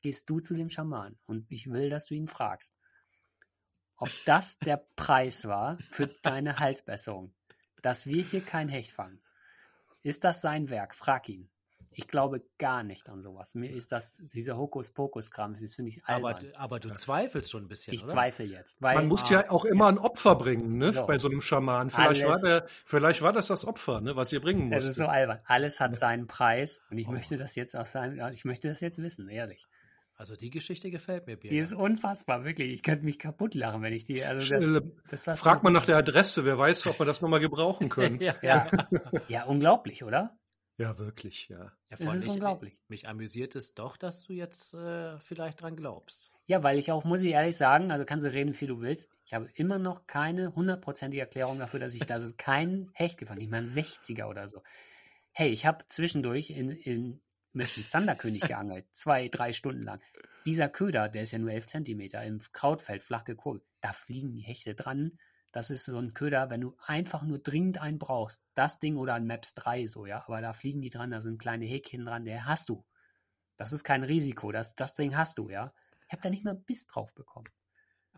[0.00, 2.74] gehst du zu dem Schaman und ich will, dass du ihn fragst,
[3.96, 7.34] ob das der Preis war für deine Halsbesserung,
[7.82, 9.20] dass wir hier kein Hecht fangen.
[10.02, 10.94] Ist das sein Werk?
[10.94, 11.50] Frag ihn.
[11.90, 13.56] Ich glaube gar nicht an sowas.
[13.56, 16.52] Mir ist das, dieser Hokuspokus-Kram, das finde ich Aber, albern.
[16.54, 18.12] aber du zweifelst schon ein bisschen, ich oder?
[18.12, 18.80] zweifle jetzt.
[18.80, 20.92] Weil, Man muss ja auch immer ein Opfer bringen, ne?
[20.92, 21.06] So.
[21.06, 21.90] Bei so einem Schaman.
[21.90, 24.14] Vielleicht war, der, vielleicht war das das Opfer, ne?
[24.14, 24.98] Was ihr bringen Es ist musst.
[24.98, 25.40] so albern.
[25.44, 27.12] Alles hat seinen Preis und ich Oh.
[27.12, 29.66] möchte das jetzt seinem, ja, ich möchte das jetzt wissen, ehrlich.
[30.18, 31.54] Also die Geschichte gefällt mir, Birger.
[31.54, 32.72] Die ist unfassbar, wirklich.
[32.72, 35.86] Ich könnte mich kaputt lachen, wenn ich die, also das, das war Frag mal nach
[35.86, 38.20] der Adresse, wer weiß, ob wir das nochmal gebrauchen können.
[38.20, 38.66] ja, Ja,
[39.28, 40.36] ja, unglaublich, oder?
[40.76, 41.58] Ja, wirklich, ja.
[41.58, 42.80] Ja, Es ist mich, unglaublich.
[42.88, 46.32] Mich amüsiert es doch, dass du jetzt äh, vielleicht dran glaubst.
[46.46, 49.08] Ja, weil ich auch, muss ich ehrlich sagen, also kannst du reden, wie du willst.
[49.24, 53.48] Ich habe immer noch keine hundertprozentige Erklärung dafür, dass ich, es kein Hecht gefangen Ich
[53.48, 54.62] meine, 60er oder so.
[55.30, 57.20] Hey, ich habe zwischendurch in, in,
[57.58, 58.86] mit einem Zanderkönig geangelt.
[58.92, 60.00] Zwei, drei Stunden lang.
[60.46, 63.64] Dieser Köder, der ist ja nur 11 Zentimeter im Krautfeld flach gekurbelt.
[63.80, 65.18] Da fliegen die Hechte dran.
[65.52, 68.42] Das ist so ein Köder, wenn du einfach nur dringend einen brauchst.
[68.54, 70.24] Das Ding oder ein Maps 3 so, ja.
[70.26, 72.84] Aber da fliegen die dran, da sind kleine Häkchen dran, der hast du.
[73.56, 74.52] Das ist kein Risiko.
[74.52, 75.74] Das, das Ding hast du, ja.
[76.06, 77.48] Ich habe da nicht mal Biss drauf bekommen.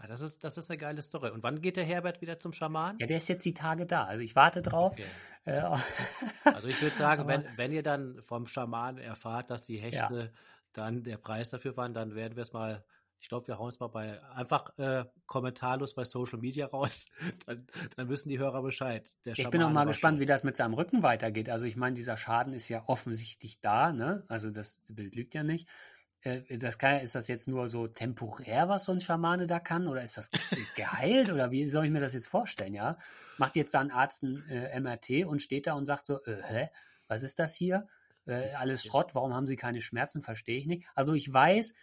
[0.02, 1.30] Ah, das, ist, das ist eine geile Story.
[1.30, 2.96] Und wann geht der Herbert wieder zum Schaman?
[2.98, 4.04] Ja, der ist jetzt die Tage da.
[4.04, 4.94] Also ich warte drauf.
[4.94, 5.04] Okay.
[5.44, 5.62] Äh,
[6.44, 10.32] Also ich würde sagen, wenn, wenn ihr dann vom Schaman erfahrt, dass die Hechte
[10.72, 12.82] dann der Preis dafür waren, dann werden wir es mal,
[13.18, 17.06] ich glaube, wir hauen es mal bei einfach äh, kommentarlos bei Social Media raus.
[17.46, 17.66] Dann,
[17.96, 19.06] dann wissen die Hörer Bescheid.
[19.26, 20.22] Der ich bin auch mal gespannt, schuld.
[20.22, 21.50] wie das mit seinem Rücken weitergeht.
[21.50, 23.92] Also ich meine, dieser Schaden ist ja offensichtlich da.
[23.92, 24.24] Ne?
[24.28, 25.68] Also das Bild lügt ja nicht.
[26.22, 29.86] Äh, Das kann, ist das jetzt nur so temporär, was so ein Schamane da kann?
[29.88, 30.30] Oder ist das
[30.74, 31.30] geheilt?
[31.30, 32.74] Oder wie soll ich mir das jetzt vorstellen?
[32.74, 32.98] Ja,
[33.36, 36.42] Macht jetzt da ein Arzt ein äh, MRT und steht da und sagt so, äh,
[36.42, 36.68] hä,
[37.08, 37.86] was ist das hier?
[38.26, 40.20] Äh, ist- alles Schrott, warum haben Sie keine Schmerzen?
[40.20, 40.86] Verstehe ich nicht.
[40.94, 41.74] Also ich weiß,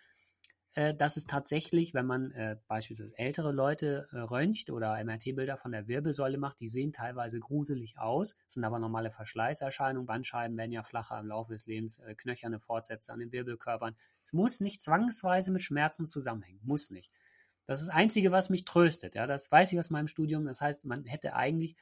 [0.76, 5.88] äh, dass es tatsächlich, wenn man äh, beispielsweise ältere Leute röntgt oder MRT-Bilder von der
[5.88, 10.06] Wirbelsäule macht, die sehen teilweise gruselig aus, sind aber normale Verschleißerscheinungen.
[10.06, 13.96] Bandscheiben werden ja flacher im Laufe des Lebens, knöcherne Fortsätze an den Wirbelkörpern.
[14.28, 17.14] Es muss nicht zwangsweise mit Schmerzen zusammenhängen, muss nicht.
[17.66, 19.16] Das ist das Einzige, was mich tröstet.
[19.16, 20.44] Ja, das weiß ich aus meinem Studium.
[20.44, 21.78] Das heißt, man hätte eigentlich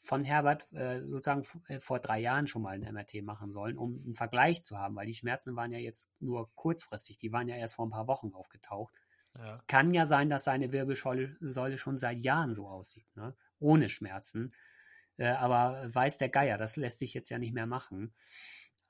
[0.00, 4.00] von Herbert äh, sozusagen äh, vor drei Jahren schon mal ein MRT machen sollen, um
[4.06, 7.56] einen Vergleich zu haben, weil die Schmerzen waren ja jetzt nur kurzfristig, die waren ja
[7.56, 8.94] erst vor ein paar Wochen aufgetaucht.
[9.36, 9.50] Ja.
[9.50, 13.36] Es kann ja sein, dass seine Wirbelsäule Säule schon seit Jahren so aussieht, ne?
[13.58, 14.54] ohne Schmerzen.
[15.18, 18.14] Äh, aber weiß der Geier, das lässt sich jetzt ja nicht mehr machen.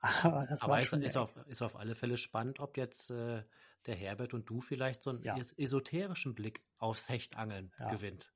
[0.25, 3.43] Aber das Aber war ist, ist, auf, ist auf alle Fälle spannend, ob jetzt äh,
[3.87, 5.37] der Herbert und du vielleicht so einen Ja.
[5.39, 7.91] es- esoterischen Blick aufs Hechtangeln Ja.
[7.91, 8.31] gewinnt.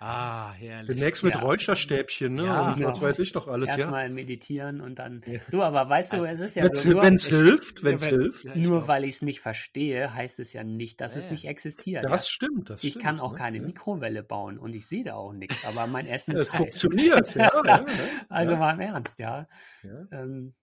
[0.00, 0.94] Ah, herrlich.
[0.96, 1.40] Demnächst mit Ja.
[1.40, 2.44] Räucherstäbchen, ne?
[2.44, 3.78] Ja, und was weiß ich doch alles, ja.
[3.78, 5.22] erstmal meditieren und dann.
[5.50, 6.90] Du, aber weißt du, es ist ja Wenn's, so.
[6.90, 8.44] Nur, wenn's hilft, wenn's wenn- hilft.
[8.44, 11.30] Ja, ich nur weil ich es nicht verstehe, heißt es ja nicht, dass Ja, es
[11.32, 12.04] nicht existiert.
[12.04, 12.30] Das ja.
[12.30, 13.04] stimmt, das Ich stimmt.
[13.06, 13.38] kann auch ne?
[13.38, 13.60] keine.
[13.60, 16.58] Mikrowelle bauen und ich sehe da auch nichts, aber mein Essen Es ist heiß.
[16.58, 17.50] funktioniert, ja.
[17.52, 17.86] ja, ja.
[18.28, 18.58] Also ja.
[18.58, 19.48] mal im Ernst, ja.
[19.82, 20.06] Ja.
[20.12, 20.54] Ähm,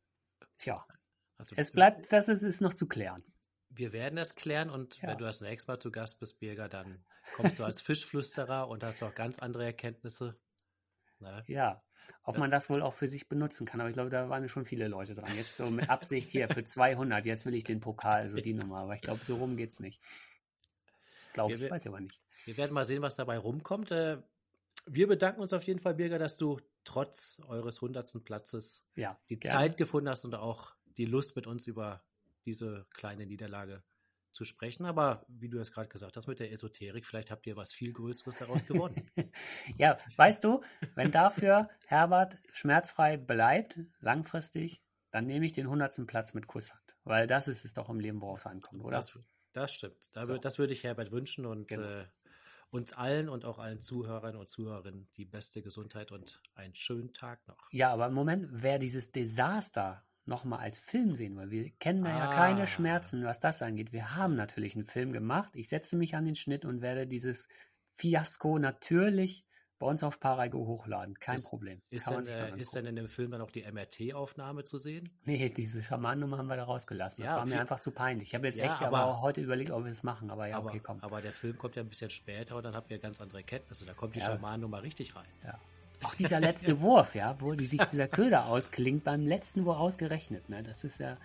[0.57, 0.85] tja,
[1.37, 3.23] Also, es bleibt, das ist, ist noch zu klären.
[3.69, 5.09] Wir werden das klären und Ja.
[5.09, 7.03] wenn du das nächste Mal zu Gast bist, Birger, dann
[7.35, 10.37] kommst du als Fischflüsterer und hast auch ganz andere Erkenntnisse.
[11.19, 11.43] Ne?
[11.47, 11.81] Ja.
[12.23, 13.79] Ob man das wohl auch für sich benutzen kann.
[13.81, 15.35] Aber ich glaube, da waren schon viele Leute dran.
[15.35, 17.25] Jetzt so mit Absicht hier für 200.
[17.25, 18.79] Jetzt will ich den Pokal, so die Nummer.
[18.81, 20.01] Aber ich glaube, so rum geht's nicht.
[21.33, 22.21] Glaube ich, weiß ich aber nicht.
[22.45, 23.91] Wir werden mal sehen, was dabei rumkommt.
[24.87, 29.19] Wir bedanken uns auf jeden Fall, Birger, dass du trotz eures hundertsten Platzes Ja.
[29.29, 29.57] die gerne.
[29.59, 32.03] Zeit gefunden hast und auch die Lust mit uns über
[32.45, 33.83] diese kleine Niederlage
[34.31, 34.85] zu sprechen.
[34.85, 37.93] Aber wie du es gerade gesagt hast mit der Esoterik, vielleicht habt ihr was viel
[37.93, 39.09] Größeres daraus gewonnen.
[39.77, 40.61] Ja, weißt du,
[40.93, 46.95] wenn dafür Herbert schmerzfrei bleibt, langfristig, dann nehme ich den hundertsten Platz mit Kusshand.
[47.05, 48.97] Weil das ist es doch im Leben, worauf es ankommt, oder?
[48.97, 49.17] Das,
[49.53, 50.15] das stimmt.
[50.15, 50.33] Da, So.
[50.35, 51.87] wür- Das würde ich Herbert wünschen und Genau.
[51.87, 52.05] äh,
[52.75, 57.47] uns allen und auch allen Zuhörern und Zuhörerinnen die beste Gesundheit und einen schönen Tag
[57.47, 57.57] noch.
[57.71, 62.09] Ja, aber im Moment, wer dieses Desaster nochmal als Film sehen will, wir kennen da
[62.09, 62.35] ja Ah.
[62.35, 63.93] keine Schmerzen, was das angeht.
[63.93, 65.51] Wir haben natürlich einen Film gemacht.
[65.55, 67.47] Ich setze mich an den Schnitt und werde dieses
[67.95, 69.45] Fiasko natürlich
[69.85, 71.19] bei uns auf Paraigo hochladen.
[71.19, 71.79] Kein Ist- Problem.
[71.91, 75.09] Ist Kann denn, äh, ist denn in dem Film dann auch die MRT-Aufnahme zu sehen?
[75.25, 77.21] Nee, diese Schamannummer haben wir da rausgelassen.
[77.23, 78.29] Das Ja, war mir einfach zu peinlich.
[78.29, 80.57] Ich habe jetzt Ja, echt aber- aber heute überlegt, ob wir es machen, aber ja,
[80.57, 80.97] aber, okay, komm.
[81.01, 83.85] aber der Film kommt ja ein bisschen später und dann habt ihr ganz andere Kenntnisse.
[83.85, 84.25] Da kommt die Ja.
[84.25, 85.25] Schamanennummer richtig rein.
[86.03, 90.49] Auch dieser letzte Wurf, ja, wo die sich dieser Köder ausklingt, beim letzten Wurf ausgerechnet,
[90.49, 90.63] ne?
[90.63, 91.17] Das ist ja.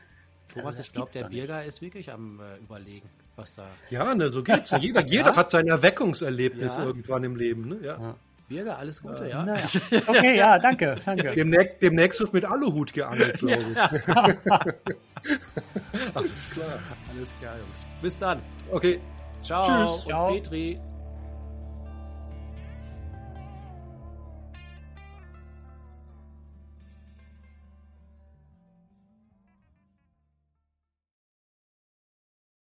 [0.53, 1.29] Thomas, also ich glaube, der.
[1.29, 3.69] Birger ist wirklich am äh, Überlegen, was da.
[3.89, 4.71] Ja, ne, so geht's.
[4.81, 5.37] Jeder, jeder Ja.
[5.37, 6.85] hat sein Erweckungserlebnis Ja.
[6.85, 7.69] irgendwann im Leben.
[7.69, 7.79] Ne?
[7.83, 7.99] Ja.
[8.01, 8.17] Ja.
[8.51, 9.45] Birger, alles Gute, Äh, ja?
[9.45, 9.65] Naja.
[10.09, 11.35] Okay, ja, danke, danke.
[11.37, 13.79] Demnächst, demnächst wird mit Aluhut geangelt, glaube ich.
[16.15, 16.79] Alles klar.
[17.15, 17.87] Alles klar, Jungs.
[18.03, 18.41] Bis dann.
[18.73, 18.99] Okay,
[19.43, 19.65] Ciao.
[19.65, 20.01] Tschüss.
[20.03, 20.33] Und Ciao.
[20.33, 20.81] Petri.